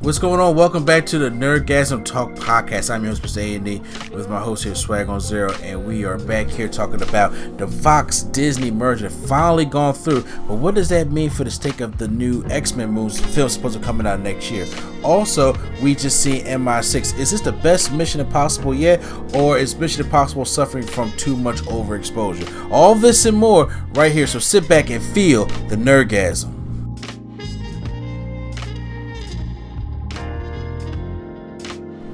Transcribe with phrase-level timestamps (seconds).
[0.00, 0.54] What's going on?
[0.54, 2.94] Welcome back to the Nerdgasm Talk podcast.
[2.94, 3.38] I'm your host, Mr.
[3.38, 3.80] A&D,
[4.14, 7.66] with my host here, Swag on Zero, and we are back here talking about the
[7.66, 10.20] Fox Disney merger finally gone through.
[10.46, 13.72] But what does that mean for the stake of the new X-Men movies film supposed
[13.72, 14.66] to be coming out next year?
[15.02, 17.18] Also, we just see MI6.
[17.18, 19.02] Is this the best Mission Impossible yet,
[19.34, 22.70] or is Mission Impossible suffering from too much overexposure?
[22.70, 24.26] All this and more right here.
[24.26, 26.65] So sit back and feel the Nerdgasm.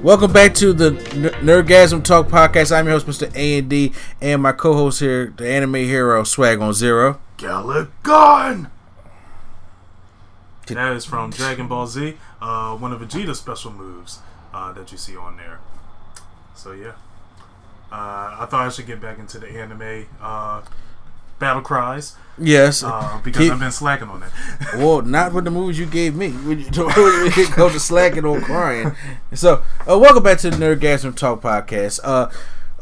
[0.03, 2.75] Welcome back to the Nerdgasm Talk podcast.
[2.75, 3.33] I'm your host, Mr.
[3.37, 7.21] A and D, and my co-host here, the anime hero Swag on Zero.
[7.37, 8.69] Galick Gun.
[10.67, 14.19] That is from Dragon Ball Z, uh, one of Vegeta's special moves
[14.53, 15.61] uh, that you see on there.
[16.53, 16.95] So yeah,
[17.89, 20.63] uh, I thought I should get back into the anime uh,
[21.43, 22.15] battle cries.
[22.37, 24.31] Yes, uh, because I've been slacking on that.
[24.77, 26.27] well, not with the movies you gave me.
[26.27, 28.95] You go to slacking or crying.
[29.33, 31.99] So, uh, welcome back to the Nerdgasm Talk podcast.
[32.01, 32.31] Uh,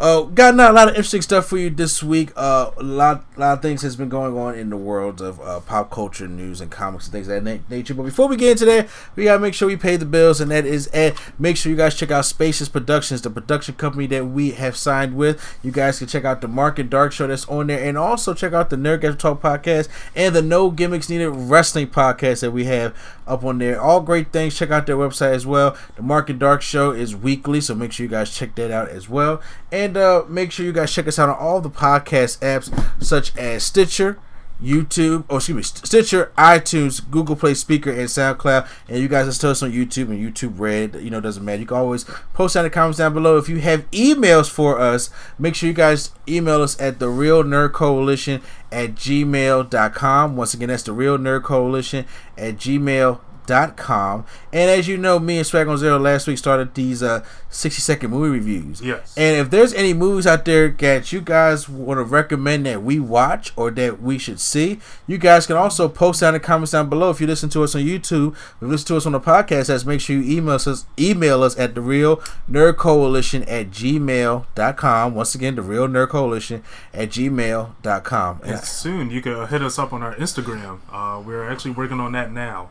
[0.01, 2.31] uh, got a lot of interesting stuff for you this week.
[2.35, 5.39] Uh, a lot, a lot of things has been going on in the world of
[5.41, 7.93] uh, pop culture news and comics and things of that nature.
[7.93, 10.49] But before we get into that, we gotta make sure we pay the bills, and
[10.49, 14.25] that is at make sure you guys check out Spacious Productions, the production company that
[14.25, 15.59] we have signed with.
[15.61, 18.33] You guys can check out the Mark and Dark show that's on there, and also
[18.33, 22.65] check out the Nerdgasm Talk podcast and the No Gimmicks Needed Wrestling podcast that we
[22.65, 23.79] have up on there.
[23.79, 24.57] All great things.
[24.57, 25.77] Check out their website as well.
[25.95, 28.89] The Mark and Dark show is weekly, so make sure you guys check that out
[28.89, 29.41] as well.
[29.71, 32.71] And uh, make sure you guys check us out on all the podcast apps
[33.03, 34.17] such as Stitcher,
[34.61, 38.67] YouTube, oh excuse me, Stitcher, iTunes, Google Play Spreaker, and SoundCloud.
[38.87, 40.95] And you guys are tell us on YouTube and YouTube Red.
[40.95, 41.61] You know, doesn't matter.
[41.61, 42.03] You can always
[42.33, 43.37] post down the comments down below.
[43.37, 45.09] If you have emails for us,
[45.39, 48.41] make sure you guys email us at the Real Nerd Coalition
[48.71, 50.35] at gmail.com.
[50.35, 52.05] Once again, that's the Real Nerd Coalition
[52.37, 54.25] at gmail.com com.
[54.53, 57.81] And as you know, me and Swag on Zero last week started these uh 60
[57.81, 58.81] second movie reviews.
[58.81, 59.13] Yes.
[59.17, 62.99] And if there's any movies out there that you guys want to recommend that we
[62.99, 66.71] watch or that we should see, you guys can also post down in the comments
[66.71, 67.09] down below.
[67.09, 69.69] If you listen to us on YouTube, if you listen to us on the podcast,
[69.69, 72.17] let's make sure you email us email us at the real
[72.49, 75.15] nerd coalition at gmail.com.
[75.15, 76.63] Once again, the real nerd coalition
[76.93, 78.41] at gmail.com.
[78.45, 80.79] And soon you can hit us up on our Instagram.
[80.89, 82.69] Uh, we're actually working on that now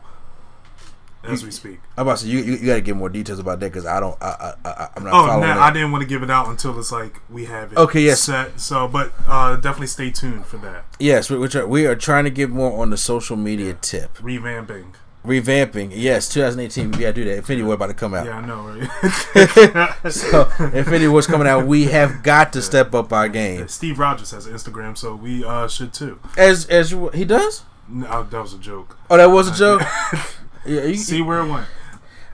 [1.23, 1.79] as we speak.
[1.97, 3.85] I'm about to say you, you, you got to get more details about that because
[3.85, 5.13] I don't I, I, I am not.
[5.13, 7.77] Oh, no, I didn't want to give it out until it's like we have it.
[7.77, 8.21] Okay, yes.
[8.21, 8.59] Set.
[8.59, 10.85] So, but uh, definitely stay tuned for that.
[10.99, 13.77] Yes, we, are, we are trying to get more on the social media yeah.
[13.81, 14.17] tip.
[14.17, 14.93] Revamping.
[15.25, 16.91] Revamping, yes, 2018.
[16.91, 17.37] We gotta do that.
[17.37, 18.25] Infinity War about to come out.
[18.25, 18.89] Yeah, I know.
[19.33, 20.11] Right?
[20.11, 21.67] so, Infinity War's coming out.
[21.67, 22.65] We have got to yeah.
[22.65, 23.59] step up our game.
[23.59, 26.19] Yeah, Steve Rogers has an Instagram, so we uh, should too.
[26.37, 27.63] As as he does.
[27.87, 28.97] No, that was a joke.
[29.09, 29.81] Oh, that was a joke.
[30.65, 31.67] Yeah, you, See where it went.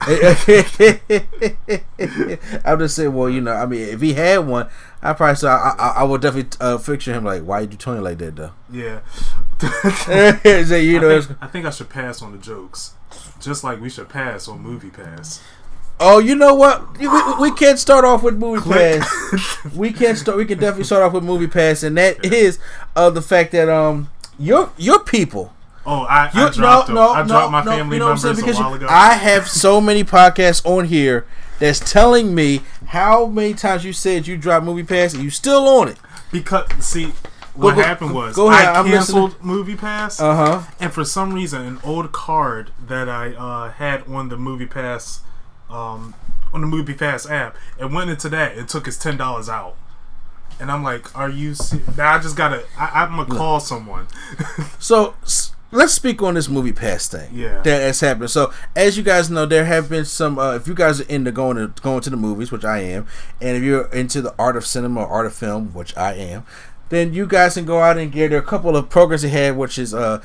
[2.64, 3.12] I'm just saying.
[3.12, 4.68] Well, you know, I mean, if he had one,
[5.02, 7.76] I probably so I, I, I would definitely uh, picture him like, why are you
[7.76, 8.52] Tony like that though?
[8.70, 9.00] Yeah.
[10.64, 12.94] so, you know, I think, I think I should pass on the jokes,
[13.40, 15.42] just like we should pass on Movie Pass.
[16.00, 16.96] Oh, you know what?
[16.98, 17.08] We,
[17.40, 19.74] we can't start off with movie pass.
[19.74, 20.38] we can't start.
[20.38, 22.60] We can definitely start off with movie pass, and that is
[22.94, 25.52] uh, the fact that um your your people
[25.90, 28.62] Oh, I, I dropped, no, no, I dropped my no, family you know members a
[28.62, 28.86] while ago.
[28.90, 31.24] I have so many podcasts on here
[31.58, 35.66] that's telling me how many times you said you dropped Movie Pass and you still
[35.66, 35.96] on it.
[36.30, 37.14] Because see,
[37.54, 41.32] what go, happened was go ahead, I canceled Movie Pass, uh huh, and for some
[41.32, 45.22] reason, an old card that I uh, had on the Movie Pass,
[45.70, 46.14] um,
[46.52, 48.58] on the Movie Pass app, it went into that.
[48.58, 49.74] It took its ten dollars out.
[50.60, 51.54] And I'm like, "Are you?"
[51.96, 52.64] Now I just gotta.
[52.76, 54.08] I, am gonna call someone.
[54.78, 55.14] so
[55.70, 57.30] let's speak on this movie pass thing.
[57.32, 58.30] Yeah, that has happened.
[58.30, 60.38] So as you guys know, there have been some.
[60.38, 63.06] Uh, if you guys are into going to going to the movies, which I am,
[63.40, 66.44] and if you're into the art of cinema or art of film, which I am,
[66.88, 69.94] then you guys can go out and get a couple of programs ahead, which is
[69.94, 70.22] uh,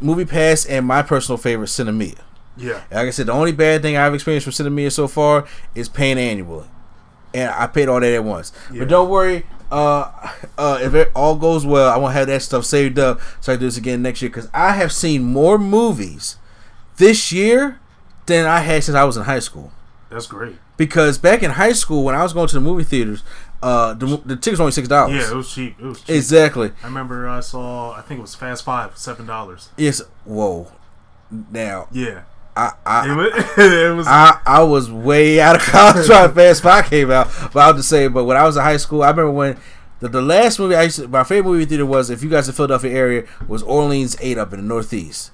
[0.00, 2.18] Movie Pass and my personal favorite, Sinemia.
[2.56, 2.82] Yeah.
[2.90, 6.18] Like I said, the only bad thing I've experienced from Sinemia so far is paying
[6.18, 6.66] annually,
[7.34, 8.52] and I paid all that at once.
[8.72, 8.80] Yeah.
[8.80, 10.10] But don't worry, uh,
[10.58, 13.52] uh, if it all goes well, I want to have that stuff saved up so
[13.52, 16.36] I can do this again next year because I have seen more movies
[16.96, 17.78] this year
[18.26, 19.72] than I had since I was in high school.
[20.10, 20.56] That's great.
[20.76, 23.22] Because back in high school, when I was going to the movie theaters,
[23.62, 25.14] uh, the, the tickets were only six dollars.
[25.16, 25.76] Yeah, it was cheap.
[25.80, 26.14] It was cheap.
[26.16, 26.72] exactly.
[26.82, 27.92] I remember I saw.
[27.92, 29.70] I think it was Fast Five, seven dollars.
[29.76, 30.02] Yes.
[30.24, 30.70] Whoa.
[31.50, 32.22] Now Yeah,
[32.56, 33.32] I I, it was.
[33.58, 37.28] it was I, I was way out of college when Fast Five came out.
[37.52, 39.58] But I'll just say, but when I was in high school, I remember when
[40.00, 42.48] the, the last movie I used to, my favorite movie theater was if you guys
[42.48, 45.32] in the Philadelphia area was Orleans Eight up in the Northeast.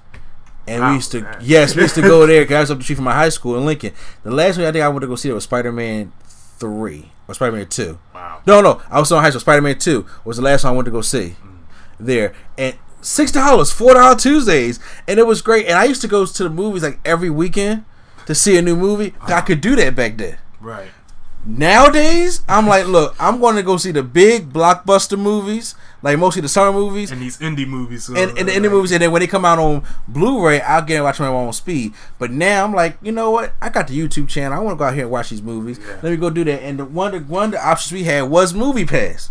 [0.65, 1.37] And we oh, used to, man.
[1.41, 2.45] yes, we used to go there.
[2.45, 3.93] Cause I was up the street from my high school in Lincoln.
[4.23, 7.33] The last movie I think I went to go see was Spider Man Three or
[7.33, 7.99] Spider Man Two.
[8.13, 8.41] wow.
[8.47, 9.41] No, no, I was still in high school.
[9.41, 11.57] Spider Man Two was the last one I went to go see mm.
[11.99, 15.67] there, and six dollars, four dollar Tuesdays, and it was great.
[15.67, 17.85] And I used to go to the movies like every weekend
[18.25, 19.13] to see a new movie.
[19.21, 20.37] I could do that back then.
[20.59, 20.89] Right.
[21.45, 26.41] Nowadays, I'm like, look, I'm going to go see the big blockbuster movies, like mostly
[26.41, 27.11] the summer movies.
[27.11, 28.07] And these indie movies.
[28.07, 31.03] And, and, the movies, and then when they come out on Blu-ray, I'll get and
[31.03, 31.93] watch them own speed.
[32.17, 33.53] But now I'm like, you know what?
[33.61, 34.57] I got the YouTube channel.
[34.57, 35.79] I want to go out here and watch these movies.
[35.79, 35.99] Yeah.
[36.01, 36.63] Let me go do that.
[36.63, 39.29] And the one, the one of the options we had was Movie Pass,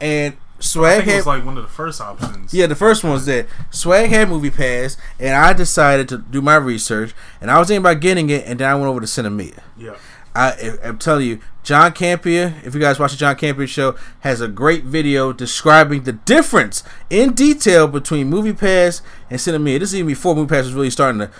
[0.00, 2.54] and Swag think it had was like one of the first options.
[2.54, 6.40] yeah, the first one was that Swag had Movie Pass, and I decided to do
[6.40, 9.06] my research, and I was thinking about getting it, and then I went over to
[9.06, 9.60] Sinemia.
[9.76, 9.96] Yeah.
[10.34, 14.40] I, I'm telling you, John Campea, if you guys watch the John Campea show, has
[14.40, 19.00] a great video describing the difference in detail between Movie Pass
[19.30, 19.78] and Sinemia.
[19.78, 21.30] This is even before Movie Pass was really starting to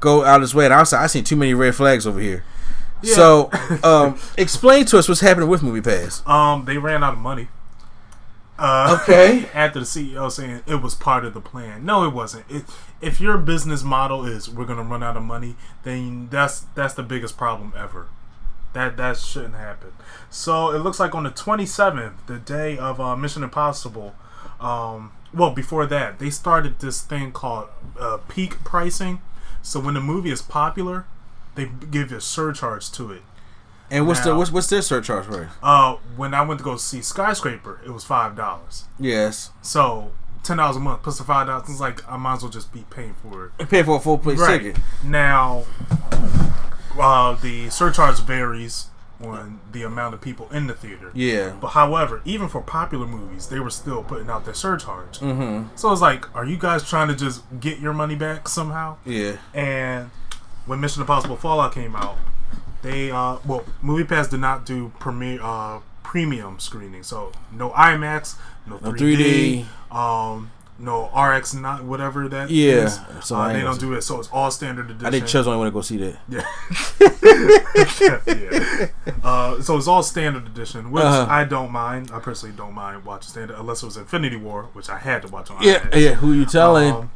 [0.00, 2.44] go out its way, and I was I seen too many red flags over here.
[3.02, 3.14] Yeah.
[3.14, 3.50] So,
[3.82, 6.22] um, explain to us what's happening with Movie Pass.
[6.26, 7.48] Um, they ran out of money.
[8.58, 9.48] Uh, Okay.
[9.54, 11.84] after the CEO saying it was part of the plan.
[11.84, 12.44] No, it wasn't.
[12.50, 12.64] It,
[13.00, 17.02] if your business model is we're gonna run out of money, then that's that's the
[17.02, 18.08] biggest problem ever.
[18.72, 19.92] That that shouldn't happen.
[20.30, 24.14] So it looks like on the 27th, the day of uh, Mission Impossible.
[24.60, 27.68] Um, well, before that, they started this thing called
[27.98, 29.20] uh, peak pricing.
[29.62, 31.06] So when the movie is popular,
[31.54, 33.22] they give you a surcharge to it.
[33.90, 35.50] And what's the what's, what's their surcharge for?
[35.62, 38.84] Uh, when I went to go see Skyscraper, it was five dollars.
[38.98, 40.12] Yes, So
[40.42, 41.68] ten dollars a month plus the five dollars.
[41.68, 43.68] It's like I might as well just be paying for it.
[43.68, 44.82] pay for a full plate Right ticket.
[45.04, 45.64] now,
[46.98, 48.86] uh, the surcharge varies
[49.20, 51.10] on the amount of people in the theater.
[51.14, 51.54] Yeah.
[51.60, 55.18] But however, even for popular movies, they were still putting out their surcharge.
[55.18, 55.74] Mm-hmm.
[55.76, 58.96] So it's like, are you guys trying to just get your money back somehow?
[59.04, 59.38] Yeah.
[59.54, 60.10] And
[60.66, 62.16] when Mission Impossible Fallout came out,
[62.82, 68.36] they uh well, MoviePass did not do premiere uh premium screening, so no IMAX,
[68.66, 69.94] no 3D, 3D.
[69.94, 73.00] um, no RPX not whatever that Yeah, is.
[73.20, 75.06] so Uh, they don't do it, so it's all standard edition.
[75.06, 76.18] I think Chubbs only want to go see that.
[78.28, 78.88] yeah.
[79.22, 81.26] Uh, so it's all standard edition, which Uh-huh.
[81.28, 82.10] I don't mind.
[82.12, 85.28] I personally don't mind watching standard, unless it was Infinity War, which I had to
[85.28, 86.00] watch on Yeah, IMAX.
[86.00, 86.14] yeah.
[86.14, 86.92] Who you telling?
[86.94, 87.10] Um,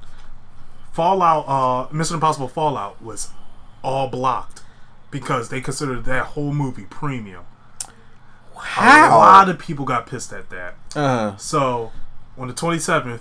[0.92, 3.30] Fallout, uh, Mission Impossible Fallout was
[3.82, 4.61] all blocked
[5.12, 7.44] because they considered that whole movie premium.
[8.78, 10.74] A lot of people got pissed at that.
[10.96, 11.92] Uh, So
[12.36, 13.20] on the 27th,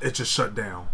[0.00, 0.88] it just shut down.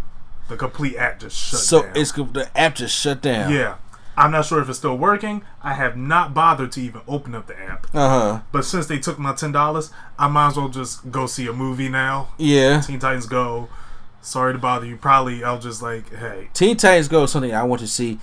[0.49, 1.95] The complete app just shut so down.
[1.95, 3.53] So it's the app just shut down.
[3.53, 3.77] yeah.
[4.17, 5.43] I'm not sure if it's still working.
[5.63, 7.87] I have not bothered to even open up the app.
[7.95, 8.41] Uh huh.
[8.53, 11.53] But since they took my ten dollars, I might as well just go see a
[11.55, 12.31] movie now.
[12.37, 12.81] Yeah.
[12.81, 13.69] Teen Titans Go.
[14.21, 14.97] Sorry to bother you.
[14.97, 18.19] Probably I'll just like, hey, Teen Titans Go is something I want to see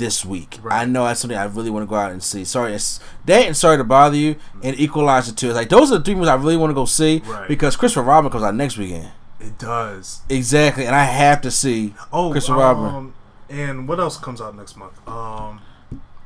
[0.00, 0.58] this week.
[0.60, 0.82] Right.
[0.82, 2.44] I know that's something I really want to go out and see.
[2.44, 4.34] Sorry, it's that and sorry to bother you
[4.64, 5.30] and Equalizer.
[5.32, 7.46] It's like those are the three movies I really want to go see Right.
[7.46, 9.10] because Christopher Robin comes out next weekend.
[9.38, 10.22] it does.
[10.28, 11.94] Exactly, and I have to see.
[12.12, 13.12] Oh, Christopher um, Robin.
[13.48, 14.92] And what else comes out next month?
[15.08, 15.60] Um,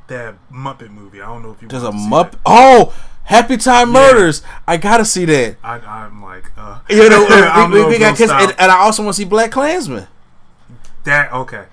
[0.06, 1.20] that Muppet movie.
[1.20, 1.68] I don't know if you.
[1.68, 2.30] There's a want to see Mupp.
[2.32, 2.40] that.
[2.46, 2.94] Oh,
[3.25, 4.00] Happy Time Yeah.
[4.00, 4.42] Murders.
[4.68, 5.56] I gotta see that.
[5.64, 9.02] I, I'm like, uh, You know, don't we, we got kids, and, and I also
[9.02, 10.06] want to see BlacKkKlansman.
[11.04, 11.32] that.
[11.32, 11.64] Okay.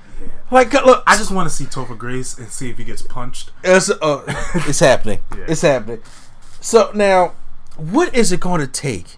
[0.52, 0.56] Yeah.
[0.58, 3.52] Like, look, I just want to see Topher Grace and see if he gets punched.
[3.64, 4.24] It's, uh,
[4.68, 5.20] it's happening.
[5.38, 5.46] Yeah.
[5.48, 6.02] It's happening.
[6.60, 7.34] So now,
[7.78, 9.18] what is it going to take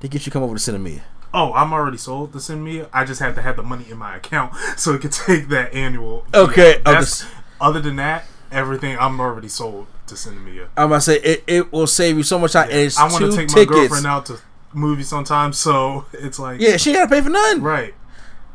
[0.00, 1.02] to get you come over to Sinemia?
[1.34, 2.84] Oh, I'm already sold to send me.
[2.92, 5.72] I just have to have the money in my account so it could take that
[5.74, 6.26] annual.
[6.34, 10.60] Okay, Yeah, that's, this- other than that, everything I'm already sold to send me.
[10.76, 12.68] I'm gonna say it, it will save you so much time.
[12.70, 13.70] And it's I want two to take my tickets.
[13.78, 14.40] girlfriend out to
[14.74, 17.62] movies sometimes, so it's like Yeah, she gotta pay for none.
[17.62, 17.94] right.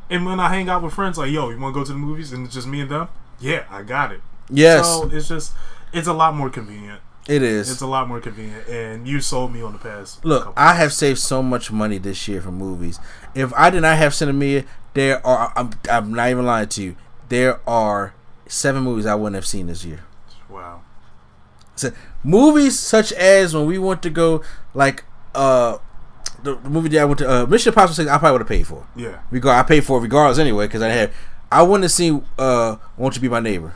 [0.09, 1.97] And when I hang out with friends, like, yo, you want to go to the
[1.97, 3.07] movies, and it's just me and them.
[3.39, 4.21] Yeah, I got it.
[4.49, 5.53] Yes, So it's just,
[5.91, 7.01] it's a lot more convenient.
[7.27, 7.69] it is.
[7.69, 10.23] It's a lot more convenient, and you sold me on the past.
[10.23, 12.99] Look, I have saved so much money this year for movies.
[13.35, 15.51] If I did not have Sinemia, there are.
[15.55, 16.95] I'm, I'm not even lying to you.
[17.27, 18.13] There are
[18.47, 20.05] seven movies I wouldn't have seen this year.
[20.49, 20.81] Wow.
[21.75, 21.91] So,
[22.23, 24.41] movies such as when we went to go,
[24.73, 25.03] like
[25.35, 25.77] uh,
[26.47, 28.47] the, the movie that I went to, uh, Mission Impossible Six, I probably would have
[28.47, 28.87] paid for.
[28.95, 29.19] Yeah.
[29.31, 31.11] Regard, I paid for it regardless anyway because I had.
[31.51, 33.73] I wanted to see uh, Won't You Be My Neighbor.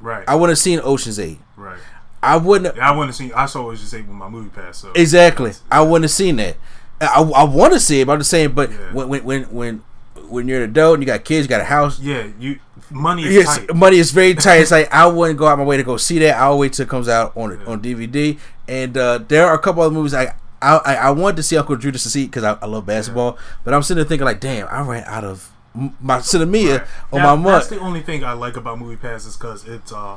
[0.00, 0.24] Right.
[0.26, 1.38] I wouldn't have seen Ocean's Eight.
[1.56, 1.78] right.
[2.22, 2.76] I wouldn't.
[2.76, 3.32] Yeah, I wouldn't have seen.
[3.34, 4.78] I saw Ocean's Eight with my movie pass.
[4.78, 5.52] So Exactly.
[5.70, 6.56] I wouldn't have seen that.
[7.00, 8.52] I, I want to see it, but I'm just saying.
[8.52, 8.92] But Yeah.
[8.92, 9.82] when when when when
[10.28, 11.98] when you're an adult and you got kids, you got a house.
[11.98, 12.58] Yeah, you
[12.90, 13.74] money is Yes, tight.
[13.74, 14.56] money is very tight.
[14.60, 16.36] It's like I wouldn't go out my way to go see that.
[16.36, 17.66] I'll wait till it comes out on Yeah.
[17.66, 18.38] on DVD.
[18.68, 21.56] And uh, there are a couple other movies I I, I, I wanted to see
[21.56, 23.38] Uncle Drew to see because I, I love basketball.
[23.64, 26.88] But I'm sitting there thinking like, damn, I ran out of my Sinemia Right.
[27.12, 27.44] on That- my month.
[27.44, 30.16] That's the only thing I like about Movie Pass is because it's uh,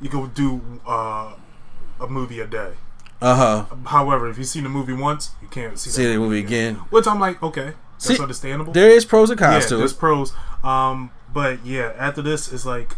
[0.00, 1.34] you can do uh,
[2.00, 2.72] a movie a day.
[3.22, 3.76] Uh huh.
[3.86, 6.74] However, if you've seen the movie once, you can't see, See that the movie again.
[6.90, 8.72] Which I'm like, okay, that's See, understandable.
[8.74, 9.78] There is pros and yeah, cons to it.
[9.78, 9.98] there's it.
[9.98, 10.32] pros.
[10.62, 12.96] Um, but yeah, after this is like,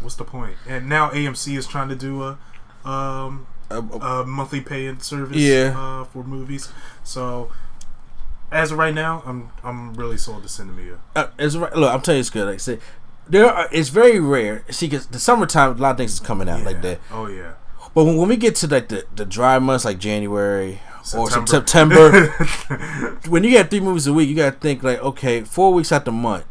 [0.00, 0.56] what's the point?
[0.68, 2.38] And now AMC is trying to do a
[2.88, 5.74] um, Uh, uh, a monthly paying service Yeah.
[5.76, 6.68] uh, for movies.
[7.04, 7.50] So
[8.50, 10.98] as of right now, I'm I'm really sold to Sinemia.
[11.14, 11.74] uh, it's right.
[11.74, 12.46] Look, I'm telling you, it's good.
[12.46, 12.80] Like I said,
[13.28, 14.64] there are, it's very rare.
[14.70, 16.98] See, because the summertime, a lot of things is coming out like that.
[17.12, 17.52] Oh yeah.
[17.94, 20.80] But when, when we get to like the, the dry months, like January
[21.16, 21.46] or September.
[21.46, 25.72] September, when you got three movies a week, you got to think like, okay, four
[25.72, 26.44] weeks out the month.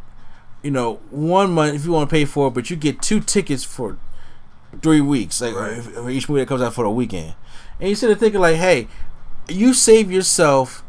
[0.62, 3.20] You know, one month if you want to pay for it, but you get two
[3.20, 3.96] tickets for
[4.82, 7.34] three weeks, like for each movie that comes out for the weekend.
[7.78, 8.88] And you sit there thinking like, hey,
[9.48, 10.82] you save yourself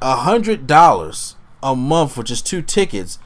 [0.00, 3.18] a hundred dollars a month for just two tickets.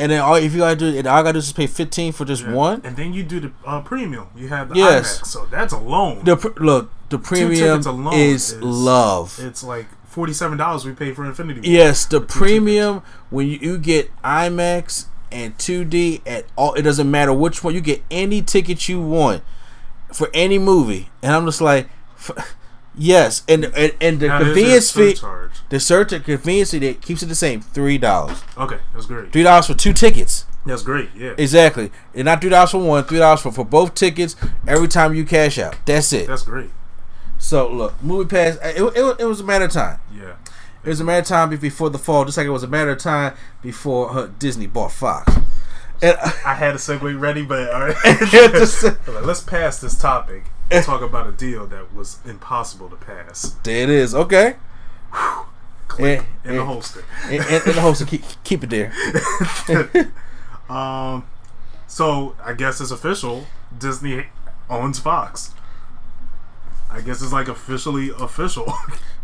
[0.00, 2.12] And then all if you gotta do, and all I gotta do is pay fifteen
[2.12, 2.52] for just Yeah.
[2.52, 2.80] one.
[2.84, 4.28] And then you do the uh, premium.
[4.36, 5.20] You have the Yes.
[5.20, 6.22] IMAX, so that's alone.
[6.24, 9.38] The pr- look, the premium tickets alone is, is- love.
[9.42, 11.68] it's like forty seven dollars we pay for Infinity.
[11.68, 17.32] Yes, the premium when you, you get IMAX and 2D at all, it doesn't matter
[17.32, 17.74] which one.
[17.74, 19.42] You get any ticket you want
[20.12, 22.56] for any movie, and I'm just like, f-
[22.94, 25.16] yes, and and, and the Now, convenience fee,
[25.68, 29.32] the search convenience fee that keeps it the same, three dollars, Okay, that's great.
[29.32, 30.44] three dollars for two tickets.
[30.66, 31.08] That's great.
[31.16, 34.88] Yeah, Exactly, and not three dollars for one, three dollars for for both tickets every
[34.88, 35.76] time you cash out.
[35.86, 36.26] That's it.
[36.26, 36.70] that's great.
[37.38, 38.56] So look, movie pass.
[38.62, 40.00] It, it, it was a matter of time.
[40.14, 40.34] Yeah,
[40.88, 42.92] It was a matter of time before the fall, just like it was a matter
[42.92, 45.30] of time before uh, Disney bought Fox.
[46.00, 46.16] And
[46.46, 47.96] I had a segue ready, but all right.
[48.30, 52.96] Just- Like, let's pass this topic and talk about a deal that was impossible to
[52.96, 53.54] pass.
[53.64, 54.14] there it is.
[54.14, 54.56] Okay.
[55.88, 56.64] Click in the yeah.
[56.64, 57.04] holster.
[57.24, 58.90] And, and, and the host keep keep it there.
[60.70, 61.26] Um,
[61.86, 63.46] so I guess it's official.
[63.78, 64.26] Disney
[64.70, 65.52] owns Fox.
[66.90, 68.72] I guess it's like officially official.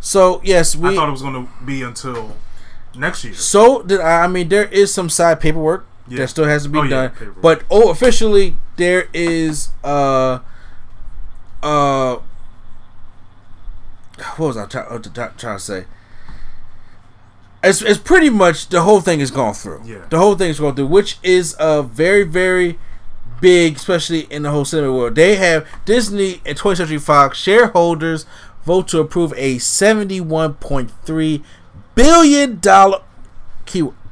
[0.05, 0.91] So yes, we.
[0.91, 2.37] I thought it was going to be until
[2.95, 3.33] next year.
[3.33, 4.25] so did I.
[4.25, 6.19] I mean, there is some side paperwork Yeah.
[6.19, 7.11] that still has to be Oh, done.
[7.11, 7.41] paperwork.
[7.41, 9.71] But oh, officially there is.
[9.83, 10.41] Uh.
[11.63, 12.17] Uh.
[14.37, 15.85] What was I try, uh, try- trying to say?
[17.63, 19.81] It's, it's pretty much the whole thing is gone through.
[19.87, 20.05] Yeah.
[20.11, 22.79] The whole thing is going through, which is a very, very
[23.41, 25.15] big, especially in the whole cinema world.
[25.15, 28.27] They have Disney and 20th Century Fox shareholders
[28.65, 31.45] vote to approve a $71.3
[31.95, 32.61] billion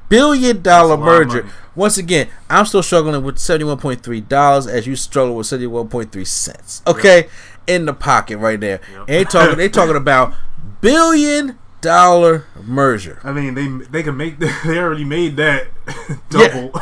[0.08, 1.48] billion dollar That's a lot of merger.
[1.74, 6.82] Once again, I'm still struggling with $71.3 as you struggle with 71.3 cents.
[6.86, 7.28] Okay?
[7.66, 8.80] In the pocket right there.
[8.90, 8.98] Yep.
[8.98, 10.34] And they talking they talking about
[10.80, 13.20] billion dollar merger.
[13.24, 15.68] I mean, they they can make they already made that
[16.30, 16.72] double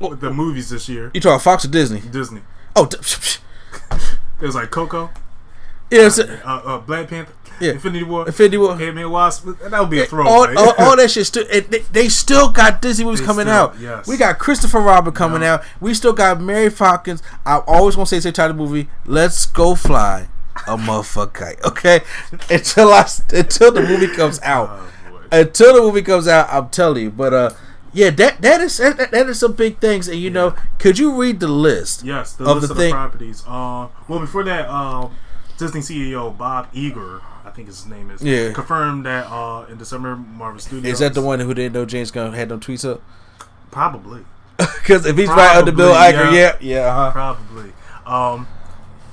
[0.00, 1.10] with the movies this year.
[1.14, 2.00] You talking Fox or Disney?
[2.00, 2.42] Disney.
[2.76, 2.88] Oh,
[4.40, 5.10] It was like Coco,
[5.94, 7.72] yeah, it's, uh, uh, Black Panther, Yeah.
[7.72, 8.72] Infinity War, Infinity War.
[8.72, 9.46] Ant-Man Wasp.
[9.46, 10.26] And that would be a throw.
[10.26, 13.46] all, all, all that shit still it, they, they still got Disney movies They coming
[13.46, 13.78] still- out.
[13.80, 14.06] yes.
[14.06, 15.54] We got Christopher Robin coming Yeah.
[15.54, 15.64] out.
[15.80, 17.22] We still got Mary Falcons.
[17.46, 18.88] I always want to say the title movie.
[19.06, 20.28] Let's go fly
[20.66, 21.64] a motherfucker kite.
[21.64, 22.00] Okay,
[22.50, 24.68] until I until the movie comes out.
[24.70, 24.90] Oh.
[25.32, 27.10] Until the movie comes out, I'm telling you.
[27.10, 27.50] But uh,
[27.92, 30.06] yeah, that that is that, that is some big things.
[30.06, 32.04] And you know, could you read the list?
[32.04, 33.42] Yes, the of list the of thing- the properties.
[33.46, 35.08] Uh, well, before that, uh,
[35.58, 38.52] Disney CEO Bob Iger, I think his name is, Yeah.
[38.52, 40.94] confirmed that uh, in December, Marvel Studios.
[40.94, 43.02] Is that the one who didn't know James Gunn had them tweets up?
[43.70, 44.24] Probably,
[44.56, 46.56] Because if he's right under Bill Probably, Iger, yeah.
[46.60, 47.10] yeah, yeah, uh-huh.
[47.12, 47.72] probably.
[48.06, 48.46] Um,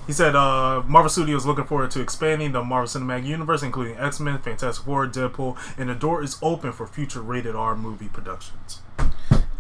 [0.07, 4.19] he said uh, Marvel Studios looking forward to expanding the Marvel Cinematic Universe, including X
[4.19, 8.81] Men, Fantastic Four, Deadpool, and the door is open for future rated R movie productions.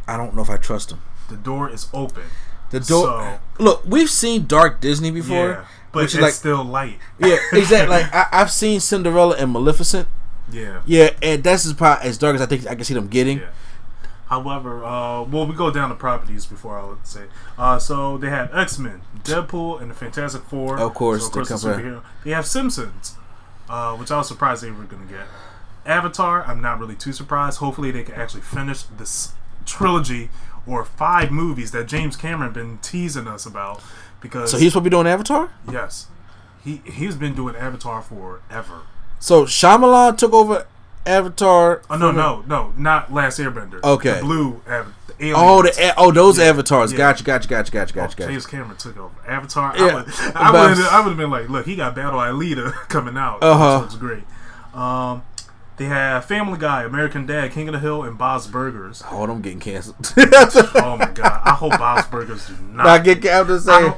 [0.07, 1.01] I don't know if I trust him.
[1.29, 2.23] The door is open.
[2.71, 3.05] The door.
[3.57, 6.97] So- look, we've seen Dark Disney before, yeah, but which it's is like still light.
[7.19, 7.97] yeah, exactly.
[7.97, 10.07] like I, I've seen Cinderella and Maleficent.
[10.51, 10.81] Yeah.
[10.85, 13.39] Yeah, and that's as, as dark as I think I can see them getting.
[13.39, 13.49] Yeah.
[14.27, 17.23] However, uh, well, we go down the properties before I would say.
[17.57, 20.79] Uh, so they have X Men, Deadpool, and the Fantastic Four.
[20.79, 22.01] Of course, so of they course, the superhero.
[22.23, 23.15] They have Simpsons,
[23.69, 25.25] uh, which I was surprised they were going to get.
[25.85, 27.57] Avatar, I'm not really too surprised.
[27.57, 29.33] Hopefully, they can actually finish this
[29.65, 30.29] trilogy
[30.65, 33.81] or five movies that James Cameron been teasing us about.
[34.21, 35.51] Because So he's supposed to be doing Avatar.
[35.71, 36.07] yes,
[36.63, 38.81] he he's been doing Avatar forever.
[39.19, 40.65] So Shyamalan took over
[41.05, 41.81] Avatar.
[41.89, 43.83] Oh no no no not Last Airbender.
[43.83, 44.15] Okay.
[44.15, 44.93] the blue Avatar.
[45.35, 46.91] Oh, the oh those avatars.
[46.91, 46.97] Yeah.
[46.97, 48.31] Gotcha, gotcha, gotcha, gotcha, Oh, gotcha, gotcha.
[48.31, 49.75] James Cameron took over Avatar.
[49.77, 53.43] Yeah, I would, I would, have been like, look, he got Battle Alita coming out.
[53.43, 53.81] Uh-huh.
[53.83, 54.23] which looks great.
[54.73, 55.21] Um,
[55.77, 59.03] they have Family Guy, American Dad, King of the Hill, and Bob's Burgers.
[59.11, 60.11] Oh, I'm getting canceled.
[60.17, 62.87] Oh my god, I hope Bob's Burgers do not.
[62.87, 63.17] I get.
[63.27, 63.93] I'm just saying.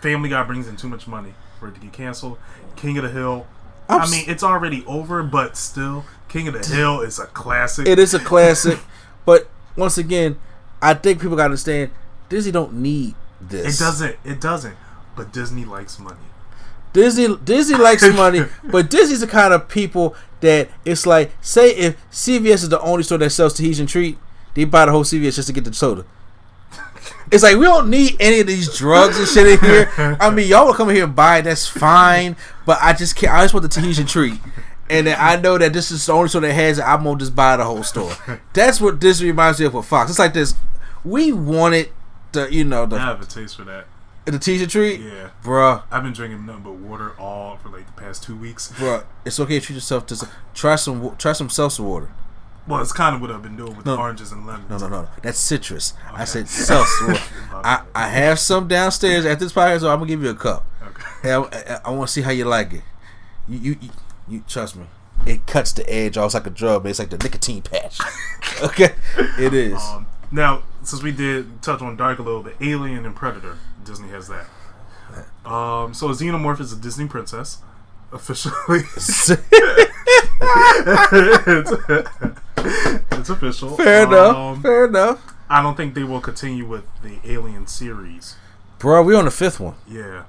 [0.00, 2.38] Family Guy brings in too much money for it to get canceled.
[2.76, 3.46] King of the Hill.
[3.88, 7.86] I'm I mean, it's already over, but still, King of the Hill is a classic.
[7.86, 8.78] It is a classic,
[9.24, 10.38] but once again,
[10.80, 11.90] I think people got to understand
[12.28, 13.80] Disney don't need this.
[13.80, 14.16] It doesn't.
[14.24, 14.76] It doesn't.
[15.16, 16.16] But Disney likes money.
[16.92, 22.10] Disney Disney likes money, but Disney's the kind of people that it's like, say if
[22.10, 24.18] CVS is the only store that sells Tahitian treat,
[24.54, 26.04] they buy the whole CVS just to get the soda.
[27.30, 30.16] It's like we don't need any of these drugs and shit in here.
[30.20, 31.42] I mean, y'all will come in here and buy it.
[31.42, 32.36] That's fine,
[32.66, 33.32] but I just can't.
[33.32, 34.38] I just want the Tahitian treat,
[34.88, 36.82] and then I know that this is the only store that has it.
[36.82, 38.12] I'm gonna just buy the whole store.
[38.52, 40.10] That's what this reminds me of with Fox.
[40.10, 40.54] It's like this.
[41.04, 41.90] We wanted
[42.32, 43.86] the you know I the have a taste for that.
[44.26, 45.30] the Tahitian treat, Yeah.
[45.42, 45.82] bruh.
[45.90, 48.72] I've been drinking nothing but water all for like the past two weeks.
[48.78, 52.10] Bro, it's okay to treat yourself to some, try some try some seltzer water.
[52.70, 53.96] Well, it's kind of what I've been doing with No.
[53.96, 54.70] oranges and lemons.
[54.70, 55.08] No, no, no, no.
[55.22, 55.94] that's citrus.
[56.12, 57.16] I said seltzer
[57.52, 57.82] I.
[57.94, 60.64] I have some downstairs at this podcast, so I'm gonna give you a cup.
[60.82, 61.32] Okay.
[61.32, 62.82] And I, I, want to see how you like it.
[63.48, 63.90] You, you, you,
[64.28, 64.84] you trust me.
[65.26, 66.26] It cuts the edge off.
[66.26, 67.98] It's like a drug, but it's like the nicotine patch.
[68.62, 68.94] okay,
[69.38, 69.82] it is.
[69.82, 74.08] Um, now, since we did touch on Dark a little bit, Alien and Predator, Disney
[74.10, 74.46] has that.
[75.44, 77.58] Um, so Xenomorph is a Disney princess,
[78.12, 78.80] officially.
[78.96, 79.30] it's,
[83.12, 83.76] it's official.
[83.76, 84.36] fair enough.
[84.36, 85.34] Um, fair enough.
[85.48, 88.36] I don't think they will continue with the Alien series.
[88.78, 89.74] Bro, we on the fifth one.
[89.88, 90.24] Yeah,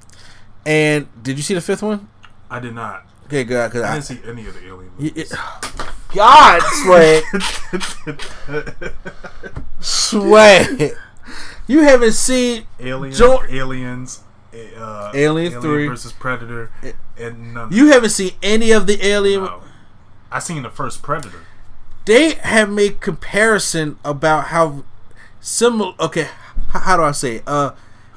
[0.66, 2.10] And did you see the fifth one?
[2.50, 3.06] I did not.
[3.26, 3.72] Okay, good.
[3.72, 5.32] Cause I I, didn't see any of the Alien movies.
[5.32, 5.38] it-
[6.14, 7.22] God, Sway.
[9.80, 10.92] Sway.
[11.68, 14.22] You haven't seen Alien, Jo- Aliens,
[14.78, 15.88] uh, Alien 3.
[15.88, 16.72] versus Predator,
[17.18, 17.72] and none.
[17.72, 19.62] you haven't seen any of the alien no.
[20.32, 21.40] I seen the first Predator.
[22.06, 24.84] they have made comparison about how
[25.40, 26.28] similar okay
[26.70, 27.44] how do I say it?
[27.48, 27.72] uh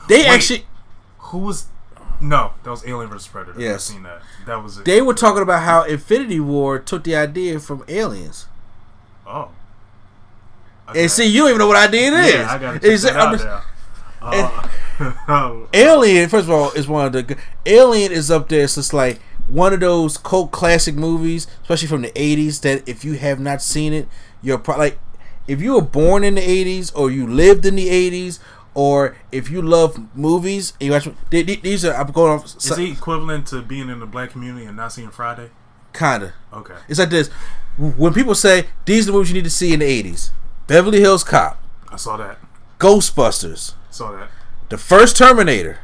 [0.09, 0.29] they Wait.
[0.29, 0.67] actually
[1.19, 1.67] Who was?
[2.21, 3.61] No, that was Alien versus Predator.
[3.61, 3.91] Yes.
[3.91, 4.23] I seen that.
[4.47, 4.85] That was it.
[4.85, 8.47] they were talking about how Infinity War took the idea from aliens
[9.27, 9.51] Oh.
[10.95, 13.03] and see you don't even know what idea it is Yeah, I gotta check It's-
[13.03, 13.63] that out just- now.
[14.23, 14.69] Uh,
[15.01, 18.67] oh, Alien, first of all, is one of the good- Alien is up there.
[18.69, 22.61] So it's like one of those cult classic movies, especially from the '80s.
[22.63, 24.09] That if you have not seen it,
[24.43, 24.99] you're probably like,
[25.49, 28.39] if you were born in the '80s or you lived in the '80s,
[28.75, 32.45] or if you love movies and you watch, they- they- these are I'm going off
[32.57, 35.51] is he equivalent to being in the black community and not seeing Friday?
[35.93, 36.33] kind of.
[36.53, 36.75] Okay.
[36.89, 37.29] It's like this:
[37.77, 40.31] when people say these are the movies you need to see in the '80s,
[40.67, 42.39] Beverly Hills Cop, I saw that.
[42.81, 44.29] Ghostbusters, I Saw that.
[44.75, 45.79] The first Terminator,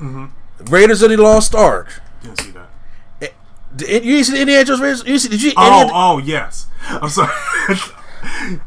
[0.00, 0.26] Mm-hmm.
[0.66, 2.00] Raiders of the Lost Ark.
[2.22, 3.32] Didn't see that.
[3.76, 5.04] Did you see the Indiana Jones Raiders?
[5.06, 5.52] You see, did you?
[5.56, 6.66] Oh, the- oh yes.
[6.88, 7.30] I'm sorry.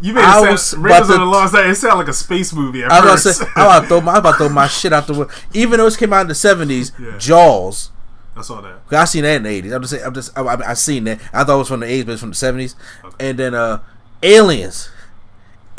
[0.02, 0.84] you made I it sound.
[0.84, 1.66] Raiders of the Lost Ark.
[1.68, 3.42] It sounded like a space movie at I was first.
[3.42, 5.34] about to say, about throw my, I'm about to throw my shit out the window.
[5.54, 7.18] Even though it came out in the '70s, Yeah.
[7.18, 7.90] Jaws.
[8.36, 8.80] I saw that.
[8.92, 9.74] I seen that in the '80s.
[9.76, 10.06] I'm just saying.
[10.06, 10.38] I'm just.
[10.38, 11.20] I, I, I seen that.
[11.34, 12.76] I thought it was from the '80s, but it's from the '70s.
[13.06, 13.30] Okay.
[13.30, 13.80] And then uh,
[14.22, 14.90] Aliens,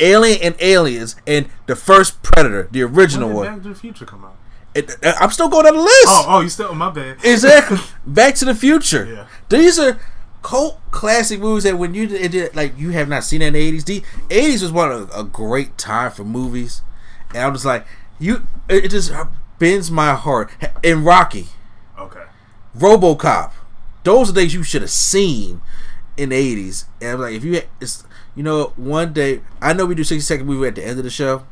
[0.03, 3.55] Alien and Aliens, and the first Predator, the original When did one.
[3.55, 4.35] Back to the Future come out?
[4.75, 6.05] It, uh, I'm still going down the list.
[6.07, 6.73] Oh, oh, you still?
[6.75, 7.17] My bad.
[7.23, 7.77] Exactly.
[8.05, 9.05] Back to the Future.
[9.05, 9.27] Yeah.
[9.49, 9.99] These are
[10.41, 13.59] cult classic movies that when you it did, like you have not seen in the
[13.59, 13.85] eighties.
[13.85, 16.81] The eighties was one of a great time for movies,
[17.29, 17.85] and I'm just like
[18.19, 18.47] you.
[18.67, 19.11] It just
[19.59, 20.51] bends my heart.
[20.81, 21.47] In Rocky,
[21.97, 22.23] Okay.
[22.77, 23.51] RoboCop,
[24.03, 25.61] those are things you should have seen
[26.17, 26.85] in the eighties.
[26.99, 28.03] And I'm like, if you, it's
[28.35, 31.03] you know, one day I know we do sixty second movie at the end of
[31.03, 31.43] the show.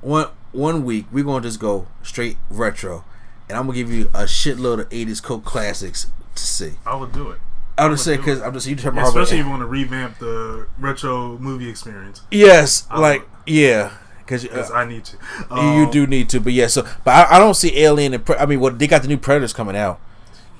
[0.00, 3.04] One one week we're gonna just go straight retro,
[3.48, 6.72] and I'm gonna give you a shitload of eighties cult classics to see.
[6.86, 7.38] I would do it.
[7.78, 8.40] Just would say because.
[8.40, 12.22] I'm just you my Yeah, especially if you want to revamp the retro movie experience.
[12.30, 13.28] Yes, I like would.
[13.46, 15.16] yeah, because uh, I need to.
[15.50, 16.40] you Um, do need to.
[16.40, 18.86] But yeah, so but I, I don't see Alien and Pre- I mean, what they
[18.86, 19.98] got the new Predators coming out.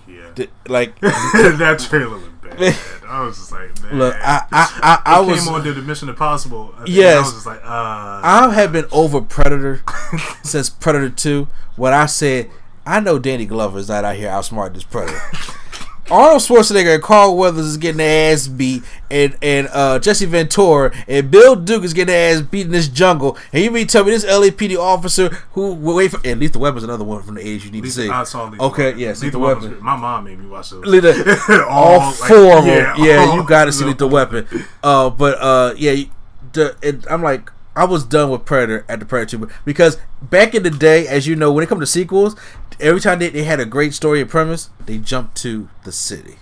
[0.09, 0.31] Yeah.
[0.35, 2.75] Th- Like, that trailer was bad.
[3.15, 3.99] I was just like, man.
[3.99, 6.75] look, I I I, I it was came on to the Mission Impossible.
[6.77, 7.17] I Yes.
[7.17, 8.21] I was just like, uh.
[8.25, 9.83] I have been over Predator
[10.43, 11.49] since Predator Two.
[11.77, 12.51] When I said
[12.87, 15.21] I know Danny Glover is not out here outsmarting this Predator.
[16.11, 20.95] Arnold Schwarzenegger and Carl Weathers is getting their ass beat, and and uh, Jesse Ventura
[21.09, 24.05] and Bill Duke is getting their ass beat in this jungle, and you mean tell
[24.05, 27.41] me this LAPD officer who wait for at least the weapon's another one from the
[27.47, 28.15] age you need Lethal- to see.
[28.15, 29.01] I saw Lethal okay, Weapon.
[29.01, 29.83] yes, Lethal Lethal Weapon.
[29.85, 30.85] My mom made me watch those.
[30.85, 32.95] Lethal- all, All, like, four of them.
[32.99, 34.47] yeah, Yeah, all- you got to see Lethal Weapon.
[34.83, 36.05] Uh, but uh, yeah,
[36.53, 37.51] the, it, I'm like.
[37.77, 41.27] I was done with Predator at the Predator 2 because back in the day, as
[41.27, 42.37] you know, when it comes to sequels,
[42.79, 46.37] every time they, they had a great story and premise, they jumped to the city,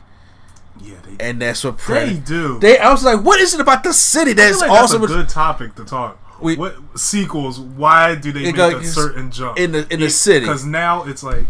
[0.83, 2.59] Yeah, they, and that's what they do.
[2.59, 5.01] They, I was like, what is it about the city that's like awesome?
[5.01, 6.19] That's a good topic to talk.
[6.43, 7.61] We- what sequels?
[7.61, 10.41] Why do they make a certain jump in the- in the city.
[10.41, 11.47] Because now it's like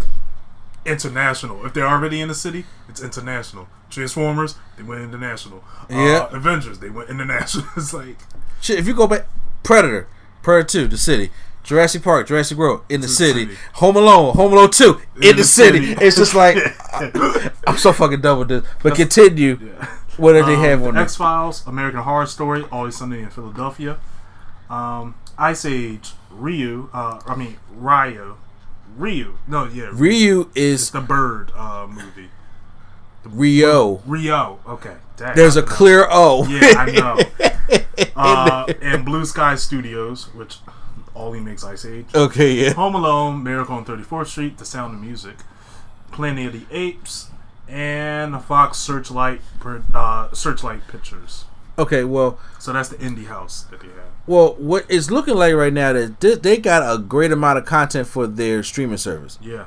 [0.85, 1.65] international.
[1.65, 3.69] If they're already in the city, it's international.
[3.91, 5.65] Transformers, they went international.
[5.89, 6.29] Yeah.
[6.33, 7.65] Uh, Avengers, they went international.
[7.77, 8.17] it's like
[8.61, 9.27] Shit, if you go back,
[9.63, 10.09] Predator,
[10.43, 11.31] Predator Two, the city.
[11.65, 13.45] Jurassic Park, Jurassic World, in the the city.
[13.47, 13.57] city.
[13.75, 15.87] Home Alone, Home Alone Two, in, the, the city.
[15.95, 16.05] city.
[16.05, 16.57] It's just like
[16.93, 18.65] I, am so fucking done with this.
[18.83, 19.59] But That's- continue.
[19.63, 19.87] yeah.
[20.17, 23.97] What do they have on X Files, American Horror Story, Always Sunday in Philadelphia,
[24.69, 26.91] um, Ice Age, Ryu.
[26.93, 28.37] Uh, I mean Ryo,
[28.97, 29.39] Ryu.
[29.49, 32.29] No, yeah, Ryu It's is the bird uh, movie.
[33.25, 34.03] Rio.
[34.05, 34.59] Rio.
[34.67, 34.97] Okay.
[35.23, 36.45] That- There's a clear O.
[36.49, 37.19] Yeah, I know.
[38.17, 40.59] uh, and Blue Sky Studios, which
[41.15, 42.07] all he makes Ice Age.
[42.15, 42.73] okay, yeah.
[42.73, 45.37] Home Alone, Miracle on 34th Street, The Sound of Music,
[46.11, 47.29] Planet of the Apes,
[47.69, 49.41] and the Fox Searchlight
[49.95, 51.45] uh, Searchlight Pictures.
[51.79, 54.11] Okay, well, So that's the indie house that they have.
[54.27, 57.65] well, what it's looking like right now that they, they got a great amount of
[57.65, 59.39] content for their streaming service.
[59.41, 59.67] Yeah.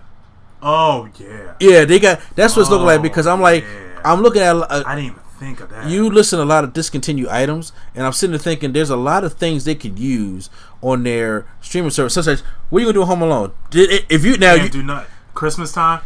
[0.62, 1.54] Oh yeah.
[1.60, 2.22] Yeah, they got.
[2.36, 4.02] That's what it's looking like Oh, because I'm like, yeah.
[4.06, 4.56] I'm looking at.
[4.56, 5.90] Uh, I didn't even think of that.
[5.90, 8.96] you listen to a lot of discontinued items, and I'm sitting there thinking there's a
[8.96, 10.50] lot of things they could use
[10.82, 13.52] on their streaming service, such as what are you gonna do Home Alone?
[13.70, 15.10] Did if you now, you, do nothing.
[15.34, 16.02] Christmas time.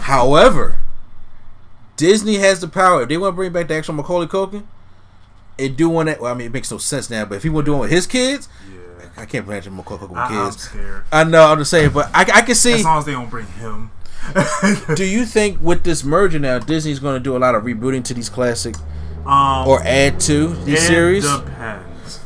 [0.00, 0.78] however,
[1.96, 3.02] Disney has the power.
[3.02, 4.64] If they want to bring back the actual Macaulay Culkin
[5.58, 7.24] and do one that, well, I mean, it makes no sense now.
[7.24, 8.78] But if he want to do one with his kids, Yeah.
[9.16, 10.62] I can't imagine Macaulay Culkin with I, I'm kids.
[10.62, 11.04] scared.
[11.12, 12.72] I know, I'm just saying, but I, I can see.
[12.74, 13.90] As long as they don't bring him.
[14.94, 18.04] Do you think with this merger now, Disney's going to do a lot of rebooting
[18.04, 18.76] to these classic
[19.26, 21.24] um, or add to these it series?
[21.24, 22.20] depends.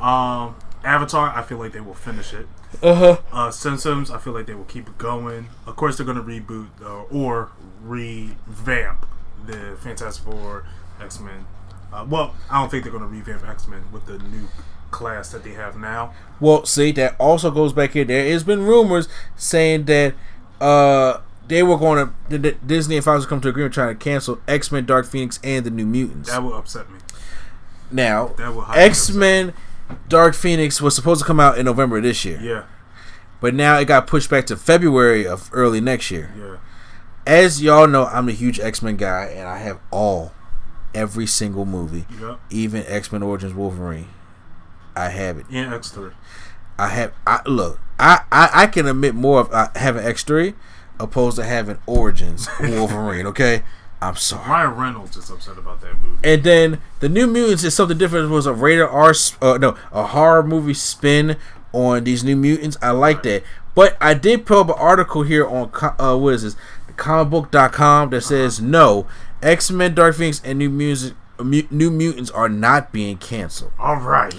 [0.00, 2.46] Um, Avatar, I feel like they will finish it.
[2.82, 3.16] Uh huh.
[3.32, 5.48] Uh, Simpsons, I feel like they will keep it going.
[5.66, 7.50] Of course, they're going to reboot uh, or
[7.82, 9.06] revamp
[9.46, 10.64] the Fantastic Four,
[11.00, 11.44] X Men.
[11.92, 14.48] Uh, well, I don't think they're going to revamp X Men with the new
[14.90, 16.12] class that they have now.
[16.40, 18.04] Well, see, that also goes back here.
[18.04, 20.14] There has been rumors saying that
[20.60, 21.18] uh
[21.52, 24.86] they were going to Disney and Fox come to agreement trying to cancel X Men,
[24.86, 26.30] Dark Phoenix, and the New Mutants.
[26.30, 26.98] That will upset me.
[27.90, 29.52] now, That will highly X Men,
[30.08, 32.64] Dark Phoenix was supposed to come out in November of this year, Yeah,
[33.40, 36.32] but now it got pushed back to February of early next year.
[36.36, 36.56] yeah.
[37.24, 40.32] As y'all know, I'm a huge X Men guy, and I have all,
[40.94, 42.04] every single movie,
[42.50, 44.08] even X Men Origins Wolverine.
[44.96, 45.46] I have it.
[45.50, 46.10] And X three.
[46.78, 47.12] I have.
[47.26, 47.78] I look.
[47.98, 50.54] I I, I can admit more of uh, having X three
[51.02, 53.26] opposed to having Origins Wolverine.
[53.26, 53.62] Okay,
[54.00, 54.48] I'm sorry.
[54.48, 56.18] Ryan Reynolds is upset about that movie.
[56.24, 58.26] And then the New Mutants is something different.
[58.26, 61.36] It was a rated R, uh, no, a horror movie spin
[61.72, 62.76] on these New Mutants.
[62.80, 63.42] I like that.
[63.74, 66.56] But I did pull up an article here on uh, what is this,
[66.96, 69.06] comicbook.com that says no,
[69.42, 73.72] X Men, Dark Phoenix, and New Music, New Mutants are not being canceled.
[73.78, 74.34] All right.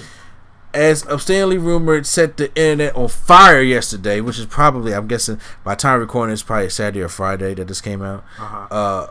[0.74, 5.76] As obscenely rumored set the internet on fire yesterday, which is probably I'm guessing by
[5.76, 8.24] time recording it's probably Saturday or Friday that this came out.
[8.40, 8.68] Uh-huh.
[8.72, 9.08] Uh,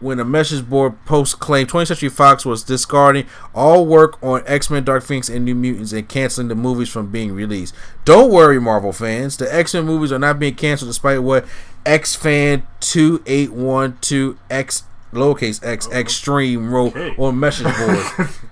[0.00, 4.70] when a message board post claimed 20th Century Fox was discarding all work on X
[4.70, 7.74] Men, Dark Phoenix, and New Mutants and canceling the movies from being released.
[8.04, 9.36] Don't worry, Marvel fans.
[9.36, 11.44] The X Men movies are not being canceled despite what
[11.84, 17.14] X Fan 2812 X lowercase x extreme wrote Okay.
[17.22, 18.28] on message board.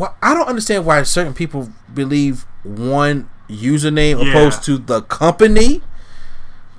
[0.00, 4.30] Well, I don't understand why certain people believe one username Yeah.
[4.30, 5.82] opposed to the company.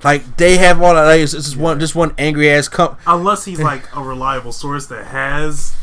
[0.02, 1.04] Like they have all that.
[1.04, 2.98] Like, it's just one, just one angry ass comp.
[3.06, 5.74] Unless he's like a reliable source that has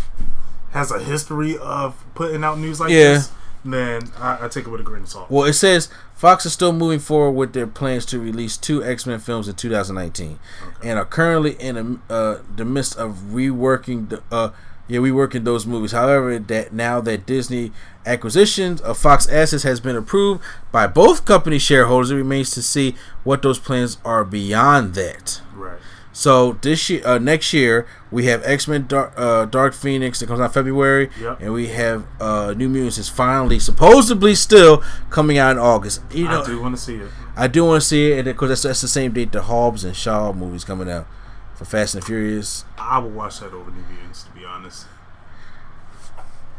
[0.71, 3.13] has a history of putting out news like Yeah.
[3.13, 3.31] this,
[3.65, 5.31] then I, I take it with a grain of salt.
[5.31, 9.05] Well, it says Fox is still moving forward with their plans to release two X
[9.05, 10.37] Men films in 2019,
[10.83, 14.21] and are currently in a, uh, the midst of reworking the.
[14.29, 14.49] Uh,
[14.89, 15.91] yeah, we work in those movies.
[15.93, 17.71] However, that now that Disney
[18.05, 22.95] acquisitions of Fox assets has been approved by both company shareholders, it remains to see
[23.23, 25.41] what those plans are beyond that.
[25.55, 25.77] Right.
[26.11, 30.27] So this year, uh, next year, we have X Men Dark, uh, Dark Phoenix that
[30.27, 31.37] comes out in February, Yep.
[31.39, 36.01] and we have uh, New Mutants is finally supposedly still coming out in August.
[36.11, 37.09] You know, I do want to see it.
[37.37, 39.85] I do want to see it and because that's, that's the same date the Hobbs
[39.85, 41.07] and Shaw movies coming out.
[41.55, 42.65] for Fast and Furious.
[42.77, 44.28] I will watch that over New Mutants, to be honest.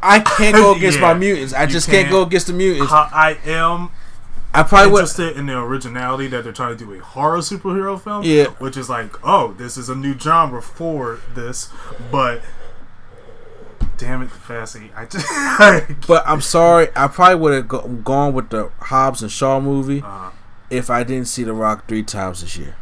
[0.03, 1.53] I can't go against Yeah, my mutants.
[1.53, 2.03] I just can't.
[2.05, 2.11] can't.
[2.11, 2.91] go against the mutants.
[2.91, 3.89] I am
[4.53, 4.99] I probably would.
[4.99, 8.23] interested in the originality that they're trying to do a horror superhero film.
[8.23, 8.47] Yeah.
[8.59, 11.69] Which is like, oh, this is a new genre for this,
[12.11, 12.41] but
[13.97, 15.27] damn it, Fassy, I just
[16.07, 16.89] But I'm sorry.
[16.95, 20.31] I probably would have go, gone with the Hobbs and Shaw movie uh,
[20.69, 22.75] if I didn't see The Rock three times this year.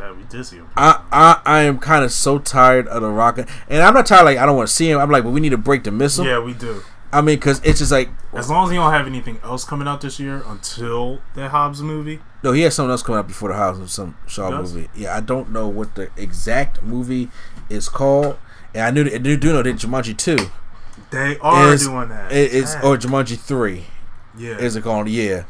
[0.00, 0.22] That we
[0.58, 0.66] him.
[0.76, 4.24] I I, I am kind of so tired of The Rock, and I'm not tired.
[4.24, 4.98] Like I don't want to see him.
[4.98, 6.24] I'm like, but we need to break the missile.
[6.26, 6.82] Yeah, we do.
[7.12, 9.88] I mean, because it's just like, As long as you don't have anything else coming
[9.88, 12.20] out this year until that Hobbs movie.
[12.44, 14.88] no, he has something else coming out before the Hobbs and some Shaw movie.
[14.94, 17.28] Yeah, I don't know what the exact movie
[17.68, 18.38] is called,
[18.74, 20.50] and I knew I do know that Jumanji two
[21.10, 22.30] They are is doing that.
[22.30, 22.84] it- it's Dang.
[22.84, 23.86] or Jumanji three
[24.38, 25.08] yeah, is it called?
[25.08, 25.42] Yeah,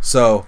[0.00, 0.46] so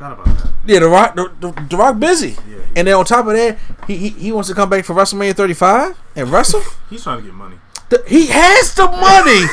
[0.00, 0.52] forgot about that.
[0.66, 3.58] yeah, the Rock the, the, the Rock busy, Yeah, and then on top of that,
[3.86, 6.62] he, he he wants to come back for WrestleMania 35 and wrestle.
[6.90, 7.56] he's trying to get money.
[7.90, 9.44] The, he has the money.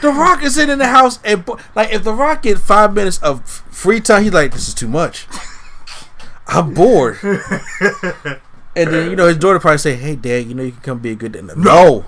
[0.00, 3.18] the Rock is sitting in the house and like if the Rock get five minutes
[3.18, 5.26] of f- free time, he's like, "This is too much.
[6.48, 8.40] I'm bored." and
[8.74, 11.10] then you know his daughter probably say, "Hey, Dad, you know you can come be
[11.12, 12.06] a good dad." No,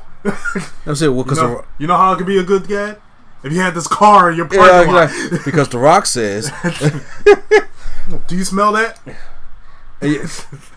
[0.87, 2.99] I'm saying well You because know, you know how I could be a good dad
[3.45, 5.45] if you had this car in your parking yeah, lot.
[5.45, 6.51] because the Rock says.
[8.27, 8.99] Do you smell that?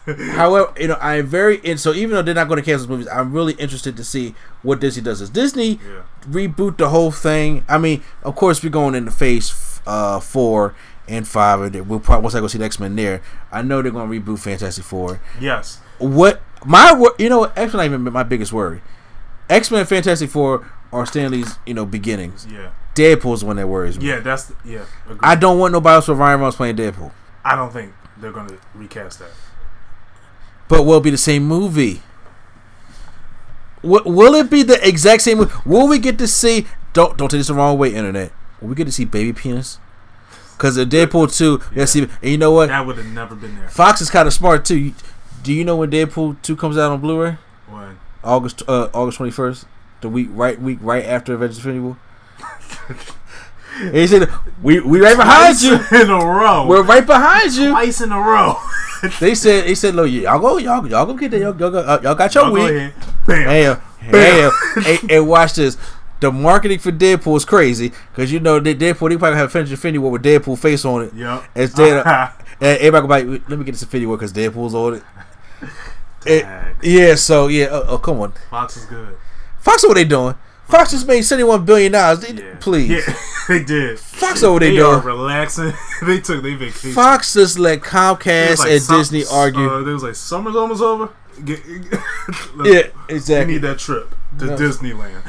[0.06, 2.94] However, you know I'm very and so even though they're not going to cancel the
[2.94, 5.22] movies, I'm really interested to see what Disney does.
[5.22, 6.04] Is Disney Yeah.
[6.30, 7.66] reboot the whole thing?
[7.68, 10.76] I mean, of course we're going into phase uh, four
[11.10, 13.22] and five, and we'll probably once I go see the X Men there.
[13.52, 15.20] I know they're going to reboot Fantastic Four.
[15.42, 15.80] Yes.
[15.98, 18.82] What my you know X Men not even my biggest worry.
[19.50, 22.48] X Men Fantastic Four are Stan Lee's you know beginnings.
[22.52, 22.72] Yeah.
[22.96, 24.08] Deadpool's the one that worries me.
[24.08, 24.20] Yeah.
[24.22, 24.86] That's the, yeah.
[25.06, 25.20] Agreed.
[25.22, 27.12] I don't want nobody else with Ryan Reynolds playing Deadpool.
[27.46, 29.30] I don't think they're gonna recast that.
[30.68, 32.02] But will it be the same movie?
[33.84, 35.54] Will, will it be the exact same movie?
[35.66, 36.66] Will we get to see?
[36.94, 38.32] Don't don't take this the wrong way, internet.
[38.60, 39.80] Will we get to see baby penis?
[40.58, 41.86] Because of Deadpool two, Yeah.
[41.86, 42.02] see.
[42.04, 42.70] And you know what?
[42.70, 43.70] That would have never been there.
[43.70, 44.78] Fox is kind of smart too.
[44.78, 44.94] You-
[45.44, 47.38] Do you know when Deadpool two comes out on Blu-ray?
[47.68, 49.66] When August uh, August twenty first,
[50.02, 51.98] the week right week right after Avengers Infinity War.
[53.80, 54.28] And he said,
[54.64, 56.02] "We we right behind Twice you.
[56.02, 56.66] in a row.
[56.66, 58.58] We're right behind you." twice in a row.
[59.20, 61.40] They said, "They said, look, y'all go, y'all y'all go get that.
[61.40, 62.94] Y'all, y'all, go- uh, y'all got your Y'all week." ahead.
[63.28, 63.48] Bam.
[63.48, 65.78] Hey, uh, hey, uh, hey, hey, watch this.
[66.22, 69.74] The marketing for Deadpool is crazy because you know that Deadpool they probably have Avengers
[69.74, 71.14] Infinity War with Deadpool face on it.
[71.14, 71.44] Yep.
[71.54, 72.08] Instead, of,
[72.60, 75.04] and everybody like, "Let me get this Infinity War because Deadpool's on it."
[76.26, 76.48] It-
[76.82, 79.16] Yeah, so yeah, oh, oh, come on, Fox is good.
[79.68, 80.36] Fox, know what they doing?
[80.70, 82.26] Fox just made seventy-one billion dollars.
[82.32, 82.56] Yeah.
[82.60, 83.16] Please, Yeah,
[83.50, 84.00] they did.
[84.00, 84.78] Fox know what they doing?
[84.80, 85.06] They are doing.
[85.18, 85.74] relaxing.
[86.06, 86.92] they took their vacation.
[86.94, 89.70] Fox just let Comcast like and some- Disney argue.
[89.70, 91.10] Uh, they was like, "Summer's almost over.
[91.46, 91.60] Get,
[92.64, 93.54] yeah, We exactly.
[93.54, 94.56] need that trip to No.
[94.58, 95.22] Disneyland.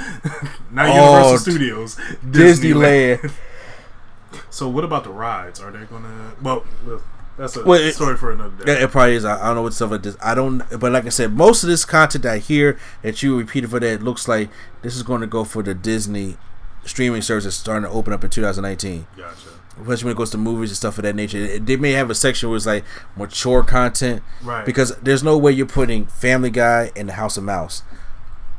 [0.71, 1.97] Not Oh, Universal Studios.
[2.25, 3.31] Disneyland.
[4.51, 5.61] So what about the rides?
[5.61, 6.33] Are they gonna?
[6.43, 7.03] Well, well,
[7.39, 8.83] that's a Well, it- story for another day.
[8.83, 9.25] It probably is.
[9.25, 10.17] I, I don't know what stuff like this.
[10.21, 10.59] I don't.
[10.79, 14.03] But like I said, most of this content I hear that you repeated for that
[14.03, 14.51] looks like
[14.83, 16.37] this is going to go for the Disney
[16.85, 19.07] streaming service that's starting to open up in 2019.
[19.17, 19.35] Gotcha.
[19.81, 21.39] Especially when it goes to movies and stuff of that nature.
[21.39, 22.85] It- they may have a section where it's like
[23.17, 24.67] mature content Right.
[24.67, 27.83] because there's no way you're putting Family Guy in the House of Mouse.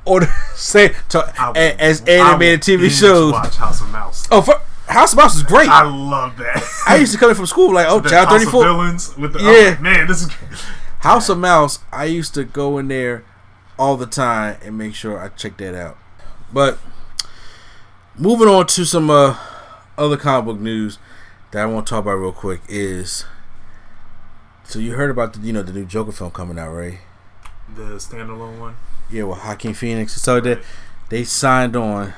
[0.05, 0.21] Or
[0.55, 3.33] say to, I as animated TV shows.
[3.33, 4.27] Watch House of Mouse.
[4.31, 5.67] Oh, for, House of Mouse is great.
[5.69, 6.58] I, love that.
[6.97, 8.63] Used to come in from school like, oh, Child 34.
[8.63, 9.75] Villains with the Yeah.
[9.77, 10.07] oh, man.
[10.07, 10.29] This is
[10.99, 13.23] House of Mouse, I used to go in there
[13.77, 15.97] all the time and make sure I check that out.
[16.51, 16.77] But
[18.17, 19.37] moving on to some uh,
[19.97, 20.99] other comic book news
[21.51, 23.25] that I want to talk about real quick is
[24.65, 26.99] so you heard about the you know the new Joker film coming out, right?
[27.75, 28.75] the standalone one.
[29.09, 30.13] Yeah, with Joaquin Phoenix.
[30.21, 30.59] So they
[31.09, 32.13] they signed on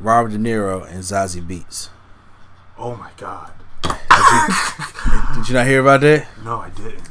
[0.00, 1.88] Robert De Niro and Zazie Beetz.
[2.78, 3.52] Oh my god.
[5.34, 6.26] Did you not hear about that?
[6.44, 7.02] No, I didn't.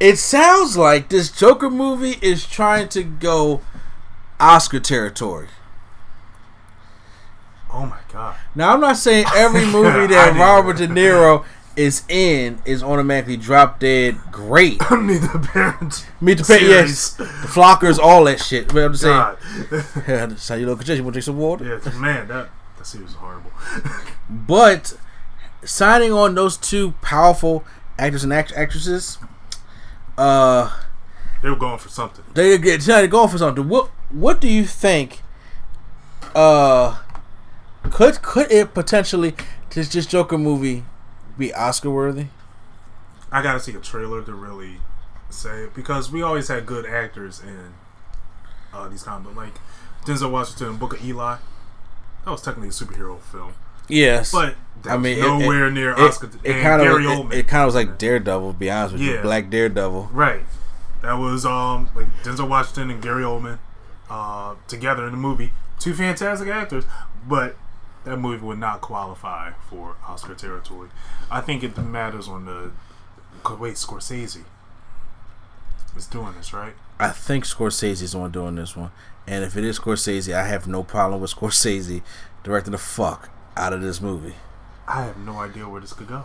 [0.00, 3.60] It sounds like this Joker movie is trying to go
[4.40, 5.48] Oscar territory.
[7.72, 8.36] Oh my god.
[8.54, 11.44] Now I'm not saying every movie that Robert De Niro
[11.76, 14.80] is in is automatically drop dead great.
[14.90, 16.04] Need the parents.
[16.20, 18.68] Meet the pet, yes, the Fockers, all that shit.
[18.68, 19.38] But I'm just saying, God.
[20.08, 21.02] yeah, that's how you look at you.
[21.02, 21.80] Want to drink some water?
[21.84, 23.50] yeah, man, that that series is horrible.
[24.28, 24.94] But
[25.64, 27.64] signing on those two powerful
[27.98, 29.18] actors and act- actresses,
[30.18, 30.70] uh,
[31.42, 32.24] They were going for something.
[32.34, 33.68] they get decided to go for something.
[33.68, 35.22] What What do you think?
[36.34, 36.98] Uh,
[37.90, 39.34] could could it potentially
[39.70, 40.84] this this Joker movie
[41.38, 42.26] be Oscar worthy?
[43.30, 44.78] I gotta see a trailer to really
[45.30, 47.74] say it because we always had good actors in
[48.72, 49.54] uh, these of like
[50.04, 51.36] Denzel Washington, Book of Eli.
[52.24, 53.54] That was technically a superhero film,
[53.92, 54.56] Yes, but
[54.88, 56.26] I mean, was it- nowhere it, near it, Oscar.
[56.26, 57.32] It, and kind of Gary it, Oldman.
[57.34, 58.52] it kind of was like Daredevil.
[58.52, 60.10] To be honest with you, Black Daredevil.
[60.12, 60.42] Right.
[61.02, 63.58] That was um like Denzel Washington and Gary Oldman
[64.08, 65.52] uh, together in the movie.
[65.78, 66.84] Two fantastic actors,
[67.28, 67.56] but
[68.04, 70.88] that movie would not qualify for Oscar territory.
[71.30, 72.70] I think it matters on the
[73.58, 74.44] wait Scorsese
[75.96, 76.74] is doing this right.
[76.98, 78.90] I think Scorsese's the one doing this one,
[79.26, 82.02] and if it is Scorsese, I have no problem with Scorsese
[82.44, 84.34] directing the fuck out of this movie.
[84.88, 86.24] I have no idea where this could go.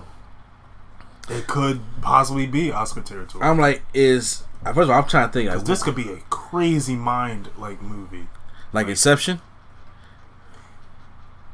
[1.29, 3.43] It could possibly be Oscar territory.
[3.43, 5.49] I'm like, is first of all, I'm trying to think.
[5.49, 8.27] Because Like, this could be a crazy mind like movie.
[8.73, 9.41] like Inception.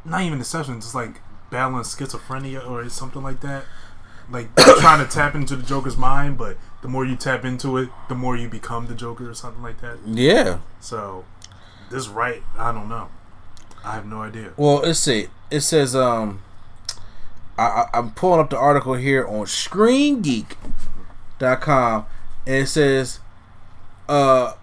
[0.06, 3.66] not even deception, just like battling schizophrenia or something like that.
[4.30, 7.90] Like trying to tap into the Joker's mind, but the more you tap into it,
[8.10, 9.98] the more you become the Joker or something like that.
[10.06, 10.60] Yeah.
[10.80, 11.26] So
[11.90, 13.10] this right, I don't know.
[13.84, 14.54] I have no idea.
[14.56, 15.28] Well, let's see.
[15.52, 16.42] It says um,
[17.58, 22.06] I, I I'm pulling up the article here on ScreenGeek.com,
[22.46, 23.20] and it says,
[24.08, 24.54] uh,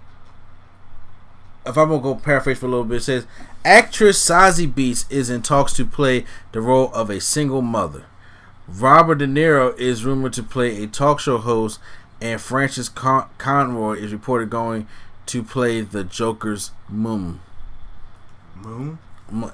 [1.67, 3.27] if I'm gonna go paraphrase for a little bit, it says
[3.65, 8.05] actress Zazie Beetz is in talks to play the role of a single mother.
[8.67, 11.81] Robert De Niro is rumored to play a talk show host,
[12.21, 14.87] and Frances Con- Conroy is reported going
[15.27, 17.41] to play the Joker's mum.
[18.55, 18.99] Moon?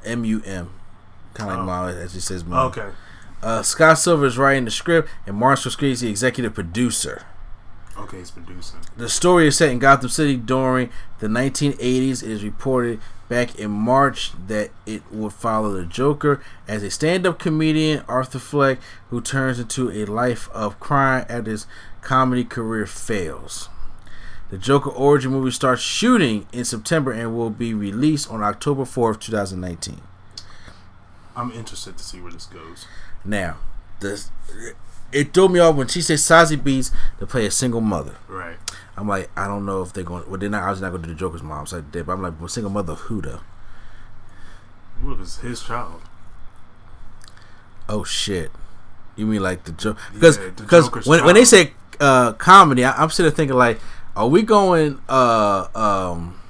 [0.04, 0.70] M U M,
[1.34, 1.66] kind of like Oh.
[1.66, 2.44] mom, as he says.
[2.44, 2.66] Mum.
[2.68, 2.88] Okay.
[3.42, 7.22] Uh, Scott Silver is writing the script, and Marshall Martin is the executive producer.
[7.98, 8.80] Okay, he's producing.
[8.96, 12.22] The story is set in Gotham City during the 1980s.
[12.22, 17.38] It is reported back in March that it would follow the Joker as a stand-up
[17.38, 18.78] comedian, Arthur Fleck,
[19.10, 21.66] who turns into a life of crime after his
[22.02, 23.68] comedy career fails.
[24.50, 29.20] The Joker origin movie starts shooting in September and will be released on October 4th,
[29.20, 30.00] 2019.
[31.34, 32.86] I'm interested to see where this goes.
[33.24, 33.56] Now,
[34.00, 34.30] this
[35.12, 38.16] it threw me off when she said Zazie Beetz to play a single mother.
[38.28, 38.56] Right.
[38.96, 40.28] I'm like, I don't know if they're going.
[40.28, 40.62] Well, they're not.
[40.62, 42.06] I was not going to do the Joker's mom, so I did.
[42.06, 43.40] But I'm like, well, single mother of who though?
[45.42, 46.00] His child?
[47.88, 48.50] Oh shit!
[49.14, 49.98] You mean like the joke?
[50.14, 53.78] Because because when when they say uh, comedy, I, I'm sitting there thinking like,
[54.16, 55.00] are we going?
[55.08, 56.40] Uh, um,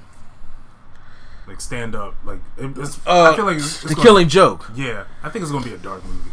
[1.47, 2.15] Like stand up.
[2.25, 4.69] Like it, it's, uh, I feel like it's, it's the gonna- Killing Joke.
[4.75, 6.31] Yeah, I think it's gonna be a dark movie.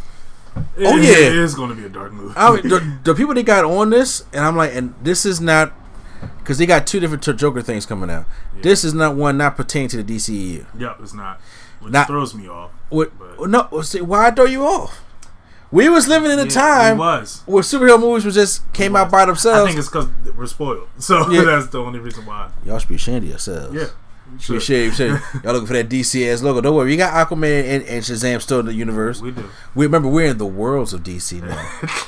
[0.57, 1.27] Oh, It- yeah.
[1.27, 2.33] it is gonna be a dark movie.
[2.37, 5.39] I mean, the, the people they got on this, and I'm like, and this is
[5.41, 5.73] not
[6.39, 8.25] because they got two different Joker things coming out.
[8.55, 8.61] Yeah.
[8.63, 10.65] This is not one not pertaining to the DCEU.
[10.77, 11.39] Yep, it's not.
[11.79, 12.71] Which Not- throws me off.
[12.89, 13.11] What?
[13.47, 15.01] No, see, why throw you off?
[15.71, 17.41] We was living in a Yeah, time it was.
[17.45, 19.63] where superhero movies was just came out by themselves.
[19.63, 20.87] I think it's because we're spoiled.
[20.99, 21.43] So Yeah.
[21.43, 22.49] that's the only reason why.
[22.65, 23.73] Y'all should be ashamed of yourselves.
[23.75, 23.85] Yeah.
[23.85, 24.57] Should be Sure.
[24.57, 24.93] ashamed.
[24.95, 26.61] should- Y'all looking for that DC ass logo.
[26.61, 29.21] Don't worry, we got Aquaman and, and Shazam still in the universe.
[29.21, 29.49] We do.
[29.73, 31.69] We remember we're in the worlds of DC now.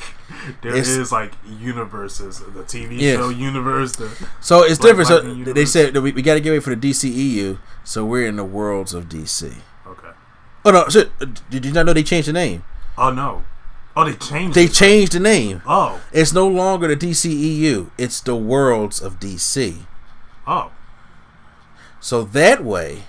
[0.61, 2.39] There is It's- like universes.
[2.39, 3.17] The TV Yes.
[3.17, 3.93] show universe.
[3.93, 5.07] The So it's Black different.
[5.09, 7.59] So Lightning they said that we, we got to get ready for the DCEU.
[7.83, 9.53] So we're in the worlds of DC.
[9.87, 10.07] okay.
[10.65, 10.87] Oh no!
[10.89, 12.63] So, uh, did you not know they changed the name?
[12.97, 13.43] Oh no.
[13.95, 14.55] Oh, they changed.
[14.55, 15.61] They changed the name.
[15.65, 16.01] Oh.
[16.11, 17.89] It's no longer the DCEU.
[17.97, 19.75] It's the worlds of DC.
[20.45, 20.71] Oh.
[21.99, 23.05] So that way,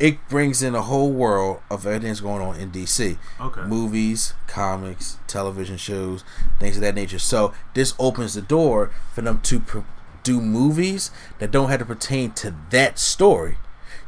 [0.00, 3.16] it brings in a whole world of everything that's going on in DC.
[3.40, 3.60] Okay.
[3.62, 6.24] Movies, comics, television shows,
[6.58, 7.18] things of that nature.
[7.18, 9.78] So this opens the door for them to pr-
[10.22, 13.58] do movies that don't have to pertain to that story.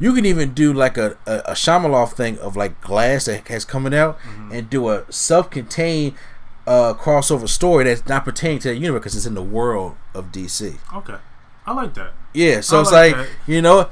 [0.00, 3.64] You can even do like a, a, a Shyamalan thing of like Glass that has
[3.64, 4.18] coming out
[4.50, 6.14] and do a self-contained
[6.66, 10.32] uh, crossover story that's not pertaining to that universe because it's in the world of
[10.32, 10.78] DC.
[10.94, 11.16] Okay.
[11.70, 12.14] I like that.
[12.34, 13.88] Yeah, so I it's like like, you know,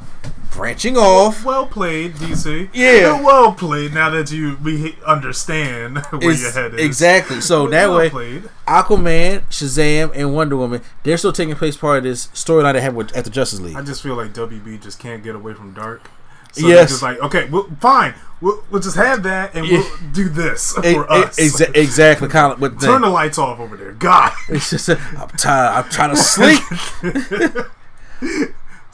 [0.50, 1.44] branching off.
[1.44, 2.70] Well played, DC.
[2.72, 3.22] Yeah.
[3.28, 3.94] Well played.
[3.94, 6.80] Now that you we understand where Is- your head is.
[6.84, 7.40] exactly.
[7.40, 8.48] So that well way, played.
[8.66, 12.94] Aquaman, Shazam, and Wonder Woman, they're still taking place part of this storyline they have
[12.96, 13.76] with, at the Justice League.
[13.76, 16.10] I just feel like WB just can't get away from dark.
[16.52, 16.90] So Yes.
[16.90, 18.14] just like, okay, well, fine.
[18.40, 21.38] We'll, we'll just have that and we'll do this for us.
[21.40, 23.92] exa- exactly, kind of Turn the, lights off over there.
[23.92, 24.32] God.
[24.48, 25.84] It's just, I'm tired.
[25.84, 26.62] I'm trying to sleep.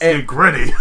[0.01, 0.73] and gritty.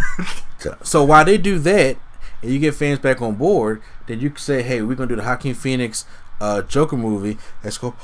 [0.83, 1.97] so while they do that,
[2.43, 5.17] and you get fans back on board, then you can say, "Hey, we're gonna do
[5.17, 6.05] the Joaquin Phoenix
[6.41, 7.39] uh, Joker movie.
[7.63, 7.95] That's gonna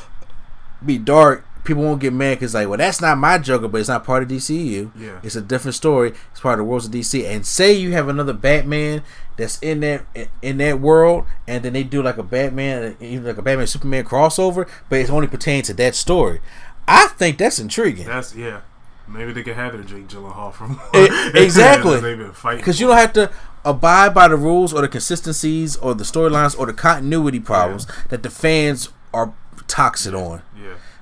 [0.84, 3.88] be dark." People won't get mad because like, well, that's not my Joker, but it's
[3.88, 4.90] not part of DCU.
[4.96, 5.20] Yeah.
[5.22, 6.12] it's a different story.
[6.30, 7.24] It's part of the worlds of DC.
[7.24, 9.02] And say you have another Batman
[9.36, 10.04] that's in that
[10.42, 14.04] in that world, and then they do like a Batman, even like a Batman Superman
[14.04, 16.40] crossover, but it's only pertaining to that story.
[16.88, 18.06] I think that's intriguing.
[18.06, 18.62] That's yeah.
[19.06, 20.80] Maybe they could have their Jake Gyllenhaal from
[21.34, 22.00] exactly.
[22.00, 23.30] They've been fighting Because you don't have to
[23.64, 28.22] abide by the rules or the consistencies or the storylines or the continuity problems that
[28.22, 29.34] the fans are
[29.66, 30.42] toxic on.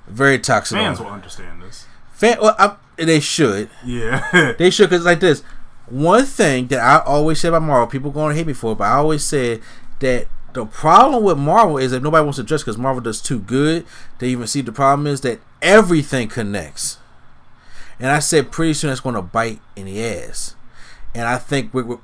[0.09, 1.87] Very toxic fans will understand this.
[2.13, 3.71] Fan, well, I, they should.
[3.85, 5.43] Yeah, They should because like this.
[5.87, 8.79] One thing that I always say about Marvel, people going to hate me for, it,
[8.79, 9.63] but I always said
[10.01, 13.39] that the problem with Marvel is that nobody wants to address because Marvel does too
[13.39, 13.87] good.
[14.19, 16.99] They even see the problem is that everything connects,
[17.99, 20.57] and I said pretty soon that's going to bite in the ass,
[21.15, 21.97] and I think we we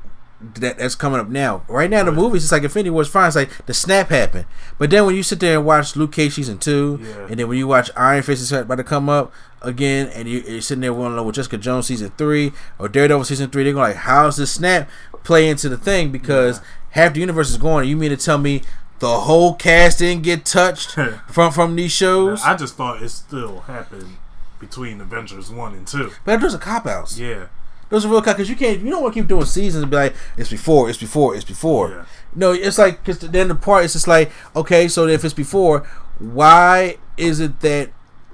[0.56, 1.64] that that's coming up now.
[1.68, 3.26] Right now, the movies it's like Infinity War is fine.
[3.28, 4.46] It's like the snap happened,
[4.78, 7.26] but then when you sit there and watch Luke Cage season two, Yeah.
[7.30, 9.32] and then when you watch Iron Fist is about to come up
[9.62, 13.50] again, and you, you're sitting there wondering with Jessica Jones season three or Daredevil season
[13.50, 14.88] three, they're going like, how's this snap
[15.22, 16.10] play into the thing?
[16.12, 17.88] Because half the universe is going.
[17.88, 18.62] You mean to tell me
[18.98, 20.92] the whole cast didn't get touched
[21.28, 22.42] from from these shows?
[22.42, 24.16] I just thought it still happened
[24.60, 26.10] between Avengers one and two.
[26.24, 27.18] but those a cop outs.
[27.18, 27.46] Yeah,
[27.94, 28.80] Those are real cop because you can't.
[28.80, 31.44] You don't want to keep doing seasons and be like, it's before, it's before, it's
[31.44, 31.90] before.
[31.90, 32.04] Yeah.
[32.34, 35.86] No, it's like because then the part is just like, okay, so if it's before,
[36.18, 37.92] why is it that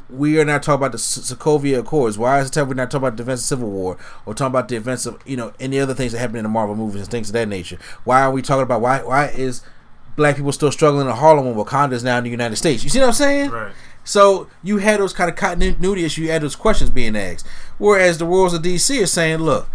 [0.08, 2.16] we are not talking about the Sokovia Accords?
[2.16, 4.50] Why is it that we're not talking about the events of Civil War or talking
[4.50, 7.02] about the events of you know any other things that happen in the Marvel movies
[7.02, 7.76] and things of that nature?
[8.04, 9.60] Why are we talking about why why is
[10.20, 12.84] black people still struggling in Harlem when Wakanda is now in the United States?
[12.84, 13.50] You see what I'm saying?
[13.50, 13.72] right.
[14.04, 16.24] So you had those kind of continuity issues.
[16.24, 17.46] You had those questions being asked.
[17.78, 19.68] Whereas the worlds of DC are saying, look,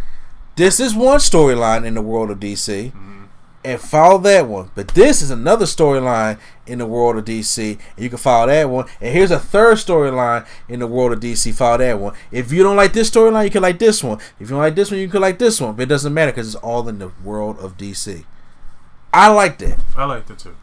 [0.56, 3.26] this is one storyline in the world of DC, mm-hmm.
[3.64, 4.72] and follow that one.
[4.76, 8.70] But this is another storyline in the world of DC, and you can follow that
[8.70, 8.86] one.
[9.02, 11.54] And here's a third storyline in the world of DC.
[11.54, 12.14] Follow that one.
[12.32, 14.20] If you don't like this storyline, you can like this one.
[14.40, 15.76] If you don't like this one, you can like this one.
[15.76, 18.26] But it doesn't matter because it's all in the world of DC.
[19.16, 19.80] I like that.
[19.96, 20.56] I liked it too.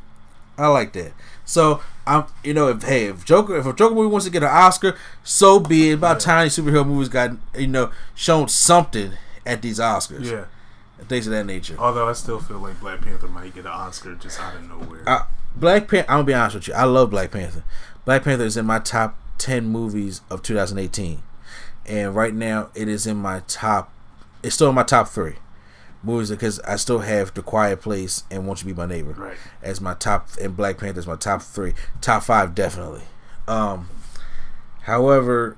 [0.59, 1.13] I like that.
[1.45, 4.43] So I'm, you know, if hey, if Joker, if a Joker movie wants to get
[4.43, 4.95] an Oscar,
[5.25, 5.95] so be it.
[5.95, 9.13] About time superhero movies got, you know, shown something
[9.47, 10.45] at these Oscars, Yeah.
[10.99, 11.75] and things of that nature.
[11.79, 15.03] Although I still feel like Black Panther might get an Oscar just out of nowhere.
[15.07, 15.23] Uh,
[15.57, 16.11] Black Panther.
[16.11, 16.75] I'm gonna be honest with you.
[16.75, 17.65] I love Black Panther.
[18.05, 21.23] Black Panther is in my top ten movies of 2018,
[21.87, 23.91] and right now it is in my top.
[24.43, 25.37] It's still in my top three
[26.03, 29.37] movies because I still have The Quiet Place and Won't You Be My Neighbor Right.
[29.63, 33.03] as my top, and Black Panther is my top three, top five definitely.
[33.49, 33.89] Um,
[34.83, 35.57] however,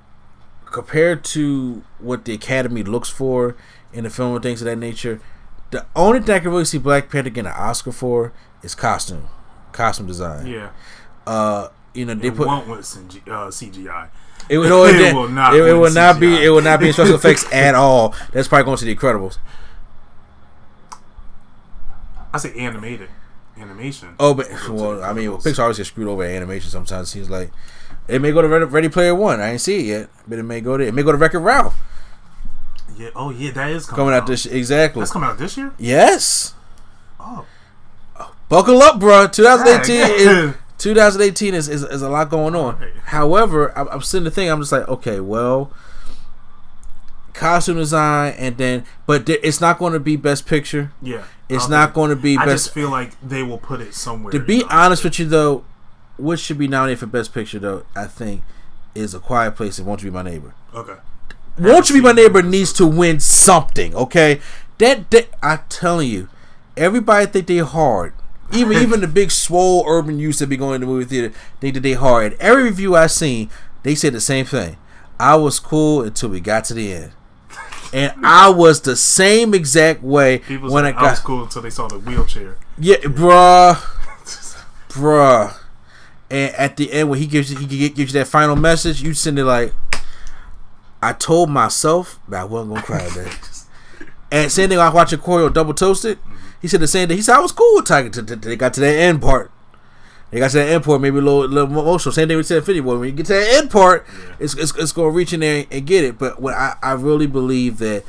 [0.67, 3.57] compared to what the Academy looks for
[3.93, 5.21] in the film and things of that nature,
[5.71, 8.33] the only thing I can really see Black Panther getting an Oscar for
[8.63, 9.29] is costume,
[9.73, 10.47] costume design.
[10.47, 10.71] yeah.
[11.27, 14.09] Uh, you know they It put won't with uh, CGI.
[14.49, 15.17] it, would- no, it, It didn't.
[15.17, 16.45] will not It, it will not be.
[16.45, 18.15] It will not be special effects at all.
[18.33, 19.39] That's probably going to the Incredibles.
[22.35, 23.09] I say animated.
[23.57, 24.17] Animation.
[24.19, 25.31] Oh, but to well, I mean.
[25.31, 26.71] Pixar always gets screwed over animation.
[26.71, 27.53] Sometimes seems like
[28.09, 29.41] it may go to Ready, Player One.
[29.41, 30.89] I ain't see it yet, but it may go there.
[30.89, 31.77] It may go to Wreck-It Ralph
[32.97, 33.11] Yeah.
[33.15, 33.53] Oh, yeah.
[33.53, 35.01] That is coming, coming out this exactly.
[35.01, 35.73] That's coming out this year.
[35.79, 36.55] Yes,
[37.21, 37.47] Oh.
[38.49, 39.29] buckle up, bro.
[39.29, 40.49] 2018 Dang.
[40.49, 42.79] is 2018 is, is, is a lot going on.
[42.81, 42.93] Right.
[43.05, 44.51] However, I'm, I'm sitting the thing.
[44.51, 45.73] I'm just like, okay, well,
[47.33, 50.93] costume design, and then, but there, it's not going to be Best Picture.
[51.01, 51.23] Yeah.
[51.49, 52.49] It's not think- going to be Best.
[52.49, 54.33] I just feel like they will put it somewhere.
[54.33, 55.65] To be honest with you, though,
[56.17, 58.43] what should be nominated for Best Picture, though, I think,
[58.95, 60.55] is A Quiet Place and Won't You Be My Neighbor.
[60.75, 60.95] Okay.
[61.59, 64.41] Won't You Be My Neighbor needs to win something, okay?
[64.79, 66.29] That, that I'm telling you,
[66.77, 68.15] everybody think they hard.
[68.53, 71.75] Even even the big swole urban youths that be going to the movie theater think
[71.75, 72.33] that they hard.
[72.33, 73.51] And every review I seen,
[73.83, 74.77] they said the same thing.
[75.19, 77.13] I was cool until we got to the end.
[77.95, 81.43] And I was the same exact way People when I said I was got cool
[81.45, 82.57] until they saw the wheelchair.
[82.77, 83.77] Yeah, bruh,
[84.89, 85.57] bruh.
[86.29, 89.15] And at the end, when he gives you, he gives you that final message, you
[89.15, 89.73] send it like,
[91.01, 93.31] "I told myself that I wasn't gonna cry today."
[94.33, 96.19] and same thing, I was watching Korey on Double Toasted.
[96.19, 96.37] Mm-hmm.
[96.63, 97.17] He said the same thing.
[97.17, 98.09] He said I was cool with Tiger.
[98.09, 99.53] They got to that end part.
[100.33, 102.13] Got to that end part, maybe a little, little more emotional.
[102.13, 102.99] Same thing we said Infinity War.
[102.99, 104.05] When you get to that end part,
[104.41, 106.19] it's, it's, it's going to reach in there and get it.
[106.19, 108.03] But what I, I really believe that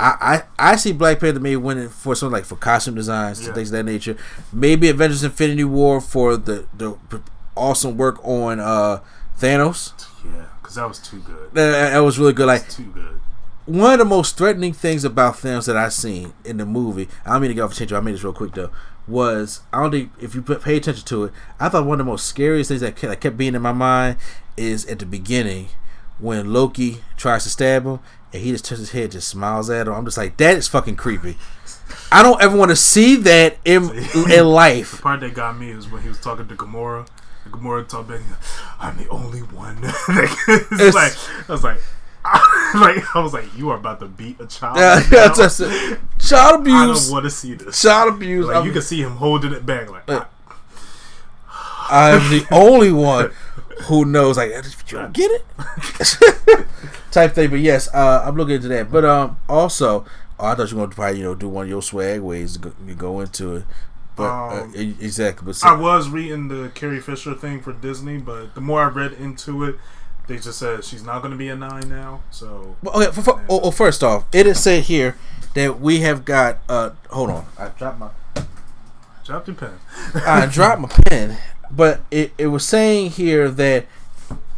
[0.00, 3.46] I, I, I see Black Panther maybe winning for something like for costume designs Yeah.
[3.48, 4.16] and things of that nature.
[4.52, 6.96] Maybe Avengers Infinity War for the, the
[7.54, 9.00] awesome work on uh,
[9.38, 9.92] Thanos.
[10.24, 11.52] Yeah, because that was too good.
[11.52, 12.46] That, that was really good.
[12.46, 13.20] Like Too good.
[13.66, 17.32] one of the most threatening things about Thanos that I've seen in the movie, I
[17.32, 18.70] don't mean to get off attention, I made this real quick though,
[19.08, 22.06] was I don't think if you put, pay attention to it, I thought one of
[22.06, 24.16] the most scariest things that kept, that kept being in my mind
[24.56, 25.68] is at the beginning
[26.18, 28.00] when Loki tries to stab him
[28.32, 29.94] and he just turns his head, just smiles at him.
[29.94, 31.36] I'm just like, that is fucking creepy.
[32.12, 35.00] I don't ever want to see that in in The life.
[35.00, 37.08] part that got me was when he was talking to Gamora,
[37.48, 38.20] Gamora talking
[38.78, 39.78] I'm the only one.
[39.82, 41.12] it's, like
[41.48, 41.80] I was like.
[42.74, 44.76] like I was like, you are about to beat a child.
[44.78, 45.98] Yeah, yeah, that's it.
[46.18, 46.74] Child abuse.
[46.74, 47.80] I don't want to see this.
[47.82, 48.46] Child abuse.
[48.46, 49.90] Like I'm, you can see him holding it back.
[49.90, 50.24] Like Uh,
[51.90, 53.30] I'm the only one
[53.84, 54.36] who knows.
[54.36, 56.66] Like, you don't get it,
[57.10, 57.50] type thing.
[57.50, 58.90] But yes, uh, I'm looking into that.
[58.90, 60.04] But um, also,
[60.38, 62.20] oh, I thought you were going to probably you know do one of your swag
[62.20, 63.64] ways to go, you go into it.
[64.16, 65.46] But uh, Um, e- exactly.
[65.46, 69.12] But I was reading the Carrie Fisher thing for Disney, but the more I read
[69.12, 69.76] into it,
[70.28, 72.20] they just said she's not going to be a nine now.
[72.30, 75.16] So Well, okay, for, for, oh, oh, first off, it is said here
[75.54, 76.58] that we have got.
[76.68, 78.10] Uh, hold on, I dropped my.
[79.24, 79.80] drop your pen.
[80.14, 81.38] I dropped my pen,
[81.70, 83.86] but it, it was saying here that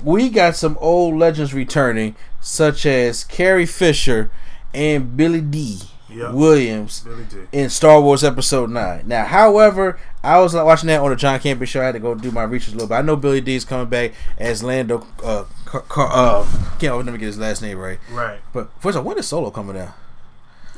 [0.03, 4.31] we got some old legends returning, such as Carrie Fisher
[4.75, 5.81] and Billy D.
[6.13, 6.33] Yep.
[6.33, 7.07] Williams
[7.53, 9.05] in Star Wars Episode 9.
[9.07, 11.81] Now, however, I was watching that on the John Campea show.
[11.81, 12.95] I had to go do my research a little bit.
[12.97, 15.07] I know Billy D is coming back as Lando.
[15.23, 16.49] Uh, Car- Car- uh,
[16.79, 17.99] can't me get his last name right.
[18.11, 18.41] Right.
[18.53, 19.95] But first of all, when is Solo coming out?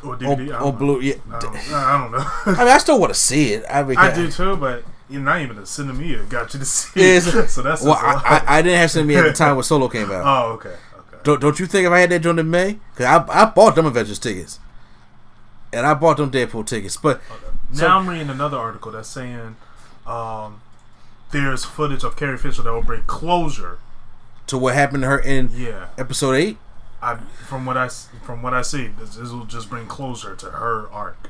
[0.05, 0.61] Or On, DVD.
[0.61, 1.15] On Blue, yeah.
[1.33, 2.19] I don't, I don't know.
[2.47, 3.65] I mean, I still want to see it.
[3.71, 7.01] I, mean, I do too, but you're not even a cinema got you to see
[7.01, 7.21] it.
[7.49, 8.25] so that's Well, just a lot.
[8.27, 10.25] I, I, I didn't have Sinemia at the time when Solo came out.
[10.25, 10.71] Oh, okay.
[10.71, 11.19] Okay.
[11.23, 12.79] Don't, don't you think if I had that joint in May?
[12.95, 14.59] Because I, I bought them Avengers tickets.
[15.73, 16.97] And I bought them Deadpool tickets.
[16.97, 17.47] But Okay.
[17.73, 19.57] Now So- I'm reading another article that's saying
[20.07, 20.61] um,
[21.31, 23.79] there's footage of Carrie Fisher that will bring closure.
[24.49, 26.59] to what happened to her in Yeah, episode 8?
[27.01, 27.17] I
[27.47, 27.89] from what I
[28.23, 31.29] from what I see, this, this will just bring closure to her arc.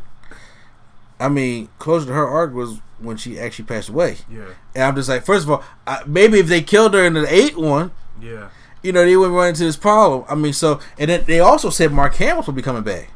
[1.21, 4.17] I mean, closure to her arc was when she actually passed away.
[4.31, 7.13] Yeah, And I'm just like, first of all, I, maybe if they killed her in
[7.15, 8.49] the 8 one, yeah,
[8.83, 10.25] you know, they wouldn't run into this problem.
[10.29, 13.11] I mean, so, and then they also said Mark Hamill will be coming back.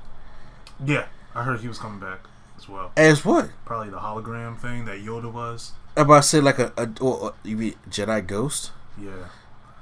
[0.84, 1.06] yeah.
[1.36, 2.20] I heard he was coming back
[2.56, 2.92] as well.
[2.96, 3.50] As what?
[3.66, 5.72] Probably the hologram thing that Yoda was.
[5.94, 8.70] I'm about to say like a, a, or, you mean Jedi Ghost?
[8.98, 9.28] Yeah,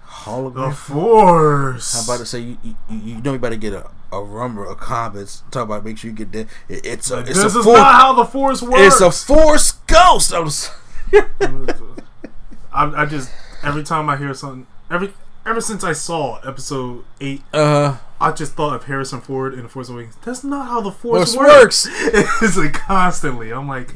[0.04, 0.70] Hologram?
[0.70, 1.96] the Force.
[1.96, 4.78] I'm about to say you you, you know you better get a, a rumble of
[4.78, 5.44] comments.
[5.52, 6.48] Talk about make sure you get that.
[6.68, 7.78] It, it's a it's this a is force.
[7.78, 8.80] not how the Force works.
[8.80, 10.32] It's a force ghost.
[10.32, 10.70] I was,
[11.12, 13.30] I, I just
[13.62, 15.12] every time I hear something, every
[15.46, 19.68] ever since I saw episode eight, uh, I just thought of Harrison Ford in the
[19.68, 20.16] Force Awakens.
[20.24, 21.86] That's not how the Force works.
[21.86, 21.88] works.
[22.42, 23.52] it's like constantly.
[23.52, 23.94] I'm like,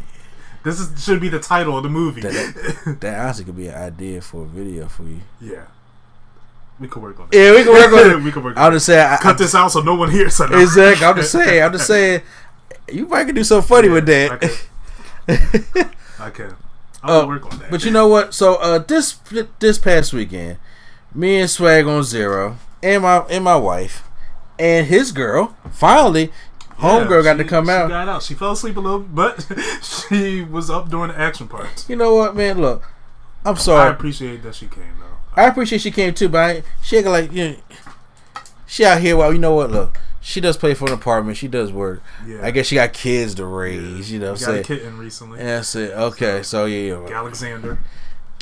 [0.64, 2.20] this is should be the title of the movie.
[2.22, 5.20] that, that honestly could be an idea for a video for you.
[5.41, 5.64] yeah,
[6.79, 7.37] we could work on it.
[7.37, 8.22] Yeah, we could work on it.
[8.24, 8.57] we could work.
[8.57, 10.51] I'll just say, I, Cut I, this out so no one hears it.
[10.53, 11.07] exactly.
[11.07, 11.62] I'm just saying.
[11.62, 12.22] I'm just saying.
[12.91, 14.29] You might can do something funny with I
[15.29, 15.89] that.
[16.18, 16.57] I can.
[17.03, 17.70] I'll Uh, work on that.
[17.70, 18.35] But you know what?
[18.35, 19.18] So uh, this
[19.59, 20.57] this past weekend,
[21.14, 24.03] me and Swag on Zero, and my and my wife,
[24.59, 26.33] and his girl, finally,
[26.79, 27.89] homegirl got to come she out.
[27.89, 28.23] Got out.
[28.23, 29.47] She fell asleep a little, but
[29.83, 31.89] she was up during the action parts.
[31.89, 32.61] You know what, man?
[32.61, 32.83] Look,
[33.45, 33.89] I'm sorry.
[33.89, 35.41] I appreciate that she came though.
[35.41, 37.51] I appreciate she came too, but I, she ain't like you.
[37.51, 37.57] Know,
[38.67, 39.17] she out here.
[39.17, 39.71] Well, you know what?
[39.71, 41.37] Look, she does pay for an apartment.
[41.37, 42.03] She does work.
[42.27, 42.41] Yeah.
[42.43, 44.11] I guess she got kids to raise.
[44.11, 44.81] You know, what I'm got a saying.
[44.81, 45.39] kitten recently.
[45.39, 45.93] Yeah, that's it.
[45.93, 47.15] Okay, so yeah, yeah.
[47.15, 47.79] Alexander.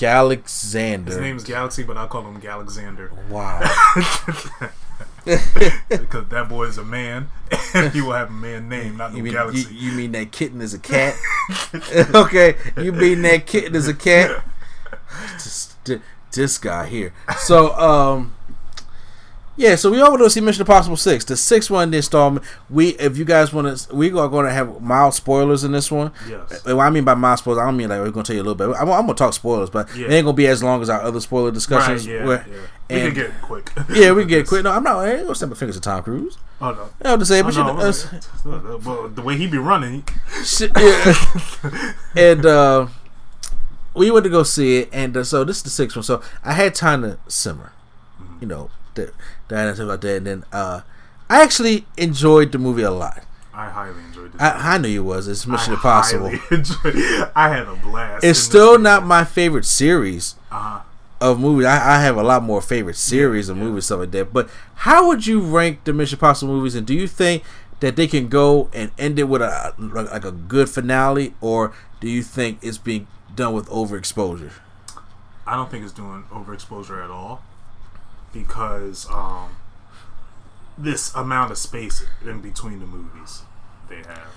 [0.03, 1.11] Alexander.
[1.11, 3.61] His name's Galaxy, but I call him Alexander wow.
[5.89, 7.29] because that boy is a man,
[7.74, 9.74] and he will have a man name, not no You mean, Galaxy.
[9.74, 11.16] you mean that kitten is a cat?
[12.14, 14.45] okay, you mean that kitten is a cat?
[15.33, 15.74] Just,
[16.33, 17.12] this guy here.
[17.39, 18.36] So, um,
[19.57, 19.74] yeah.
[19.76, 22.44] So we all want to see Mission Impossible Six, the sixth one in the installment.
[22.70, 25.90] We, if you guys want to, we are going to have mild spoilers in this
[25.90, 26.12] one.
[26.28, 26.64] Yes.
[26.64, 28.42] What I mean by mild spoilers, I don't mean like we're going to tell you
[28.42, 28.76] a little bit.
[28.80, 30.07] I'm, I'm going to talk spoilers, but Yeah.
[30.07, 32.07] it ain't going to be as long as our other spoiler right, discussions.
[32.07, 32.57] yeah, where- yeah.
[32.88, 33.72] We can get quick.
[33.92, 34.62] yeah, we can get quick.
[34.62, 34.98] No, I'm not.
[34.98, 36.38] I ain't gonna snap my fingers at Tom Cruise.
[36.61, 36.88] Oh no.
[37.04, 40.04] I have to say, Oh, but you know, uh, well, the way he be running,
[40.44, 41.92] Shit, yeah.
[42.16, 42.86] and uh,
[43.92, 46.04] we went to go see it, and uh, so this is the sixth one.
[46.04, 47.72] So I had time to simmer,
[48.40, 49.14] you know, that
[49.49, 50.16] that and stuff like that.
[50.16, 50.80] And then uh,
[51.30, 53.22] I actually enjoyed the movie a lot.
[53.55, 54.40] I highly enjoyed it.
[54.40, 55.26] I, I knew you was.
[55.28, 56.26] It's Mission I Impossible.
[57.34, 58.24] I had a blast.
[58.24, 60.80] It's still not my favorite series Uh-huh.
[61.20, 61.64] of movies.
[61.66, 63.62] I, I have a lot more favorite series of yeah.
[63.64, 64.32] movies stuff like that.
[64.32, 66.74] But how would you rank the Mission Impossible movies?
[66.74, 67.44] And do you think
[67.80, 71.72] that they can go and end it with a like like a good finale, or
[72.01, 74.53] do you think it's being done with overexposure?
[75.47, 77.42] I don't think it's doing overexposure at all
[78.43, 79.57] because um,
[80.78, 83.43] this amount of space in between the movies
[83.89, 84.28] they have.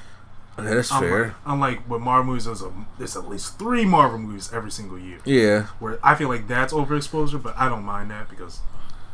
[0.58, 1.36] Okay, that's Unlike, fair.
[1.46, 5.20] unlike with Marvel movies, there's, a, there's at least three Marvel movies every single year.
[5.24, 8.60] Yeah, Where I feel like that's overexposure, but I don't mind that because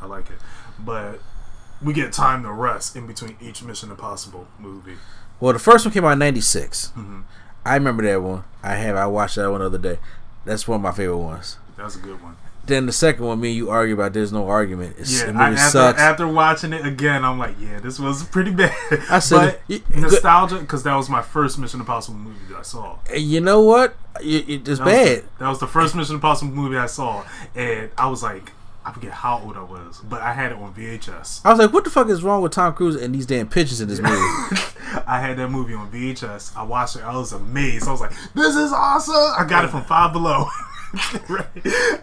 [0.02, 0.38] I like it.
[0.80, 1.20] But
[1.84, 4.96] we get time to rest in between each Mission Impossible movie.
[5.40, 6.92] Well, the first one came out in '96.
[6.98, 7.24] Mhm.
[7.64, 8.44] I remember that one.
[8.64, 8.96] I have.
[8.96, 10.00] I watched that one the other day.
[10.46, 11.58] That's one of my favorite ones.
[11.78, 12.38] That was a good one.
[12.68, 14.14] Then the second one, me and you argue about.
[14.14, 14.96] There's no argument.
[15.00, 16.00] It's, Yeah, I, after, sucks.
[16.00, 18.76] after watching it again, I'm like, yeah, this was pretty bad.
[19.10, 22.62] I said but it- nostalgia because that was my first Mission Impossible movie that I
[22.64, 22.98] saw.
[23.14, 23.96] And you know what?
[24.22, 25.18] It, it, it's That was bad.
[25.18, 27.24] the- that was the first Mission Impossible movie I saw,
[27.56, 28.52] and I was like,
[28.88, 31.42] I forget how old I was, but I had it on VHS.
[31.44, 33.82] I was like, what the fuck is wrong with Tom Cruise and these damn pictures
[33.82, 34.16] in this movie?
[35.08, 36.56] I had that movie on VHS.
[36.56, 37.02] I watched it.
[37.04, 37.88] I was amazed.
[37.88, 40.48] I was like, "This is awesome!" I got it from Five Below.
[41.30, 41.46] Right.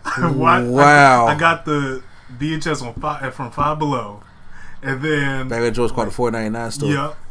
[0.05, 1.26] I wa- I- Wow.
[1.26, 2.03] I, got the
[2.38, 4.22] VHS on five, from Five Below,
[4.83, 6.91] and then Back when George called the four ninety nine store.
[6.91, 7.14] yeah,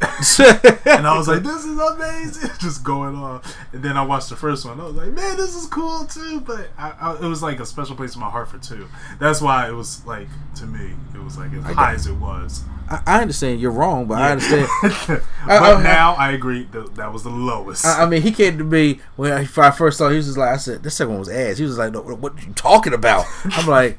[0.86, 3.42] and I was like, "This is amazing!" Just going on.
[3.72, 4.80] And then I watched the first one.
[4.80, 7.66] I was like, "Man, this is cool too." But I, I, it was like a
[7.66, 8.88] special place in my heart for two.
[9.18, 12.64] That's why it was like to me, it was like as high as it was.
[13.06, 14.68] I, understand you're wrong, but I understand.
[15.42, 17.84] Uh, but I- I- now I agree that that was the lowest.
[17.86, 20.08] I, I mean, he came to me when I, I first saw.
[20.10, 21.58] He was just like, I said, this second one was ass.
[21.58, 23.24] He was like, no, what, are you talking about?
[23.44, 23.98] I'm like,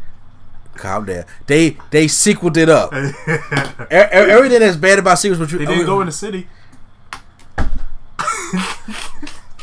[0.75, 1.25] calm down.
[1.47, 2.93] They they sequeled it up.
[3.91, 6.47] Everything that's bad about sequels, what you They didn't go oh, in the city.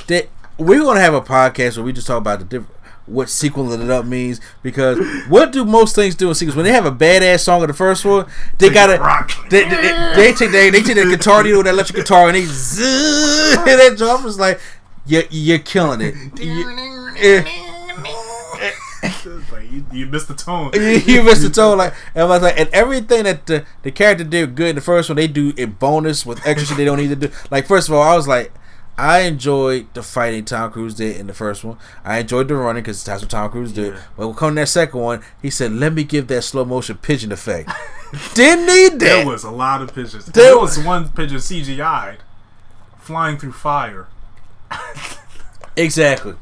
[0.06, 2.74] that we're gonna have a podcast where we just talk about the different
[3.06, 4.98] what sequeling it up means because
[5.28, 7.74] what do most things do in sequels when they have a badass song of the
[7.74, 8.24] first one
[8.58, 9.32] they gotta rock.
[9.50, 12.28] they, they, they, they take they, they take that guitar you know that electric guitar
[12.28, 12.78] and they zzz,
[13.58, 14.60] and that drum is like
[15.06, 17.69] you're, you're killing it You- like,
[19.92, 20.70] you, missed the tone.
[20.74, 24.24] you missed the tone like and I was like and everything that the, the character
[24.24, 26.98] did good in the first one they do in bonus with extra shit they don't
[26.98, 28.52] need to do like first of all I was like
[28.98, 31.78] I enjoyed the fighting Tom Cruise did in the first one.
[32.04, 33.94] I enjoyed the running because that's what Tom Cruise did.
[33.94, 34.00] Yeah.
[34.14, 36.98] But when coming to that second one, he said, "Let me give that slow motion
[36.98, 37.70] pigeon effect."
[38.34, 38.98] Didn't need that.
[38.98, 40.26] There was a lot of pigeons.
[40.26, 42.18] There There was- was one pigeon CGI'd
[42.98, 44.08] flying through fire.
[45.76, 46.34] Exactly.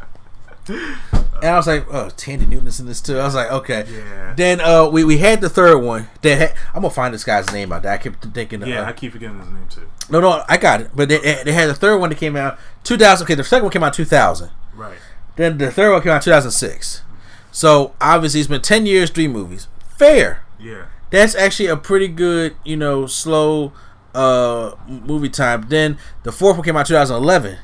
[1.43, 3.85] And I was like, "Oh, Thandie Newton is in this too." I was like, "Okay."
[3.91, 4.35] Yeah.
[4.37, 6.09] Then uh, we we had the third one.
[6.23, 7.93] That had, I'm gonna find this guy's name out there.
[7.93, 8.67] I kept thinking.
[8.67, 9.89] Yeah, uh, I keep forgetting his name too.
[10.11, 10.91] No, no, I got it.
[10.95, 13.25] But they, they had the third one that came out 2000.
[13.25, 14.51] Okay, the second one came out 2000.
[14.75, 14.99] Right.
[15.37, 17.03] Then the third one came out 2006.
[17.51, 19.69] So obviously it's been 10 years, three movies.
[19.97, 20.45] Fair.
[20.59, 20.87] Yeah.
[21.11, 23.73] That's actually a pretty good, you know, slow
[24.15, 25.67] uh movie time.
[25.69, 27.59] Then the fourth one came out 2011.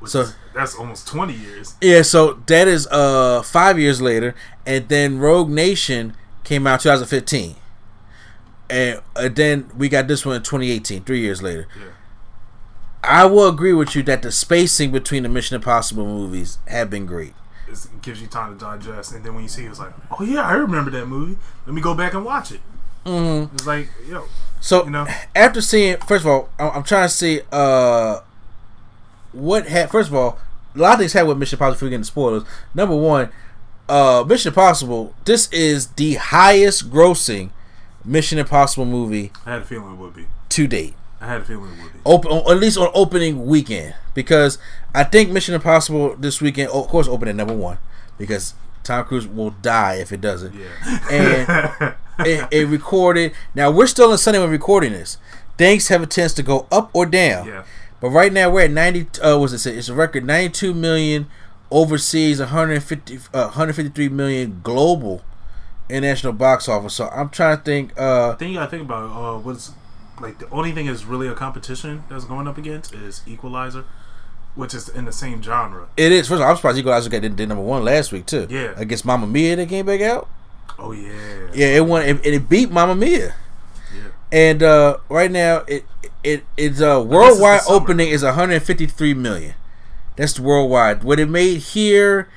[0.00, 1.74] Which So- is- that's almost twenty years.
[1.80, 4.34] Yeah, so that is uh five years later,
[4.66, 7.54] and then Rogue Nation came out 2015,
[8.68, 11.68] and uh, then we got this one in 2018, three years later.
[11.78, 11.84] Yeah.
[13.02, 17.06] I will agree with you that the spacing between the Mission Impossible movies have been
[17.06, 17.32] great.
[17.68, 19.92] It's, it gives you time to digest, and then when you see, it, it's like,
[20.18, 21.38] oh yeah, I remember that movie.
[21.66, 22.60] Let me go back and watch it.
[23.06, 23.54] Mm-hmm.
[23.54, 24.24] It's like, yo,
[24.60, 25.06] So You know?
[25.34, 28.20] after seeing, first of all, I'm, I'm trying to see uh
[29.32, 29.90] what had.
[29.90, 30.38] First of all,
[30.74, 31.74] a lot of things had with Mission Impossible.
[31.74, 32.42] Before we get into spoilers,
[32.74, 33.30] number one,
[33.88, 35.14] uh Mission Impossible.
[35.24, 37.50] This is the highest grossing
[38.04, 40.26] Mission Impossible movie I had a feeling it would be.
[40.50, 40.94] to date.
[41.20, 41.98] I had a feeling it would be.
[42.06, 44.56] Open, at least on opening weekend, because
[44.94, 47.76] I think Mission Impossible this weekend, of course, opened at number one,
[48.16, 48.54] because
[48.84, 50.54] Tom Cruise will die if it doesn't.
[50.54, 51.10] Yeah.
[51.10, 51.94] And
[52.26, 53.32] it, it recorded.
[53.54, 55.18] Now we're still on Sunday when recording this.
[55.58, 57.46] Things have a chance to go up or down.
[57.46, 57.64] Yeah.
[58.00, 59.06] But right now we're at ninety.
[59.20, 59.76] Uh, what's it say?
[59.76, 61.26] It's a record ninety-two million
[61.70, 65.22] overseas, 150, uh, 153 million global
[65.88, 66.94] international box office.
[66.94, 67.98] So I'm trying to think.
[67.98, 69.72] Uh, thing you gotta think about uh, what's
[70.20, 73.84] like the only thing is really a competition that's going up against is Equalizer,
[74.54, 75.88] which is in the same genre.
[75.96, 76.28] it is.
[76.28, 78.46] First of all, I'm surprised Equalizer got did, did number one last week too.
[78.50, 78.74] Yeah.
[78.76, 80.28] Against Mamma Mia that came back out.
[80.78, 82.02] Oh yeah, Yeah, it won.
[82.02, 83.34] It, it beat Mamma Mia.
[84.32, 85.84] And uh, right now, it
[86.22, 89.54] it it's uh, worldwide opening is 153 million.
[90.16, 91.02] That's worldwide.
[91.02, 92.28] What it made here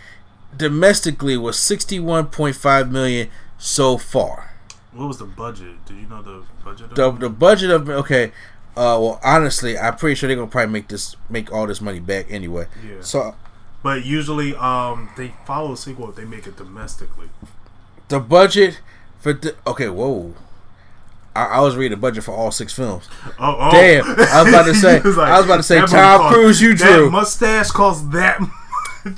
[0.56, 4.54] domestically was 61.5 million so far.
[4.91, 5.86] What was the budget?
[5.86, 6.91] Do you know the budget?
[6.91, 8.32] Of The the budget of okay.
[8.76, 12.00] Uh, well, honestly, I'm pretty sure they're gonna probably make this make all this money
[12.00, 12.68] back anyway.
[12.84, 13.02] Yeah.
[13.02, 13.36] So
[13.84, 17.30] But usually, um, they follow a sequel if they make it domestically.
[18.08, 18.80] the budget
[19.20, 20.34] for the okay, whoa.
[21.36, 23.08] I, I was reading the budget for all six films.
[23.40, 23.72] Oh, oh.
[23.72, 26.76] Damn, I was about to say- was I was about to say, Tom Cruise, you
[26.76, 28.40] that drew." mustache costs that.
[28.40, 28.50] much."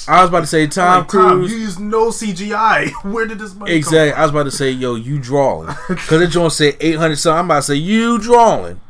[0.08, 1.52] I was about to say Tom Like, Tom, Cruise.
[1.52, 2.92] you use no CGI.
[3.12, 4.14] Where did this money Exactly.
[4.14, 5.76] I was about to say, yo, you drawing.
[5.88, 7.38] Because it joint say eight hundred something.
[7.40, 8.82] I'm about to say you drawing.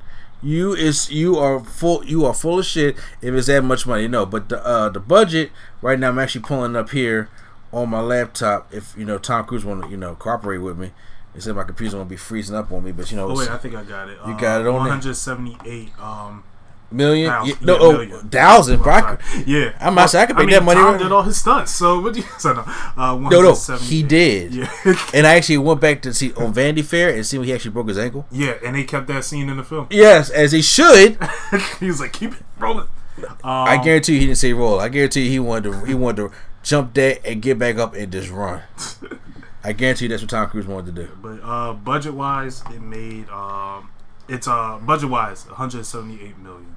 [0.42, 2.06] You is you are full.
[2.06, 2.96] You are full of shit.
[3.22, 4.26] If it's that much money, no.
[4.26, 5.52] But the uh, the budget
[5.82, 7.30] right now, I'm actually pulling up here
[7.74, 8.72] on my laptop.
[8.74, 10.92] If you know Tom Cruise want to you know cooperate with me,
[11.36, 12.92] he said my computer's gonna be freezing up on me.
[12.92, 14.18] But you know, Oh wait, I think I got it.
[14.26, 14.98] You got it on there?
[14.98, 16.44] 178 um
[16.92, 17.30] million.
[17.30, 17.48] Thousand.
[17.50, 18.30] Yeah, no, Yeah, oh, million.
[18.30, 18.82] thousand.
[18.84, 21.12] Bro, I Yeah, I'm not saying I could make mean, that money Tom right- did
[21.12, 22.26] all his stunts, so what do you?
[22.40, 24.54] So no, uh, no, no, he did.
[24.54, 24.72] Yeah,
[25.14, 27.72] And I actually went back to see on Vanity Fair and see when he actually
[27.72, 28.26] broke his ankle.
[28.32, 29.88] yeah, and they kept that scene in the film.
[29.90, 31.18] Yes, as he should.
[31.80, 34.80] he was like, "Keep it rolling." Um, I guarantee you he didn't say roll.
[34.80, 36.32] I guarantee you he wanted to he wanted to
[36.64, 38.62] jump that and get back up and just run.
[39.66, 41.12] I guarantee you that's what Tom Cruise wanted to do.
[41.22, 43.90] But uh, budget wise, it made um,
[44.30, 46.76] it's uh budget wise 178 million.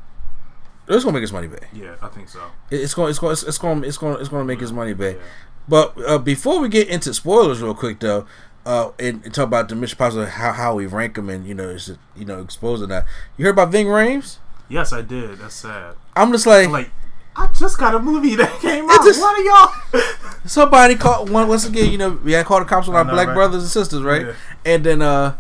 [0.88, 1.68] It's gonna make his money back.
[1.72, 2.40] Yeah, I think so.
[2.70, 5.16] It's gonna It's gonna It's gonna It's gonna It's going to make his money back.
[5.16, 5.22] Yeah.
[5.68, 8.26] But uh, before we get into spoilers, real quick though,
[8.64, 11.54] uh, and, and talk about the Mission Impossible, how how we rank them, and you
[11.54, 13.04] know, is it, you know, exposing that.
[13.36, 14.38] You heard about Ving Rhames?
[14.70, 15.38] Yes, I did.
[15.38, 15.94] That's sad.
[16.16, 16.90] I'm just like, Like,
[17.40, 19.04] I just got a movie that came out.
[19.04, 20.02] just- what are y'all?
[20.44, 21.90] somebody called one once again.
[21.92, 23.34] You know, we had called the cops on our know, black right?
[23.34, 24.26] brothers and sisters, right?
[24.26, 24.32] Yeah.
[24.64, 25.36] And then uh,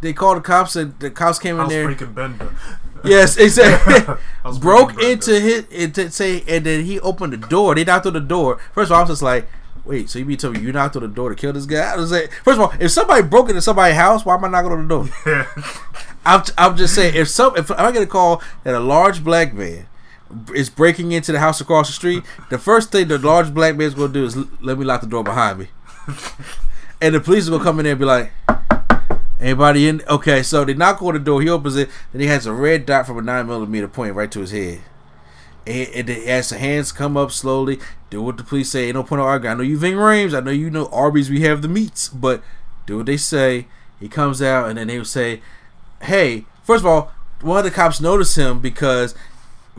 [0.00, 1.86] they called the cops, and the cops came in there.
[1.88, 2.54] Housebreaking Bender.
[3.02, 3.94] Yes, exactly.
[4.42, 5.10] Housebreaking Broke Bender.
[5.12, 7.74] into his into say, and then he opened the door.
[7.74, 8.58] They knocked on the door.
[8.74, 9.48] First of all, I was just like,
[9.86, 11.64] "Wait, so you mean to tell me you knocked on the door to kill this
[11.64, 14.44] guy?" I was like, first of all, if somebody broke into somebody's house, why am
[14.44, 15.08] I knocking on the door?
[15.24, 15.46] Yeah.
[16.26, 19.54] I'm, I'm just saying, if some if I get a call that a large black
[19.54, 19.86] man
[20.54, 23.88] is breaking into the house across the street, the first thing the large black man
[23.88, 25.68] is going to do is let me lock the door behind me,
[27.00, 28.32] and the police are going to come in there and be like.
[29.40, 30.02] Anybody in?
[30.06, 31.40] Okay, so they knock on the door.
[31.40, 31.88] He opens it.
[32.12, 34.80] Then he has a red dot from a nine millimeter point right to his head.
[35.66, 37.78] And, and as the hands come up slowly,
[38.10, 38.86] do what the police say.
[38.86, 39.52] Ain't no point of arguing.
[39.52, 40.36] I know you Ving Rhames.
[40.36, 41.30] I know you know Arby's.
[41.30, 42.42] We have the meats, but
[42.84, 43.66] do what they say.
[43.98, 45.40] He comes out, and then they will say,
[46.02, 49.14] "Hey, first of all, one of the cops noticed him because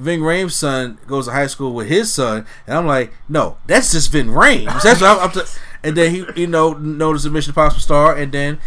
[0.01, 3.91] Ving Rhames' son goes to high school with his son, and I'm like, no, that's
[3.91, 4.81] just Ving Rhames.
[4.81, 5.51] That's what I'm, I'm t-
[5.83, 8.59] and then he, you know, noticed the Mission Impossible star, and then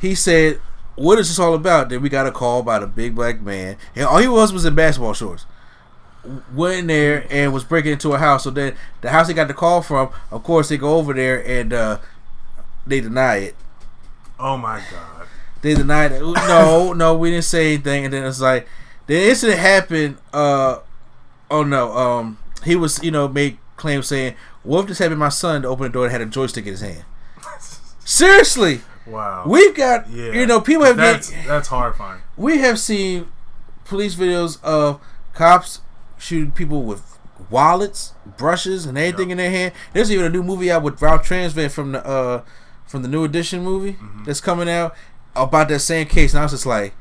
[0.00, 0.60] he said,
[0.96, 3.76] "What is this all about?" Then we got a call by the big black man,
[3.94, 5.46] and all he was was in basketball shorts.
[6.52, 8.44] Went in there and was breaking into a house.
[8.44, 11.44] So then the house he got the call from, of course, they go over there
[11.46, 11.98] and uh,
[12.86, 13.56] they deny it.
[14.38, 15.26] Oh my god.
[15.62, 16.22] They denied it.
[16.22, 18.04] No, no, we didn't say anything.
[18.04, 18.66] And then it's like
[19.12, 20.16] the incident happened.
[20.32, 20.78] Uh,
[21.50, 25.18] oh no, um, he was you know made claims saying, "What if this had been
[25.18, 27.04] my son to open the door and had a joystick in his hand?"
[28.04, 29.44] Seriously, Wow.
[29.46, 30.32] we've got yeah.
[30.32, 32.22] you know people have that's that's horrifying.
[32.36, 33.30] we have seen
[33.84, 35.00] police videos of
[35.34, 35.80] cops
[36.18, 37.18] shooting people with
[37.50, 39.72] wallets, brushes, and everything in their hand.
[39.92, 42.42] There's even a new movie out with Ralph Tresvant from the uh
[42.86, 44.94] from the New Edition movie that's coming out
[45.34, 46.94] about that same case, and I was just like,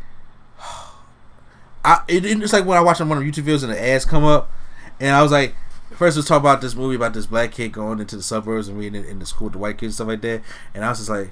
[1.83, 4.05] I it, it's like when I watch one of the YouTube videos and the ads
[4.05, 4.51] come up,
[4.99, 5.55] and I was like.
[5.97, 8.79] First, let's talk about this movie about this black kid going into the suburbs and
[8.79, 10.41] reading in the school with the white kids and stuff like that.
[10.73, 11.31] And I was just like,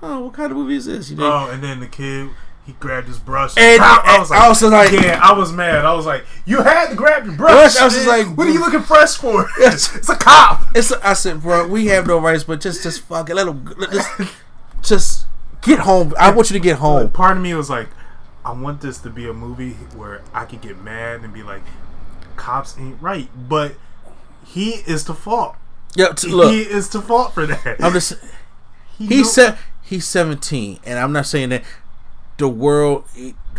[0.00, 2.30] "Oh, what kind of movie is this?" You know, Oh, and then the kid
[2.64, 3.54] he grabbed his brush.
[3.58, 4.02] And- Pow!
[4.06, 5.84] and I was like- yeah, I was mad.
[5.84, 7.74] I was like, you had to grab your brush.
[7.74, 9.48] Brush, I was just like, what are you looking fresh for?
[9.58, 9.92] Yes.
[9.96, 10.62] it's a cop.
[10.74, 13.64] It's I said, bro, we have no rights, but just just fuck it, let him
[13.76, 14.32] let, just
[14.82, 15.26] just
[15.62, 16.14] get home.
[16.18, 17.10] I want you to get home.
[17.10, 17.88] Part of me was like,
[18.46, 21.62] I want this to be a movie where I could get mad and be like,
[22.36, 23.74] cops ain't right, but
[24.44, 25.56] he is to fault.
[25.94, 27.76] Yeah, t- he is to fault for that.
[27.82, 28.14] I'm just
[28.98, 31.64] He he said he's 17, and I'm not saying that
[32.38, 33.04] the world.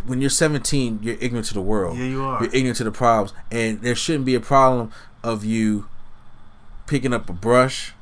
[0.06, 1.98] When you're 17, you're ignorant to the world.
[1.98, 2.42] Yeah, you are.
[2.42, 4.92] You're ignorant to the problems, and there shouldn't be a problem
[5.24, 5.90] of you
[6.86, 7.94] picking up a brush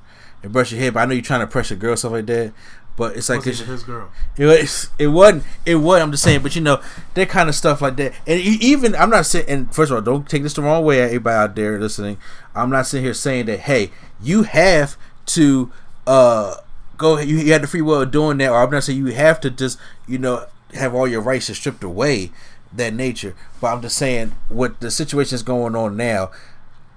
[0.44, 0.92] and brush your hair.
[0.92, 2.54] But I know you're trying to press a girl, stuff like that.
[2.98, 3.62] But it's like Was this.
[3.62, 4.10] it his girl?
[4.38, 4.90] It was.
[4.98, 5.44] It wasn't.
[5.66, 6.02] It was.
[6.02, 6.42] I'm just saying.
[6.42, 6.82] But you know
[7.14, 8.14] that kind of stuff like that.
[8.26, 9.46] And even I'm not saying.
[9.50, 12.18] And first of all, don't take this the wrong way, everybody out there listening.
[12.56, 13.62] I'm not sitting here saying that.
[13.62, 13.92] Hey,
[14.22, 15.72] you have to
[16.08, 16.56] uh
[16.98, 17.20] go.
[17.20, 18.50] You, you had the free will of doing that.
[18.50, 19.78] Or I'm not saying you have to just
[20.08, 22.32] you know have all your rights stripped away.
[22.74, 23.36] That nature.
[23.60, 26.32] But I'm just saying what the situation is going on now.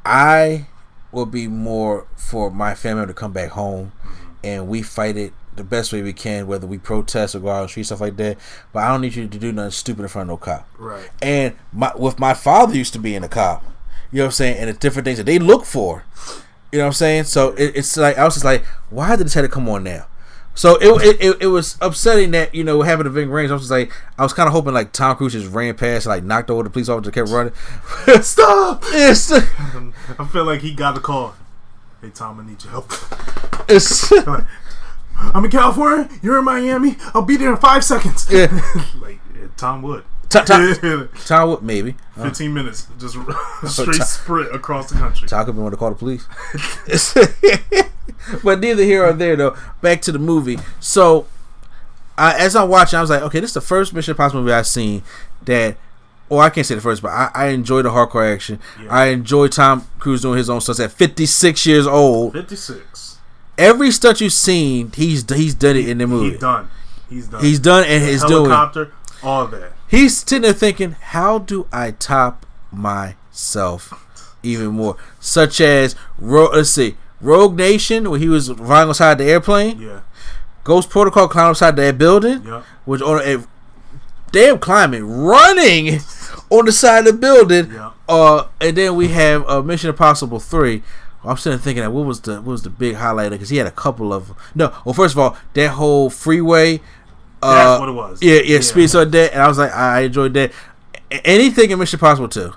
[0.05, 0.67] I
[1.13, 3.93] will be more for my family to come back home
[4.43, 7.57] and we fight it the best way we can, whether we protest or go out
[7.57, 8.39] on the street, stuff like that.
[8.73, 10.69] But I don't need you to do nothing stupid in front of no cop.
[10.79, 11.09] Right.
[11.21, 13.65] And my with my father used to be in a cop.
[14.11, 14.57] You know what I'm saying?
[14.59, 16.05] And the different things that they look for.
[16.73, 17.25] You know what I'm saying?
[17.25, 19.85] So it, it's like I was just like, why did this have to come on
[19.85, 20.07] now?
[20.59, 23.51] So it, it, it, was upsetting that you know happened to Ving Rhames.
[23.51, 26.05] I was just like, I was kind of hoping like Tom Cruise just ran past,
[26.05, 27.53] like knocked over the police officer, kept running.
[28.23, 28.83] Stop!
[28.89, 31.37] it's I feel like he got a call.
[32.01, 32.91] Hey Tom, I need your help.
[33.69, 34.13] it's
[35.19, 36.09] I'm in California.
[36.23, 36.97] You're in Miami.
[37.15, 38.27] I'll be there in five seconds.
[38.31, 38.47] Yeah.
[39.01, 39.19] like
[39.57, 40.05] Tom Wood.
[40.29, 41.97] Tom- Tom- Tom Wood maybe.
[42.17, 43.15] Uh, 15 minutes, just
[43.67, 45.27] straight Tom- sprint across the country.
[45.29, 46.27] Tom could be want to call the police.
[48.45, 49.57] but neither here or there though.
[49.81, 50.59] Back to the movie.
[50.81, 51.27] So
[52.17, 54.53] uh, as I'm watching, I was like, okay, this is the first Mission Impossible movie
[54.53, 55.03] I've seen
[55.43, 55.77] that
[56.29, 58.59] Or I can't say the first, but I, I enjoy the hardcore action.
[58.83, 58.93] Yeah.
[58.95, 62.33] I enjoy Tom Cruise doing his own stunts at 56 years old.
[62.35, 63.08] Fifty six.
[63.59, 66.31] Every stunt you've seen, he's he's done it in the movie.
[66.31, 66.69] He's done.
[67.11, 67.43] He's done.
[67.45, 68.45] He's done and he's doing.
[68.51, 68.93] helicopter.
[69.23, 69.73] All that.
[69.89, 74.97] He's sitting there thinking, how do I top myself even more?
[75.19, 79.81] Such as, Ro- let's see, Rogue Nation, where he was flying outside the airplane.
[79.81, 80.01] Yeah.
[80.65, 82.45] Ghost Protocol climbing outside that building.
[82.45, 82.63] Yep.
[82.85, 83.45] Which on a
[84.31, 86.01] damn climbing, running
[86.51, 87.73] on the side of the building.
[87.73, 87.91] Yeah.
[88.09, 90.83] Uh, and then we have uh, Mission Impossible three.
[91.25, 93.67] I'm sitting thinking that what was the what was the big highlighter because he had
[93.67, 94.73] a couple of no.
[94.85, 96.81] Well, first of all, that whole freeway.
[97.43, 98.19] Uh, That's what it was.
[98.23, 98.61] Yeah, yeah, Yeah.
[98.61, 100.53] speed so that, and I was like, I enjoyed that.
[101.11, 102.53] Anything in Mission Impossible two.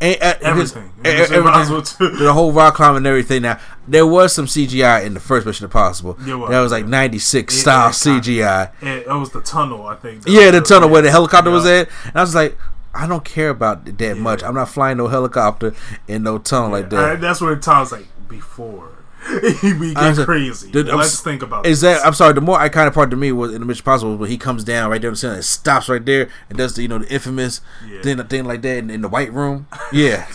[0.00, 0.92] A- uh, Everything.
[1.02, 2.16] Impossible 2.
[2.18, 3.40] The whole rock climbing and everything.
[3.42, 6.18] Now there was some CGI in the first Mission Impossible.
[6.18, 6.90] Was, that was like yeah.
[6.90, 8.70] '96 It- style it kinda- CGI.
[8.82, 10.24] And it was the tunnel, I think.
[10.26, 11.88] Yeah, the tunnel where the helicopter was at.
[12.04, 12.58] And I was like,
[12.96, 14.14] I don't care about that Yeah.
[14.14, 14.42] much.
[14.42, 15.74] I'm not flying no helicopter
[16.08, 17.20] in no tunnel like I- that.
[17.20, 18.88] that's where Tom's like before
[19.80, 20.70] we I get crazy.
[20.70, 22.04] Dude, Let's think about Is that?
[22.06, 22.32] I'm sorry.
[22.32, 24.88] The more iconic part to me was in the Mission Impossible when he comes down
[24.90, 27.12] right there in the center and stops right there and does the you know the
[27.12, 28.02] infamous Yeah.
[28.02, 29.66] thing thing like that in, in the white room.
[29.92, 30.26] Yeah,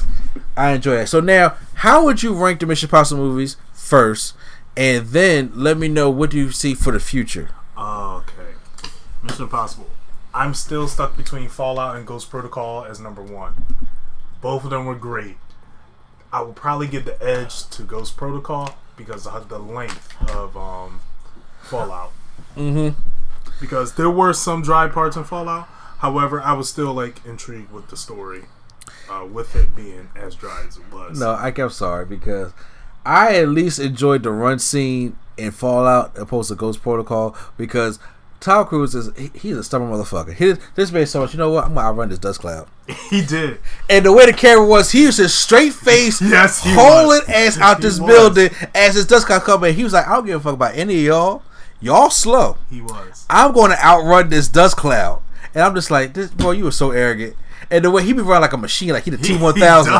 [0.58, 1.10] I enjoy that.
[1.10, 4.34] So now, how would you rank the Mission Impossible movies first,
[4.76, 7.50] and then let me know what do you see for the future?
[7.78, 8.52] Oh, okay.
[9.24, 9.90] Mission Impossible.
[10.34, 13.66] I'm still stuck between Fallout and Ghost Protocol as number one.
[14.42, 15.38] Both of them were great.
[16.32, 21.02] I will probably give the edge to Ghost Protocol because of the length of um,
[21.62, 22.12] Fallout.
[22.56, 23.00] Mm-hmm.
[23.60, 25.68] Because there were some dry parts in Fallout.
[26.00, 28.44] However, I was still like intrigued with the story,
[29.10, 31.20] uh, with it being as dry as it was.
[31.20, 32.54] No, I kept sorry because
[33.06, 38.00] I at least enjoyed the run scene in Fallout opposed to Ghost Protocol because
[38.42, 40.34] Tom Cruise is he, he's a stubborn motherfucker.
[40.34, 41.32] He, this made so much.
[41.34, 41.64] You know what?
[41.66, 42.68] I'm gonna outrun this dust cloud.
[43.10, 43.60] he did.
[43.90, 47.80] And the way the camera was, he was just straight face, Yes, hauling ass out
[47.82, 48.12] this was.
[48.12, 49.74] building as this dust cloud coming.
[49.74, 51.44] He was like, I don't give a fuck about any of y'all.
[51.80, 52.58] Y'all slow.
[52.70, 53.26] He was.
[53.30, 55.22] I'm going to outrun this dust cloud.
[55.56, 57.36] And I'm just like, this boy, you were so arrogant.
[57.72, 59.94] And the way he be running like a machine, like he the T one thousand.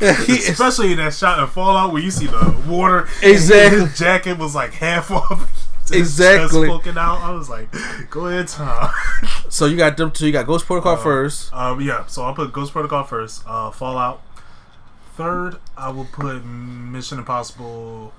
[0.00, 3.08] Especially in that shot in Fallout where you see the water.
[3.22, 3.80] and Exactly.
[3.80, 5.57] His jacket was like half off.
[5.90, 6.68] Exactly.
[6.68, 7.20] poking out.
[7.20, 7.68] I was like,
[8.10, 8.90] go ahead, Tom.
[9.50, 10.26] So you got them two.
[10.26, 11.52] You got Ghost Protocol first.
[11.54, 13.42] um, yeah, so I'll put Ghost Protocol first.
[13.46, 14.22] Uh, Fallout.
[15.16, 18.12] Third, I will put Mission Impossible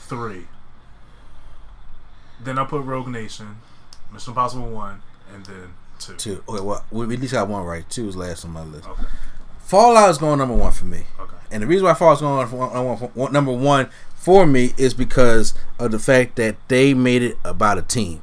[0.00, 0.46] 3.
[2.42, 3.58] Then I'll put Rogue Nation,
[4.12, 5.00] Mission Impossible 1,
[5.32, 6.14] and then 2.
[6.16, 6.44] Two.
[6.48, 7.88] Okay, well, we at least got one right.
[7.88, 8.88] Two is last on my list.
[8.88, 9.04] Okay,
[9.70, 11.02] Fallout is going number one for me.
[11.20, 11.36] okay.
[11.52, 14.74] And the reason why Fallout's going on for- on- on- on- number one for me
[14.76, 18.22] is because of the fact that they made it about a team.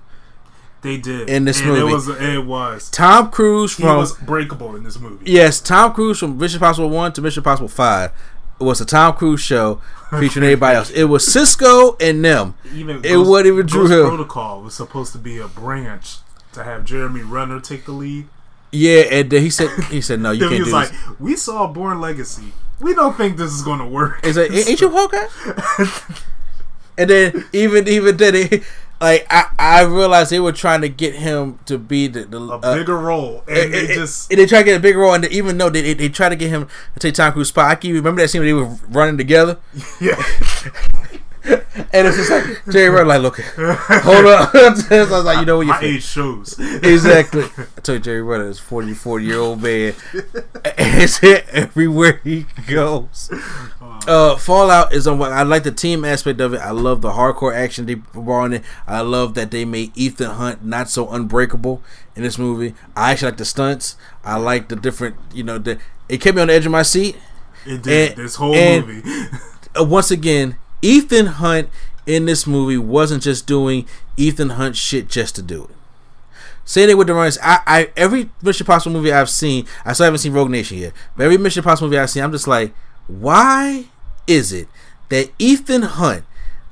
[0.81, 1.29] They did.
[1.29, 1.79] In this and movie.
[1.79, 2.89] It was, it was.
[2.89, 5.29] Tom Cruise He from was breakable in this movie.
[5.31, 8.11] yes, Tom Cruise from Mission Impossible one to Mission Impossible five.
[8.59, 9.79] It was a Tom Cruise show
[10.19, 10.89] featuring everybody else.
[10.89, 12.55] It was Cisco and them.
[12.73, 14.07] Even It wasn't even Drew Ghost Hill.
[14.09, 16.17] Protocol was supposed to be a branch
[16.53, 18.27] to have Jeremy Renner take the lead.
[18.71, 21.19] Yeah, and then he said he said no, you can't was do like, this.
[21.19, 22.51] "We saw Bourne Legacy.
[22.79, 25.87] We don't think this is going to work." It's like, ain't you Hawkeye?
[26.97, 28.63] and then even even then, it,
[28.99, 32.57] like I, I realized they were trying to get him to be the, the a
[32.57, 34.99] uh, bigger role, and it- they it- just and they try to get a bigger
[34.99, 37.49] role, and even though they, they, they try to get him to take Tom Cruise
[37.49, 39.57] spot, I can remember that scene where they were running together,
[40.01, 40.21] yeah.
[41.47, 44.51] And it's just like Jerry Renner, like, look, hold up.
[44.51, 44.59] so
[44.91, 46.57] I was like, you know what, you My age shows.
[46.59, 47.43] exactly.
[47.77, 49.93] I told you Jerry Renner is forty four year old man.
[50.65, 53.29] It's hit everywhere he goes.
[54.07, 55.19] Uh, Fallout is on.
[55.19, 56.59] What I like the team aspect of it.
[56.59, 58.63] I love the hardcore action they brought in it.
[58.87, 61.81] I love that they made Ethan Hunt not so unbreakable
[62.15, 62.73] in this movie.
[62.95, 63.95] I actually like the stunts.
[64.23, 65.15] I like the different.
[65.33, 65.77] You know, the
[66.09, 67.17] it kept me on the edge of my seat.
[67.65, 69.27] It did And- this whole and- movie.
[69.79, 71.69] Uh, once again, Ethan Hunt
[72.05, 75.69] in this movie wasn't just doing Ethan Hunt shit just to do it.
[76.65, 80.05] Saying it with the runners, I, I every Mission Impossible movie I've seen, I still
[80.05, 82.73] haven't seen Rogue Nation yet, but every Mission Impossible movie I've seen, I'm just like,
[83.07, 83.85] why
[84.27, 84.67] is it
[85.09, 86.25] that Ethan Hunt,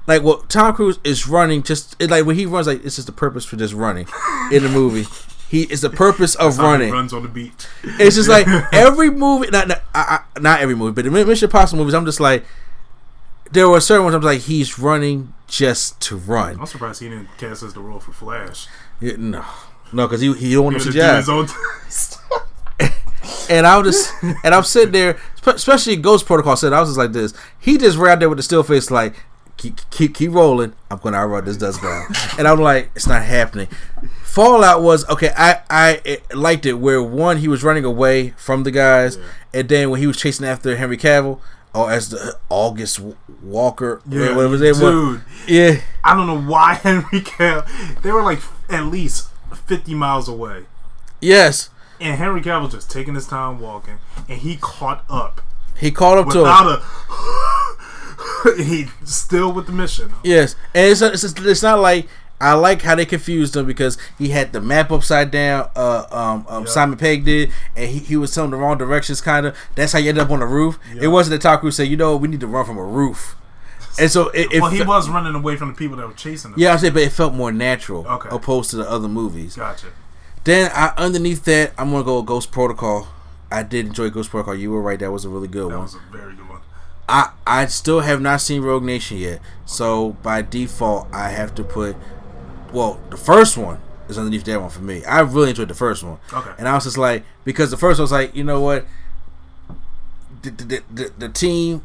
[0.06, 3.08] like what Tom Cruise is running, just it, like when he runs, like it's just
[3.08, 4.08] the purpose for just running
[4.52, 5.06] in the movie.
[5.48, 6.92] He is the purpose of running.
[6.92, 7.68] runs on the beach.
[7.84, 11.48] It's just like every movie, not not, I, I, not every movie, but the Mission
[11.48, 11.94] Impossible movies.
[11.94, 12.44] I'm just like,
[13.52, 16.60] there were certain ones I'm like, he's running just to run.
[16.60, 18.68] I'm surprised he didn't cast as the role for Flash.
[19.00, 19.46] Yeah, no,
[19.94, 21.48] no, because he he don't want to do his own.
[23.50, 26.98] And I was just, and I'm sitting there, especially Ghost Protocol said, I was just
[26.98, 27.34] like this.
[27.60, 29.24] He just ran there with the still face, like,
[29.58, 30.74] keep keep keep rolling.
[30.92, 33.68] I'm gonna outrun this dust cloud, and I'm like, it's not happening.
[34.24, 35.32] Fallout was okay.
[35.36, 39.18] I I liked it where one he was running away from the guys,
[39.54, 41.40] and then when he was chasing after Henry Cavill,
[41.76, 43.00] or as the August
[43.44, 45.20] Walker, Yeah, whatever his name was.
[45.20, 45.22] dude.
[45.48, 48.02] Yeah, I don't know why Henry Cavill.
[48.02, 49.30] They were like at least
[49.68, 50.66] fifty miles away,
[51.22, 51.70] yes,
[52.00, 53.98] and Henry Cavill just taking his time walking,
[54.30, 55.42] and he caught up
[55.78, 56.44] he caught up to him.
[56.44, 58.56] without a.
[58.64, 60.14] he still with the mission.
[60.24, 62.08] Yes, and it's it's, it's not like
[62.42, 65.70] I like how they confused him because he had the map upside down.
[65.76, 66.70] Uh, um, um Yeah.
[66.70, 69.22] Simon Pegg did, and he, he was telling the wrong directions.
[69.22, 69.58] Kind of.
[69.76, 70.78] That's how you ended up on the roof.
[70.94, 71.04] Yeah.
[71.04, 73.36] It wasn't the Tom Cruise said, you know, we need to run from a roof,
[74.00, 74.52] and so it.
[74.52, 76.60] it well, he fe- was running away from the people that were chasing him.
[76.60, 78.30] Yeah, I said, but it felt more natural Okay.
[78.32, 79.56] opposed to the other movies.
[79.56, 79.88] Gotcha.
[80.44, 83.08] Then I underneath that, I'm gonna go with Ghost Protocol.
[83.50, 84.56] I did enjoy Ghost Protocol.
[84.56, 85.88] You were right; that was a really good That one.
[85.88, 86.60] That was a very good one.
[87.08, 91.64] I I still have not seen Rogue Nation yet, so by default I have to
[91.64, 91.96] put.
[92.76, 95.04] Well, the first one is underneath that one for me.
[95.06, 96.52] I really enjoyed the first one, Okay.
[96.58, 98.86] and I was just like because the first one was like you know what,
[100.42, 101.84] the the, the, the team.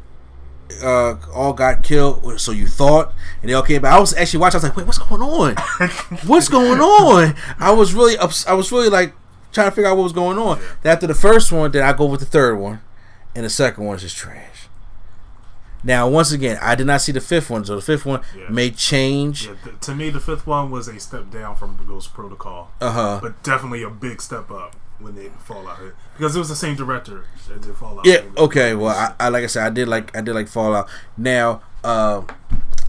[0.81, 3.91] Uh, all got killed, so you thought, and they all came back.
[3.91, 4.55] I was actually watching.
[4.55, 5.55] I was like, "Wait, what's going on?
[6.27, 9.13] what's going on?" I was really, ups- I was really like
[9.51, 10.61] trying to figure out what was going on.
[10.85, 12.79] After the first one, then I go with the third one,
[13.35, 14.50] and the second one is just trash.
[15.83, 18.49] Now, once again, I did not see the fifth one, so the fifth one Yeah.
[18.49, 19.47] may change.
[19.47, 22.71] Yeah, th- to me, the fifth one was a step down from the Ghost Protocol,
[22.79, 23.19] Uh huh.
[23.21, 26.75] but definitely a big step up when they Fallout hit because it was the same
[26.75, 28.05] director that did Fallout.
[28.05, 28.21] Yeah.
[28.37, 28.75] Okay.
[28.75, 30.87] Well, I, I like I said, I did like I did like Fallout.
[31.17, 32.21] Now, uh,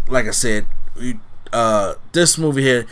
[0.08, 1.18] like I said, we,
[1.54, 2.86] uh, this movie here,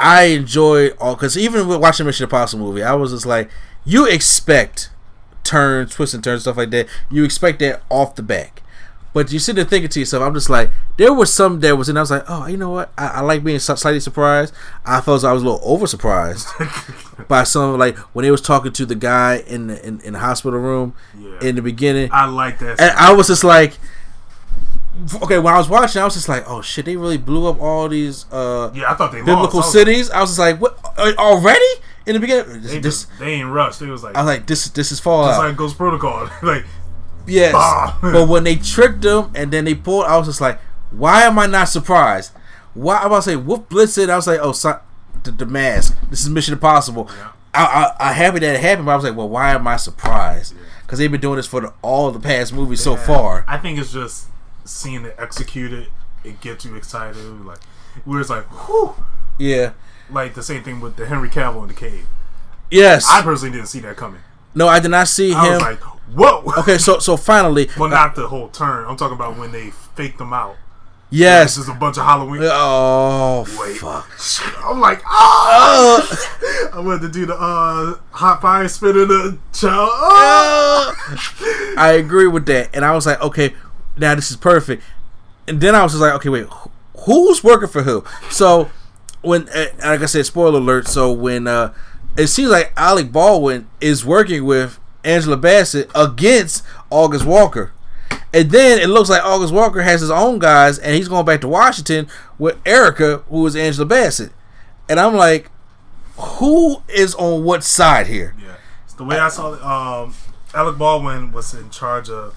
[0.00, 3.50] I enjoyed all because even with watching Mission Impossible movie, I was just like,
[3.84, 4.88] you expect
[5.44, 6.88] turns, twists and turns, stuff like that.
[7.10, 8.62] You expect that off the back.
[9.14, 11.88] But you sit there thinking to yourself, I'm just like, there was some that was,
[11.88, 12.92] and I was like, oh, you know what?
[12.98, 14.52] I, I like being slightly surprised.
[14.84, 16.48] I felt I was a little over surprised
[17.28, 20.18] by some, like when they was talking to the guy in the in, in the
[20.18, 21.38] hospital room Yeah.
[21.48, 22.80] in the beginning, I like that.
[22.80, 23.78] and I was just like,
[25.22, 27.60] okay, when I was watching, I was just like, oh shit, they really blew up
[27.60, 29.72] all these uh, yeah, I thought they biblical lost.
[29.72, 30.10] Cities.
[30.10, 31.64] I was just like, what uh, already
[32.06, 32.62] in the beginning?
[32.62, 33.80] They, This, just, they ain't rushed.
[33.80, 35.30] It was like I was like, this this is Fallout.
[35.30, 36.28] just like Ghost Protocol.
[36.42, 36.64] like
[37.26, 37.52] Yes.
[37.52, 37.96] Bah.
[38.02, 40.60] but when they tricked them and then they pulled, I was just like,
[40.90, 42.32] why am I not surprised?
[42.74, 44.08] Why I'm about to say Wolf Blitzer?
[44.08, 44.80] I was like, oh, so,
[45.22, 45.96] the, the mask.
[46.10, 47.08] This is Mission Impossible.
[47.16, 47.30] Yeah.
[47.54, 47.64] I,
[48.00, 50.54] I I happy that it happened, but I was like, well, why am I surprised?
[50.82, 53.44] Because they've been doing this for the, all the past movies so far.
[53.46, 54.26] I think it's just
[54.64, 55.88] seeing it executed.
[56.24, 57.16] It gets you excited.
[57.44, 57.60] Like
[58.04, 58.94] where it's like, whew.
[59.38, 59.72] Yeah.
[60.10, 62.06] Like the same thing with the Henry Cavill in the cave.
[62.70, 63.06] Yes.
[63.08, 64.20] I personally didn't see that coming.
[64.54, 65.52] no, I did not see I him.
[65.54, 66.44] was like, whoa.
[66.58, 68.86] okay, so so finally, Well, not the whole turn.
[68.86, 70.56] I'm talking about when they faked them out.
[71.10, 71.56] This yes.
[71.58, 72.40] is a bunch of Halloween.
[72.44, 73.76] Oh Wait.
[73.76, 74.10] fuck.
[74.64, 76.70] I'm like, ah!
[76.72, 79.90] I went to do the uh, hot fire spit in the child.
[79.92, 81.74] Ah!
[81.78, 83.54] I agree with that, and I was like, okay,
[83.96, 84.82] now this is perfect.
[85.46, 86.46] And then I was just like, okay, wait,
[87.04, 88.04] who's working for who?
[88.30, 88.70] So
[89.22, 90.88] when, uh, like I said, spoiler alert.
[90.88, 91.74] So when uh,
[92.16, 97.72] it seems like Alec Baldwin is working with Angela Bassett against August Walker.
[98.32, 101.40] And then it looks like August Walker has his own guys, and he's going back
[101.42, 104.32] to Washington with Erica, who is Angela Bassett.
[104.88, 105.50] And I'm like,
[106.16, 108.34] who is on what side here?
[108.40, 109.62] Yeah, it's the way I saw it.
[109.62, 110.14] Um,
[110.52, 112.36] Alec Baldwin was in charge of.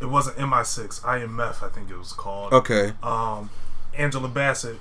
[0.00, 2.54] It wasn't MI6, IMF, I think it was called.
[2.54, 2.94] Okay.
[3.02, 3.50] Um,
[3.94, 4.80] Angela Bassett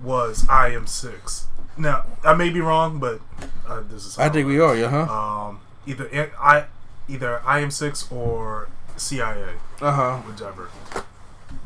[0.00, 1.44] was IM6.
[1.76, 3.20] Now I may be wrong, but
[3.66, 4.18] uh, this is.
[4.18, 5.12] I think we are, yeah, huh?
[5.12, 6.64] Um, either I- I,
[7.08, 10.16] either IM6 or CIA, Uh huh.
[10.18, 10.68] whichever.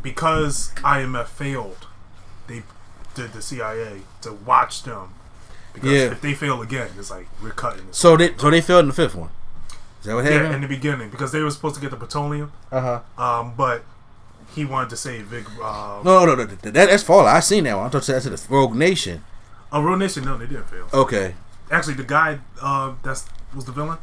[0.02, 1.86] Because IMF failed,
[2.46, 2.62] they
[3.14, 5.10] did the CIA to watch them.
[5.72, 5.98] Because Yeah.
[6.12, 7.86] if they fail again, it's like we're cutting.
[7.90, 9.30] So they so they failed in the fifth one.
[10.00, 10.44] Is that what happened?
[10.50, 12.80] yeah, in the beginning, because they were supposed to get the plutonium, Uh
[13.16, 13.22] huh.
[13.40, 13.82] um, but
[14.54, 15.44] he wanted to save Vic.
[15.62, 17.26] Uh, No, no, no, that, that, that's Fallout.
[17.34, 17.86] I seen that one.
[17.86, 19.24] I thought that's the Rogue Nation.
[19.72, 20.86] oh, Rogue Nation, no, they didn't fail.
[20.92, 21.34] Okay.
[21.70, 23.98] Actually, the guy uh, that's was the villain.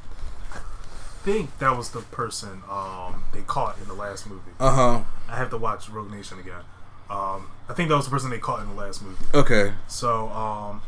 [1.25, 4.51] I think that was the person um, they caught in the last movie.
[4.59, 5.01] Uh huh.
[5.27, 6.61] I have to watch Rogue Nation again.
[7.09, 9.25] Um, I think that was the person they caught in the last movie.
[9.33, 9.73] Okay.
[9.87, 10.83] So, um,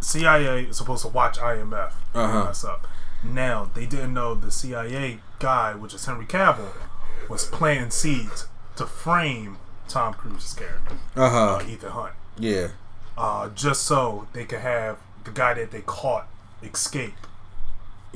[0.00, 1.92] CIA is supposed to watch IMF.
[2.14, 2.44] Uh-huh.
[2.44, 2.86] Mess up.
[3.24, 6.72] Now they didn't know the CIA guy, which is Henry Cavill,
[7.28, 8.46] was planting seeds
[8.76, 9.56] to frame
[9.88, 11.56] Tom Cruise's character, Uh huh.
[11.56, 12.68] uh, Ethan Hunt, Yeah.
[13.18, 16.28] uh, just so they could have the guy that they caught
[16.62, 17.14] escape,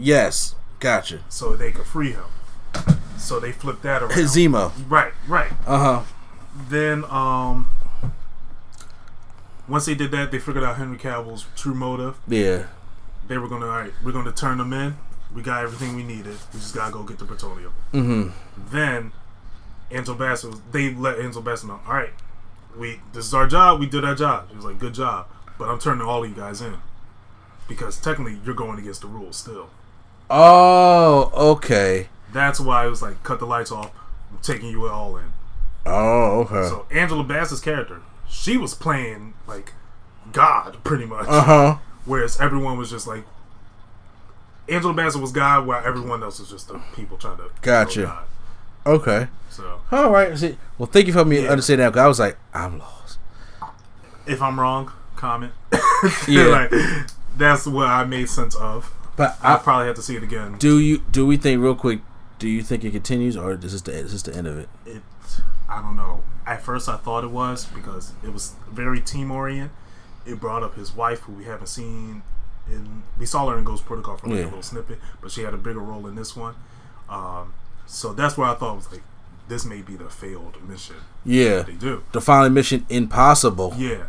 [0.01, 0.55] Yes.
[0.79, 1.21] Gotcha.
[1.29, 2.25] so they could free him.
[3.19, 4.13] So they flipped that around.
[4.13, 4.73] Zemo.
[4.89, 5.53] Right, right.
[5.67, 6.03] Uh huh.
[6.69, 7.71] Then um
[9.69, 12.19] once they did that, they figured out Henry Cavill's true motive.
[12.27, 12.65] Yeah.
[13.29, 14.97] They were gonna, all right, we're gonna turn them in.
[15.33, 16.37] We got everything we needed.
[16.53, 17.73] We just gotta go get the plutonium.
[17.93, 18.31] Mm-hmm.
[18.73, 19.13] Then
[19.93, 22.11] Angel Bassett, was, they let Angel Bassett know, all right,
[22.77, 23.79] we this is our job.
[23.79, 24.49] We did our job.
[24.51, 25.29] He was like, good job,
[25.59, 26.79] but I'm turning all of you guys in
[27.69, 29.71] because technically you're going against the rules still.
[30.31, 32.09] Oh, okay.
[32.33, 33.91] That's why it was like, cut the lights off.
[34.31, 35.25] I'm taking you all in.
[35.87, 36.69] Oh, okay.
[36.69, 39.73] So Angela Bassett's character, she was playing like
[40.33, 41.77] God pretty much, Uh huh.
[42.05, 43.25] whereas everyone was just like
[44.69, 48.03] Angela Bassett was God, while everyone else was just the people trying to Gotcha.
[48.03, 48.25] God.
[48.87, 49.27] Okay.
[49.49, 50.39] So All right.
[50.39, 51.51] See, well, thank you for me Yeah.
[51.51, 51.93] understanding that.
[51.95, 53.19] 'cause I was like, I'm lost.
[54.27, 55.53] if I'm wrong, comment.
[56.29, 56.45] Yeah.
[56.45, 56.73] like,
[57.37, 58.93] that's what I made sense of.
[59.21, 60.57] But I will probably have to see it again.
[60.59, 62.01] do you do we think real quick?
[62.39, 64.69] Do you think it continues, or is this the is this the end of it?
[64.87, 65.03] It,
[65.69, 66.23] I don't know.
[66.47, 69.71] At first, I thought it was because it was very team oriented.
[70.25, 72.23] It brought up his wife, who we haven't seen.
[72.67, 74.45] In we saw her in Ghost Protocol for like Yeah.
[74.45, 76.55] a little snippet, but she had a bigger role in this one.
[77.11, 77.53] Um,
[77.87, 79.03] so that's where I thought it was like
[79.49, 80.97] this may be the failed mission
[81.27, 81.63] Yeah.
[81.63, 82.05] they do.
[82.13, 83.75] The final mission impossible.
[83.77, 84.05] Yeah,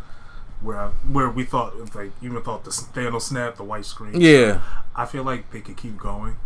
[0.62, 4.20] where I, where we thought like even thought the Thanos snap, the white screen.
[4.20, 4.60] Yeah.
[4.94, 6.36] I feel like they could keep going.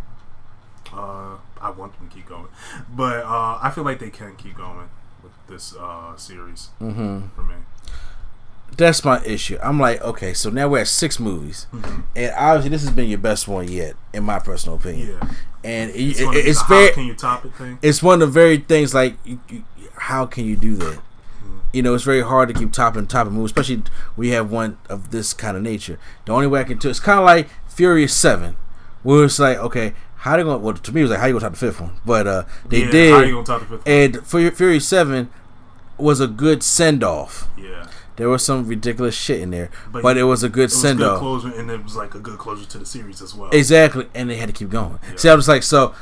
[0.93, 2.47] Uh, I want them to keep going,
[2.95, 4.87] but uh, I feel like they can keep going
[5.21, 7.27] with this uh, series Mm-hmm.
[7.35, 7.55] for me.
[8.77, 9.57] That's my issue.
[9.63, 12.03] I'm like, okay, so now we're at six movies, Mhm.
[12.15, 15.17] and obviously this has been your best one yet, in my personal opinion.
[15.21, 15.29] Yeah,
[15.63, 17.79] And it's, it- gonna it's very, can you top it thing.
[17.81, 19.63] it's one of the very things like, you, you,
[19.95, 20.99] how can you do that?
[21.77, 23.83] You know, it's very hard to keep topping topping movies, especially
[24.15, 25.99] we have one of this kind of nature.
[26.25, 28.55] The only way I can do it's kind of like Furious Seven,
[29.03, 30.61] where it's like, okay, how they going?
[30.61, 31.93] Well, to me, it was like, how you gonna top the fifth one?
[32.03, 33.13] But uh, they yeah, did.
[33.13, 33.85] How you gonna top the fifth?
[33.85, 33.93] one?
[33.95, 35.29] And Fury, Fury Seven
[35.97, 37.47] was a good send off.
[37.57, 41.01] yeah, There was some ridiculous shit in there, but, But it was a good send
[41.03, 41.19] off.
[41.19, 43.49] closure, and it was like a good closure to the series as well.
[43.51, 44.97] Exactly, and they had to keep going.
[45.11, 45.15] Yeah.
[45.17, 45.93] See, I was like, so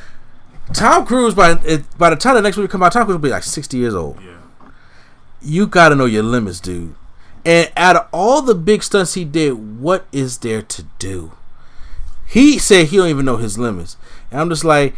[0.73, 3.21] Tom Cruise by it, by the time the next movie come out, Tom Cruise will
[3.21, 4.17] be like sixty years old.
[4.21, 4.31] yeah,
[5.45, 6.95] You got to know your limits, dude.
[7.45, 11.33] And out of all the big stunts he did, what is there to do?
[12.25, 13.97] He said he don't even know his limits,
[14.31, 14.95] and I'm just like,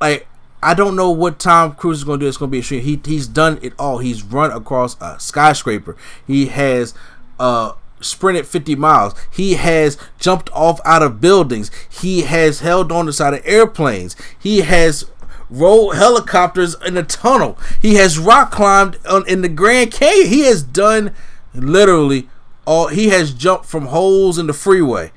[0.00, 0.26] like
[0.62, 2.26] I don't know what Tom Cruise is to do.
[2.26, 2.82] It's to be extreme.
[2.82, 3.98] He he's done it all.
[3.98, 5.96] He's run across a skyscraper.
[6.26, 6.94] He has
[7.38, 9.14] uh sprinted 50 miles.
[9.30, 11.70] He has jumped off out of buildings.
[11.88, 14.16] He has held on the side of airplanes.
[14.38, 15.04] He has
[15.50, 17.58] rolled helicopters in a tunnel.
[17.82, 20.28] He has rock climbed on, in the Grand Canyon.
[20.28, 21.12] He has done
[21.54, 22.28] literally
[22.66, 22.88] all.
[22.88, 25.12] He has jumped from holes in the freeway.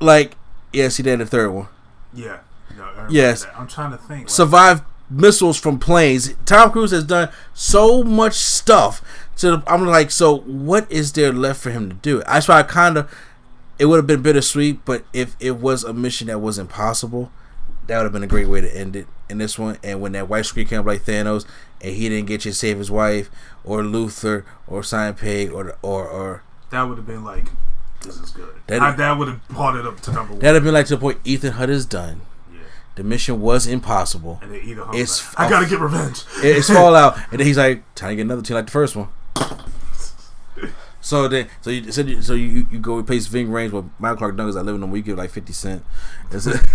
[0.00, 0.36] Like
[0.72, 1.68] yes, he did the third one.
[2.14, 2.38] yeah.
[2.70, 3.44] remember Yes.
[3.44, 3.58] that.
[3.58, 4.20] I'm trying to think.
[4.22, 6.34] Like, Survived missiles from planes.
[6.44, 9.02] Tom Cruise has done so much stuff.
[9.36, 12.22] So I'm like, so what is there left for him to do?
[12.26, 13.14] That's why I kind of.
[13.78, 17.30] It would have been bittersweet, but if it was a mission that was impossible,
[17.86, 19.78] that would have been a great way to end it in this one.
[19.82, 21.44] And when that white screen came up like Thanos,
[21.80, 23.30] and he didn't get you to save his wife,
[23.64, 27.50] or Luther, or Simon Pegg, or or or that would have been like,
[28.02, 28.48] this is good.
[28.66, 30.40] That- I, that would have brought it up to number one.
[30.40, 32.22] that'd have been like to the point Ethan Hunt is done.
[32.52, 32.60] yeah.
[32.96, 34.38] The mission was impossible.
[34.42, 36.24] And then either hung It's like, I gotta get revenge.
[36.42, 38.96] It- it's Fallout, and then he's like, "Time to get another team like the first
[38.96, 39.08] one."
[41.06, 44.16] So then, so you said, you- so you you go replace Ving Rhames with Michael
[44.16, 44.58] Clarke Duncan.
[44.58, 44.90] I live in them.
[44.90, 45.84] We give like fifty cent.
[46.32, 46.56] That's it.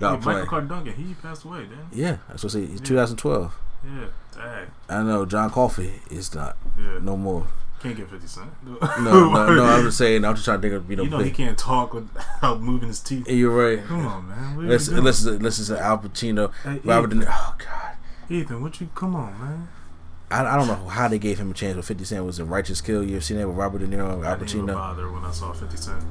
[0.00, 0.46] No, Michael playing.
[0.46, 2.62] Clarke Duncan, he passed away, didn't Yeah, that's what I say.
[2.64, 3.54] It's 2012.
[3.84, 4.06] Yeah.
[4.34, 4.66] Dang.
[4.88, 6.98] I know John Coffey is not Yeah.
[7.00, 7.46] no more.
[7.80, 8.50] Can't get 50 Cent.
[8.64, 9.64] No, no, no.
[9.72, 10.24] I'm just saying.
[10.24, 11.04] I'm just trying to think of you know.
[11.04, 13.28] You know he can't talk without moving his teeth.
[13.30, 13.86] You're right.
[13.86, 14.56] Come on, man.
[14.56, 15.04] What are you Listen, doing?
[15.04, 17.34] listen, listen to Al Pacino, Hey, Robert De Ethan, Niro.
[17.38, 17.96] Oh God.
[18.28, 18.88] Ethan, what you?
[18.96, 19.68] Come on, man.
[20.30, 22.44] I, I don't know how they gave him a chance with 50 Cent was a
[22.44, 23.02] righteous kill.
[23.02, 24.74] You ever seen that with Robert De Niro and I Al Pacino?
[24.74, 26.04] bother when I saw 50 Cent.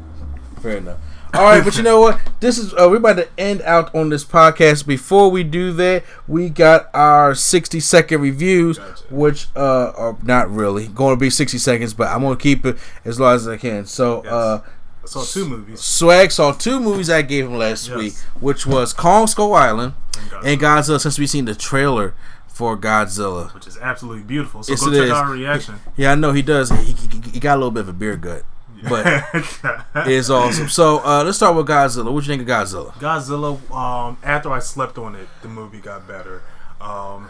[0.62, 0.98] Fair enough.
[1.34, 2.20] All right, but you know what?
[2.41, 4.86] This is uh, we're about to end out on this podcast.
[4.88, 9.04] Before we do that, we got our sixty second reviews, Gotcha.
[9.10, 12.66] which uh, are not really going to be sixty seconds, but I'm going to keep
[12.66, 13.86] it as long as I can.
[13.86, 14.34] So, Yes.
[14.34, 14.62] uh,
[15.04, 15.80] I saw two movies.
[15.82, 17.98] Swag saw two movies I gave him last Yes.
[17.98, 21.00] week, which was Kong Skull Island And Godzilla, and Godzilla.
[21.00, 22.16] Since we've seen the trailer
[22.60, 24.64] for Godzilla, which is absolutely beautiful.
[24.64, 25.11] So Yes, go check is.
[25.11, 25.76] out our reaction.
[25.95, 26.69] yeah, I know he does.
[26.72, 28.44] He, he, he got a little bit of a beer gut,
[28.90, 29.06] but
[30.06, 30.68] it's awesome.
[30.68, 32.11] So uh, let's start with Godzilla.
[32.11, 32.91] What you think of Godzilla?
[32.95, 33.72] Godzilla.
[33.72, 36.41] Um, after I slept on it, the movie got better.
[36.81, 37.30] Um,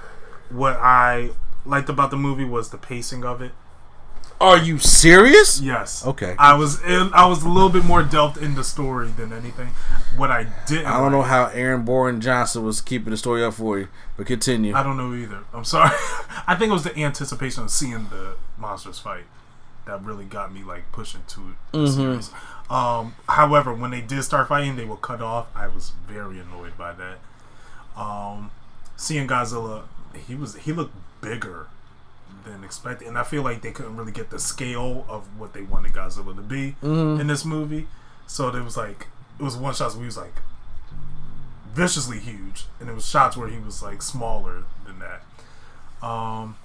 [0.50, 1.30] what I
[1.64, 3.52] liked about the movie was the pacing of it.
[4.42, 5.60] Are you serious?
[5.60, 6.06] Yes.
[6.06, 6.36] Okay.
[6.40, 9.68] I was in, I was a little bit more delved in the story than anything.
[10.16, 10.86] What I didn't.
[10.86, 14.28] I don't know how Aaron Bourne Johnson was keeping the story up for you, but
[14.28, 14.74] continue.
[14.74, 15.40] I don't know either.
[15.54, 15.92] I'm sorry.
[16.48, 19.26] I think it was the anticipation of seeing the monsters fight
[19.86, 22.00] that really got me like pushing to the Mm-hmm.
[22.00, 22.32] series.
[22.70, 25.48] Um, however, when they did start fighting, they were cut off.
[25.56, 27.18] I was very annoyed by that.
[28.00, 28.52] Um,
[28.96, 29.84] seeing Godzilla,
[30.28, 31.68] he was he looked bigger
[32.52, 35.62] than expected, and I feel like they couldn't really get the scale of what they
[35.62, 37.22] wanted Godzilla to be Mm-hmm.
[37.22, 37.88] in this movie.
[38.28, 39.08] So it was like
[39.40, 40.42] it was one shot where he was like
[41.74, 46.06] viciously huge, and it was shots where he was like smaller than that.
[46.06, 46.56] Um,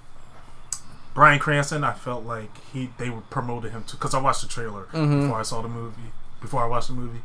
[1.14, 4.48] Bryan Cranston, I felt like he they were promoted him to because I watched the
[4.48, 6.12] trailer before I saw the movie.
[6.40, 7.22] Before I watched the movie,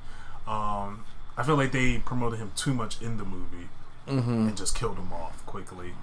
[0.48, 1.04] um,
[1.38, 3.68] I feel like they promoted him too much in the movie
[4.08, 5.94] and just killed him off quickly.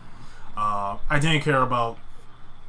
[0.56, 1.98] Uh, I didn't care about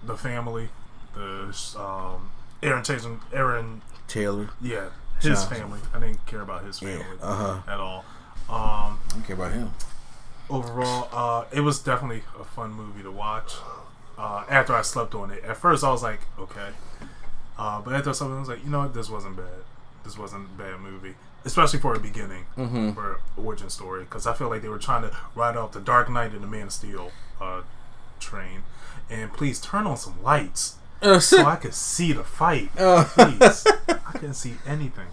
[0.04, 0.70] the family,
[1.14, 2.32] the um,
[2.64, 4.50] Aaron Tatum, Aaron Taylor.
[4.62, 4.90] yeah,
[5.22, 5.58] his Johnson.
[5.58, 5.80] family.
[5.94, 7.62] I didn't care about his family uh-huh.
[7.72, 8.06] at all.
[8.50, 9.72] Um, I don't care about him.
[10.50, 13.54] overall, uh, it was definitely a fun movie to watch.
[14.18, 16.70] Uh, after I slept on it, at first I was like, okay,
[17.58, 19.46] uh, but after something, I was like, you know what, this wasn't bad.
[20.04, 21.16] This wasn't a bad movie,
[21.46, 22.92] especially for a beginning Mm-hmm.
[22.94, 26.10] for origin story, because I feel like they were trying to ride off the Dark
[26.10, 27.12] Knight and the Man of Steel
[27.42, 27.62] uh,
[28.20, 28.64] train.
[29.10, 30.76] And please turn on some lights
[31.20, 32.70] so I could see the fight.
[32.78, 33.06] Uh.
[33.06, 35.08] Please, I couldn't see anything.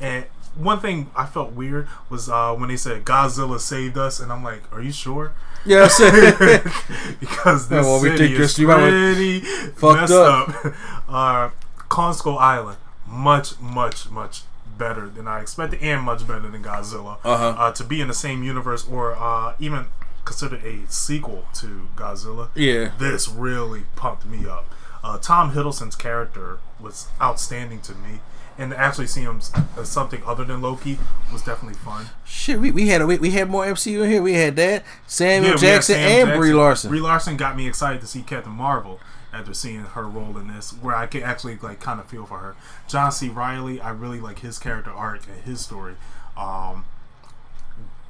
[0.00, 4.32] And one thing I felt weird was uh, when they said Godzilla saved us, and
[4.32, 5.32] I'm like, "Are you sure?"
[5.64, 5.88] yeah,
[7.20, 10.64] because this Yeah, well, we city think is pretty fucked messed up.
[10.64, 10.74] up.
[11.08, 11.50] uh,
[11.88, 14.42] Kong Skull Island, much, much, much
[14.76, 17.18] better than I expected, and much better than Godzilla.
[17.24, 17.54] Uh-huh.
[17.58, 19.86] Uh, to be in the same universe, or uh, even
[20.28, 22.92] considered a sequel to Godzilla, yeah.
[22.98, 24.72] this really pumped me up.
[25.02, 28.20] Uh, Tom Hiddleston's character was outstanding to me,
[28.58, 29.40] and actually see him
[29.78, 30.98] as something other than Loki
[31.32, 32.06] was definitely fun.
[32.26, 34.20] Shit, we, we had a, we, we had more MCU in here.
[34.22, 36.38] We had that Samuel Yeah, Jackson Sam and Jackson.
[36.40, 36.90] Brie Larson.
[36.90, 39.00] Brie Larson got me excited to see Captain Marvel
[39.32, 42.38] after seeing her role in this, where I could actually like kind of feel for
[42.38, 42.54] her.
[42.86, 43.30] John C.
[43.30, 45.94] Reilly, I really like his character arc and his story.
[46.36, 46.84] Um,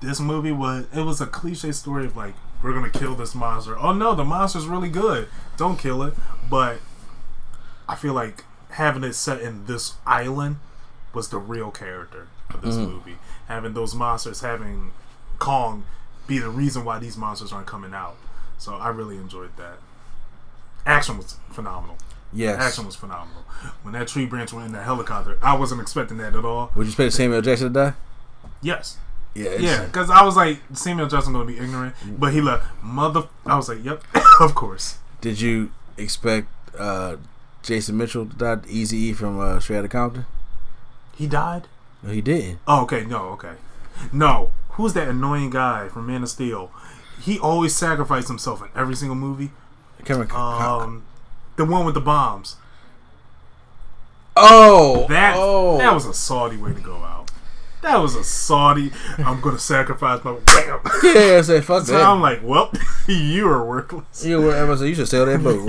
[0.00, 3.78] this movie was it was a cliche story of like we're gonna kill this monster.
[3.78, 5.28] Oh no, the monster's really good.
[5.56, 6.14] Don't kill it.
[6.48, 6.78] But
[7.88, 10.56] I feel like having it set in this island
[11.14, 12.92] was the real character of this mm-hmm.
[12.92, 13.18] movie.
[13.46, 14.92] Having those monsters, having
[15.38, 15.84] Kong
[16.26, 18.16] be the reason why these monsters aren't coming out.
[18.58, 19.78] So I really enjoyed that.
[20.84, 21.96] Action was phenomenal.
[22.32, 22.60] yes.
[22.60, 23.42] Action was phenomenal.
[23.82, 26.70] When that tree branch went in the helicopter, I wasn't expecting that at all.
[26.74, 27.94] Would you expect Samuel Jackson to die?
[28.62, 28.96] Yes.
[29.44, 29.56] Yeah.
[29.59, 33.24] Yeah, because I was like, Samuel Jackson gonna be ignorant, but he left mother.
[33.47, 34.02] I was like, yep,
[34.40, 34.98] of course.
[35.20, 36.48] Did you expect
[36.78, 37.16] uh,
[37.62, 38.59] Jason Mitchell to die?
[38.69, 40.27] Easy E from uh, Straight Outta Compton?
[41.16, 41.66] He died.
[42.02, 42.60] No, he didn't.
[42.66, 43.52] Oh, okay, no, okay,
[44.12, 44.52] no.
[44.70, 46.70] Who's that annoying guy from Man of Steel?
[47.20, 49.51] He always sacrificed himself in every single movie.
[50.05, 50.31] Cameron.
[50.31, 51.02] Um,
[51.56, 52.55] the one with the bombs.
[54.36, 57.18] oh, That oh, that was a salty way to go out.
[57.82, 58.90] That was a Saudi.
[59.18, 60.32] I'm gonna sacrifice my.
[60.32, 60.80] Bam.
[61.02, 61.36] yeah.
[61.38, 62.02] I said fuck So that.
[62.02, 62.72] I'm like, well,
[63.09, 64.24] you are worthless.
[64.24, 65.64] You were, I was like, you should sell that boat.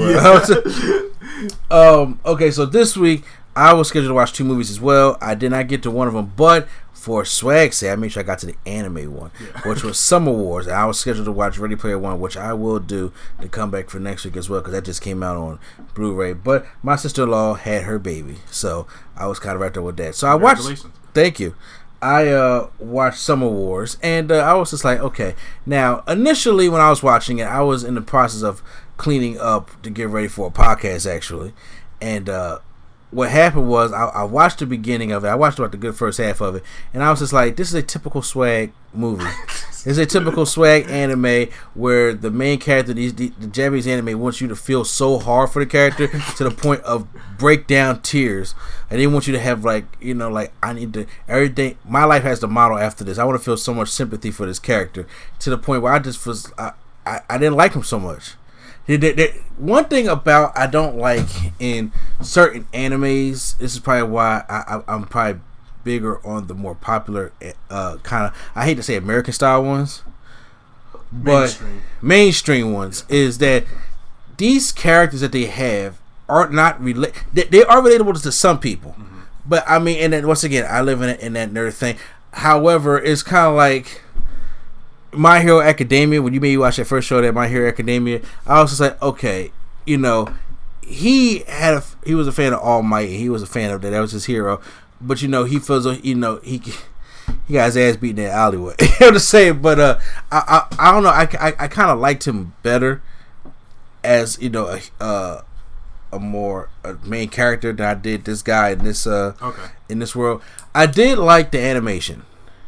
[1.70, 2.02] bro.
[2.04, 2.20] um.
[2.26, 3.24] Okay, so this week
[3.56, 5.18] I was scheduled to watch two movies as well.
[5.22, 8.22] I did not get to one of them, but for swag say, I made sure
[8.22, 9.32] I got to the anime one,
[9.66, 10.68] which was Summer Wars.
[10.68, 13.72] And I was scheduled to watch Ready Player One, which I will do to come
[13.72, 15.60] back for next week as well because that just came out on
[15.94, 16.34] Blu-ray.
[16.34, 20.16] But my sister-in-law had her baby, so I was kind of right there with that.
[20.16, 20.86] So I watched.
[21.14, 21.56] Thank you.
[22.02, 25.36] I uh, watched Summer Wars, and uh, I was just like, okay.
[25.66, 28.62] Now, initially, when I was watching it, I was in the process of
[28.98, 31.54] cleaning up to get ready for a podcast, actually.
[32.02, 32.60] And uh,
[33.12, 35.30] what happened was, I, I watched the beginning of it.
[35.30, 36.64] I watched about the good first half of it,
[36.94, 39.26] and I was just like, this is a typical swag movie.
[39.86, 44.42] It's a typical swag anime where the main character, these the, the Japanese anime, wants
[44.42, 47.08] you to feel so hard for the character to the point of
[47.38, 48.56] breakdown tears,
[48.90, 51.78] and they want you to have like you know like I need to everything.
[51.86, 53.18] My life has to model after this.
[53.18, 55.08] I want to feel so much sympathy for this character
[55.40, 56.74] to the point where I just was I
[57.06, 58.34] I, I didn't like him so much.
[59.58, 61.28] One thing about I don't like
[61.60, 61.92] in
[62.22, 63.58] certain animes.
[63.58, 65.42] This is probably why I, I, I'm probably
[65.84, 67.32] bigger on the more popular
[67.70, 68.38] uh, kind of.
[68.56, 70.02] I hate to say American style ones,
[71.12, 71.82] but Mainstream.
[72.02, 73.66] mainstream ones is that
[74.38, 77.14] these characters that they have are not relate.
[77.32, 78.96] They, they are relatable to some people,
[79.46, 81.98] but I mean, and then once again, I live in, in that nerd thing.
[82.32, 84.02] However, it's kind of like
[85.12, 86.22] My Hero Academia.
[86.22, 89.02] When you maybe watch that first show, that My Hero Academia, I was just like,
[89.02, 89.52] okay,
[89.86, 90.34] you know,
[90.82, 93.10] he had a, he was a fan of All Might.
[93.10, 93.92] He was a fan of that.
[93.92, 94.62] That was his hero.
[95.02, 96.62] But you know, he feels you know he
[97.48, 98.76] he got his ass beaten in Hollywood.
[98.82, 99.62] you know what I'm saying?
[99.62, 100.00] But uh,
[100.32, 101.10] I I, I don't know.
[101.10, 103.02] I I, I kind of liked him better
[104.04, 105.42] as you know a uh,
[106.12, 109.72] a more a main character than I did this guy in this uh Okay.
[109.90, 110.42] in this world.
[110.74, 112.24] I did like the animation.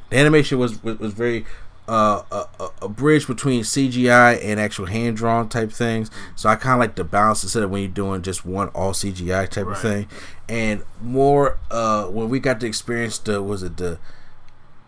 [0.10, 1.46] The animation was was, was very
[1.88, 6.10] uh, a, a- a bridge between CGI and actual hand drawn type things.
[6.36, 8.94] So I kind of like the balance instead of when you're doing just one all
[8.94, 9.76] CGI type Right.
[9.76, 10.08] of thing,
[10.48, 13.98] and more uh, when we got to experience the was it the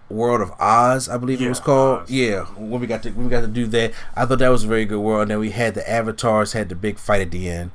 [0.10, 2.02] World of Oz, I believe it was called.
[2.04, 2.12] Oz.
[2.12, 4.64] Yeah, when we got to when we got to do that, I thought that was
[4.64, 5.24] a very good world.
[5.24, 7.72] And then we had the avatars, had the big fight at the end.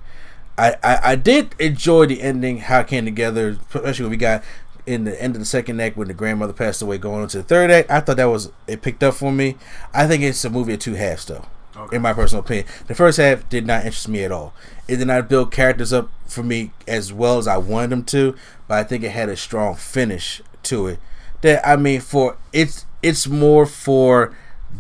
[0.57, 4.43] I, I, I did enjoy the ending, how it came together, especially when we got
[4.89, 7.43] in the end of the second act when the grandmother passed away, going into the
[7.43, 7.91] third act.
[7.91, 9.57] I thought that was it picked up for me.
[9.93, 11.45] I think it's a movie of two halves, though.
[11.77, 11.97] Okay.
[11.97, 14.53] In my personal opinion, the first half did not interest me at all.
[14.89, 18.35] It did not build characters up for me as well as I wanted them to,
[18.67, 20.99] but I think it had a strong finish to it.
[21.43, 24.35] That I mean, for it's it's more for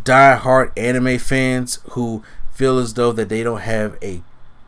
[0.05, 2.22] die-hard anime fans who
[2.52, 4.22] feel as though that they don't have a,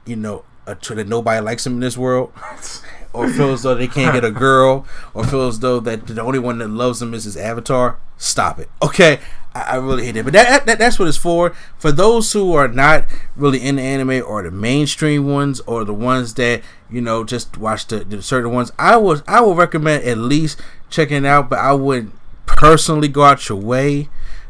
[0.07, 2.33] you know, a that nobody likes them in this world,
[3.13, 6.23] or feel as though they can't get a girl, or feel as though that the
[6.23, 7.99] only one that loves them is his avatar.
[8.17, 9.19] Stop it, okay?
[9.55, 11.51] I, I really hate it, but that, that that's what it's for.
[11.79, 13.07] For those who are not
[13.37, 17.87] really into anime, or the mainstream ones, or the ones that you know just watch
[17.87, 21.51] the, the certain ones, I would I would recommend at least checking it out.
[21.51, 22.15] But I wouldn't
[22.47, 24.09] personally go out your way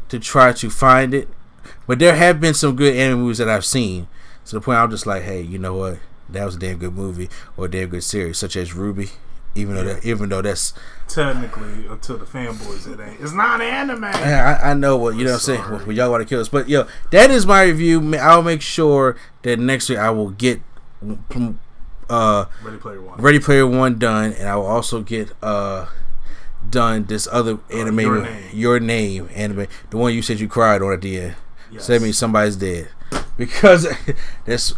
[0.09, 1.29] to try to find it.
[1.87, 4.07] But there have been some good anime movies that I've seen
[4.45, 5.99] to the point I'm just like, hey, you know what?
[6.31, 9.11] That was a damn good movie or a damn good series, such as RWBY.
[9.53, 10.73] Even though that, even though that's,
[11.09, 13.19] Technically, until the fanboys, it ain't.
[13.19, 14.05] It's not anime.
[14.05, 15.31] I, I know what you know.
[15.31, 18.15] what I'm saying, well, y'all want to kill us, but yo, that is my review.
[18.15, 20.61] I'll make sure that next week I will get
[22.09, 23.21] uh Ready Player One.
[23.21, 25.87] Ready Player One done, and I will also get uh
[26.69, 28.49] done this other anime, Your Name.
[28.53, 31.35] Your Name anime, the one you said you cried on at the end.
[31.71, 31.85] Yes.
[31.85, 32.89] So that means somebody's dead
[33.37, 33.87] because
[34.45, 34.75] that's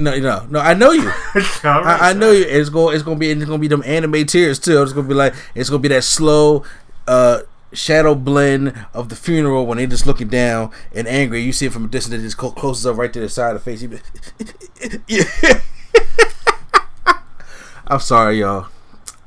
[0.00, 0.58] no, no, no.
[0.60, 1.08] I know you.
[1.64, 2.44] I, I know you.
[2.44, 2.94] It's going.
[2.94, 3.30] It's gonna be.
[3.30, 4.82] It's gonna be them anime tears too.
[4.82, 5.34] It's gonna be like.
[5.54, 6.64] It's gonna be that slow,
[7.06, 7.40] uh,
[7.72, 11.42] shadow blend of the funeral when they just looking down and angry.
[11.42, 12.16] You see it from a distance.
[12.16, 13.82] It just clo- closes up right to the side of the face.
[15.06, 15.20] You.
[17.86, 18.66] I'm sorry, y'all.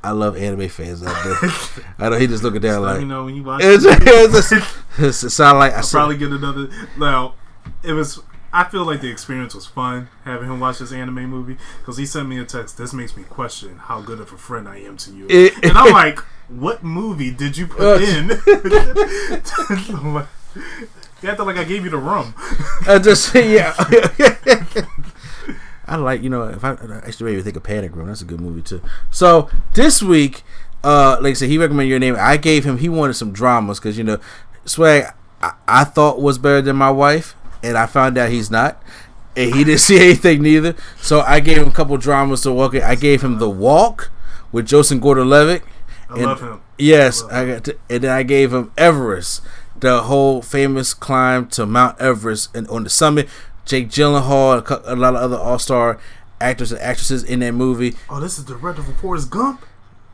[0.02, 1.50] I love anime fans out there.
[1.98, 2.98] I know he just looking down Let like.
[3.00, 3.98] me know when you watch It's, it.
[4.02, 4.52] it's,
[4.98, 6.68] it's, it sound like I probably get another.
[6.98, 7.34] Now,
[7.82, 8.20] it was.
[8.54, 12.06] I feel like the experience was fun having him watch this anime movie because he
[12.06, 12.78] sent me a text.
[12.78, 15.26] This makes me question how good of a friend I am to you.
[15.28, 18.28] It- and I'm like, what movie did you put in?
[21.22, 22.34] you acted like I gave you the rum.
[22.86, 23.74] I just yeah.
[25.86, 28.06] I like you know if I, I actually maybe think of Panic Room.
[28.06, 28.80] That's a good movie too.
[29.10, 30.42] So this week,
[30.82, 32.16] uh, like I said, he recommended your name.
[32.18, 32.78] I gave him.
[32.78, 34.18] He wanted some dramas because you know,
[34.64, 35.12] swag.
[35.42, 38.82] I, I thought was better than my wife, and I found out he's not.
[39.36, 40.74] And he didn't see anything neither.
[41.00, 42.74] So I gave him a couple dramas to walk.
[42.74, 42.82] in.
[42.82, 44.10] I gave him The Walk
[44.52, 45.62] with Joseph Gordon-Levitt.
[46.10, 46.60] I And- love him.
[46.76, 49.40] Yes, Love I got to, and then I gave him Everest,
[49.78, 53.28] the whole famous climb to Mount Everest, and on the summit,
[53.64, 56.00] Jake Gyllenhaal, a, a lot of other all star
[56.40, 57.94] actors and actresses in that movie.
[58.10, 59.64] Oh, this is the director of Forrest Gump.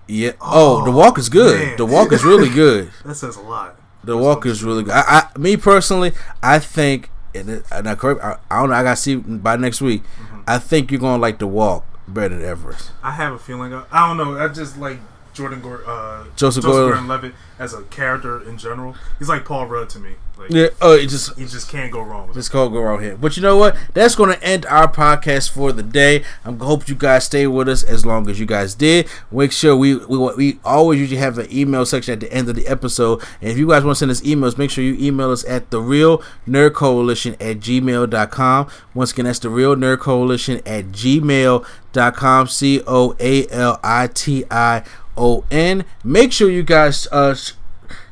[0.07, 0.33] Yeah.
[0.41, 1.59] Oh, oh, the walk is good.
[1.59, 1.77] man.
[1.79, 2.91] The walk is really good.
[3.07, 3.81] That says a lot.
[4.05, 4.93] The walk is really good.
[4.93, 6.13] I, I me personally,
[6.43, 8.75] I think, and, it, and I, I, I don't know.
[8.75, 10.03] I got to see by next week.
[10.03, 10.41] Mm-hmm.
[10.47, 12.93] I think you're gonna like the walk better than Everest.
[13.03, 13.73] I have a feeling.
[13.73, 14.39] I, I don't know.
[14.39, 14.99] I just like
[15.41, 18.95] Jordan Gordon, uh, Joseph Joseph Gordon- Gordon-Levitt as a character in general.
[19.19, 20.11] He's like Paul Rudd to me.
[20.39, 20.69] Like Yeah.
[20.81, 23.15] Oh, it just he just can't go wrong with Let's go go around here.
[23.15, 23.77] But you know what?
[23.93, 26.25] That's going to end our podcast for the day.
[26.47, 29.07] I hope you guys stay with us as long as you guys did.
[29.31, 32.55] Make sure we we we always usually have an email section at the end of
[32.57, 33.21] the episode.
[33.43, 35.71] And if you guys want to send us emails, make sure you email us at
[35.71, 38.67] the real nerd coalition at gmail.com.
[38.95, 42.47] Once again, that's the real nerd coalition at gmail.com.
[42.49, 44.83] C O A L I T I
[45.21, 45.85] O N.
[46.03, 47.37] Make sure you guys uh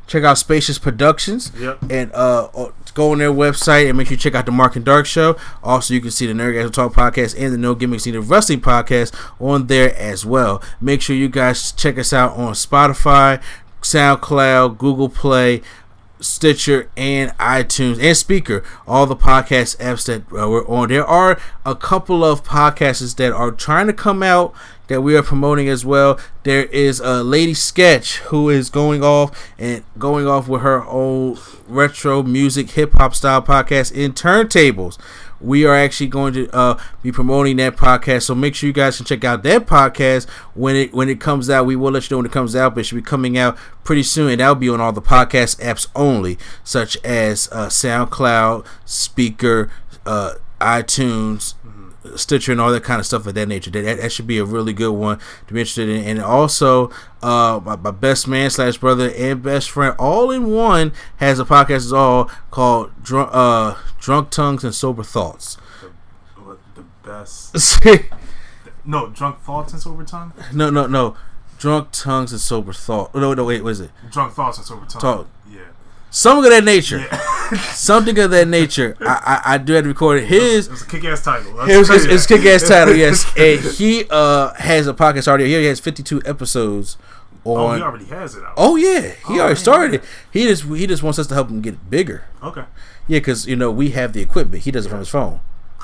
[0.06, 1.52] check out Spacious Productions.
[1.58, 1.78] Yep.
[1.90, 4.84] And uh, go on their website and make sure you check out the Mark and
[4.84, 5.36] Dark Show.
[5.62, 9.14] Also, you can see the Nerdgasm Talk podcast and the No Gimmicks Needed Wrestling podcast
[9.40, 10.62] on there as well.
[10.80, 13.42] Make sure you guys check us out on Spotify,
[13.82, 15.62] SoundCloud, Google Play.
[16.20, 20.88] Stitcher and iTunes and Spreaker, all the podcast apps that uh, we're on.
[20.88, 24.52] There are a couple of podcasts that are trying to come out
[24.88, 26.18] that we are promoting as well.
[26.42, 31.38] There is a lady sketch who is going off and going off with her own
[31.66, 34.98] retro music hip hop style podcast in turntables.
[35.40, 38.22] we are actually going to uh, be promoting that podcast.
[38.22, 41.48] So make sure you guys can check out that podcast when it when it comes
[41.48, 41.66] out.
[41.66, 43.56] We will let you know when it comes out, but it should be coming out
[43.84, 48.66] pretty soon, and that'll be on all the podcast apps only, such as uh, SoundCloud,
[48.86, 49.70] Spreaker,
[50.04, 51.54] uh, iTunes.
[52.16, 53.70] Stitcher and all that kind of stuff of that nature.
[53.70, 56.04] That, that should be a really good one to be interested in.
[56.04, 56.90] And also,
[57.22, 61.44] uh, my, my best man slash brother and best friend, all in one, has a
[61.44, 65.56] podcast as all called Drunk, uh, Drunk Tongues and Sober Thoughts.
[66.36, 67.84] The, the best.
[67.84, 67.98] no,
[68.84, 70.32] No, drunk thoughts and sober tongue.
[70.52, 71.16] No, no, no.
[71.58, 73.14] Drunk Tongues and Sober Thought.
[73.14, 73.90] No, no, wait, what is it?
[74.10, 75.00] Drunk thoughts and sober tongue.
[75.00, 75.26] Talk.
[75.50, 75.60] Yeah.
[76.10, 76.98] Something of that nature.
[76.98, 77.18] Yeah.
[77.72, 78.96] Something of that nature.
[79.00, 80.26] I, I, I do have to record it.
[80.26, 81.52] His It was a kick-ass title.
[81.52, 83.24] Let's It was it's, you kick ass title, yes.
[83.36, 85.46] And he uh has a podcast already.
[85.46, 86.96] He has fifty two episodes
[87.46, 87.76] Oh, on.
[87.78, 88.52] he already has it out.
[88.56, 89.56] Oh yeah, he Oh, already man.
[89.56, 90.04] started it.
[90.30, 92.24] He just he just wants us to help him get it bigger.
[92.42, 92.64] Okay.
[93.06, 94.64] Yeah, because you know we have the equipment.
[94.64, 95.40] He does it from his phone.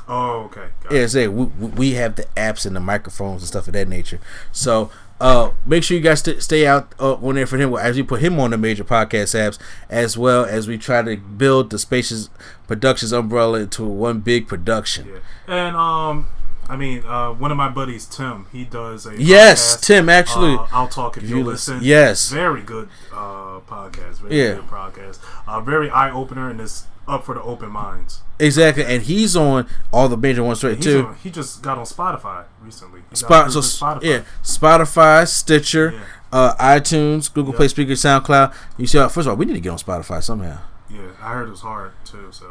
[0.06, 0.68] Oh, okay.
[0.82, 3.72] Got Yeah, say we, we we have the apps and the microphones and stuff of
[3.72, 4.20] that nature.
[4.52, 4.90] So
[5.24, 8.02] uh, make sure you guys st- stay out uh, on there for him as we
[8.02, 11.78] put him on the major podcast apps, as well as we try to build the
[11.78, 12.28] Spacious
[12.66, 15.08] Productions umbrella into one big production.
[15.08, 15.18] Yeah.
[15.66, 16.26] And um,
[16.68, 20.54] I mean, uh, one of my buddies, Tim, he does a Yes, podcast, Tim, actually.
[20.56, 21.74] Uh, I'll talk if you you listen.
[21.76, 22.30] listen- yes.
[22.30, 24.20] very good uh, podcast.
[24.20, 24.54] Very Yeah.
[24.54, 25.18] good podcast.
[25.46, 28.22] Uh, very eye opener and it's up for the open minds.
[28.38, 31.06] Exactly, and he's on all the major ones straight too.
[31.06, 33.02] on- he just got on Spotify recently.
[33.12, 36.00] Spot, so for yeah, Spotify, Stitcher, Yeah.
[36.32, 37.58] uh, iTunes, Google Yeah.
[37.58, 38.52] Play Spreaker, SoundCloud.
[38.76, 40.58] You see, uh, first of all, we need to get on Spotify somehow.
[40.90, 42.46] Yeah, I heard it was hard too, so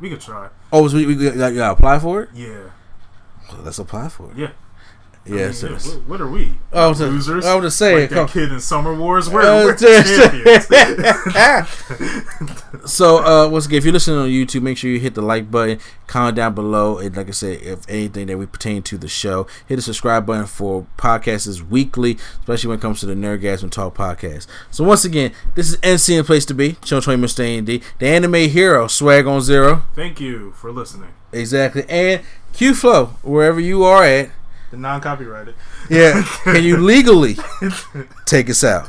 [0.00, 0.48] we could try.
[0.72, 2.30] Oh, so we, we got, got apply for it?
[2.34, 2.70] Yeah,
[3.50, 4.36] Well, let's apply for it.
[4.36, 4.48] yeah.
[5.30, 6.54] I Yeah, mean, so what, what are we?
[6.72, 7.44] I was losers.
[7.46, 9.28] I was saying, like that kid in Summer Wars.
[9.30, 10.66] We're, Uh, we're champions.
[12.90, 15.50] so uh, once again, if you're listening on YouTube, make sure you hit the like
[15.50, 19.08] button, comment down below, and like I said, if anything that we pertain to the
[19.08, 23.70] show, hit the subscribe button for podcasts weekly, especially when it comes to the Nerdgasm
[23.70, 24.46] Talk podcast.
[24.70, 27.40] So once again, this is NC and Place to Be, Show Train Mr.
[27.40, 31.10] A&D, the anime hero, Swag on Zero, Thank you for listening.
[31.32, 32.22] exactly, and
[32.52, 34.30] Q Flow, wherever you are at,
[34.70, 35.54] The non-copyrighted.
[35.88, 37.36] yeah, can you legally
[38.26, 38.88] take us out?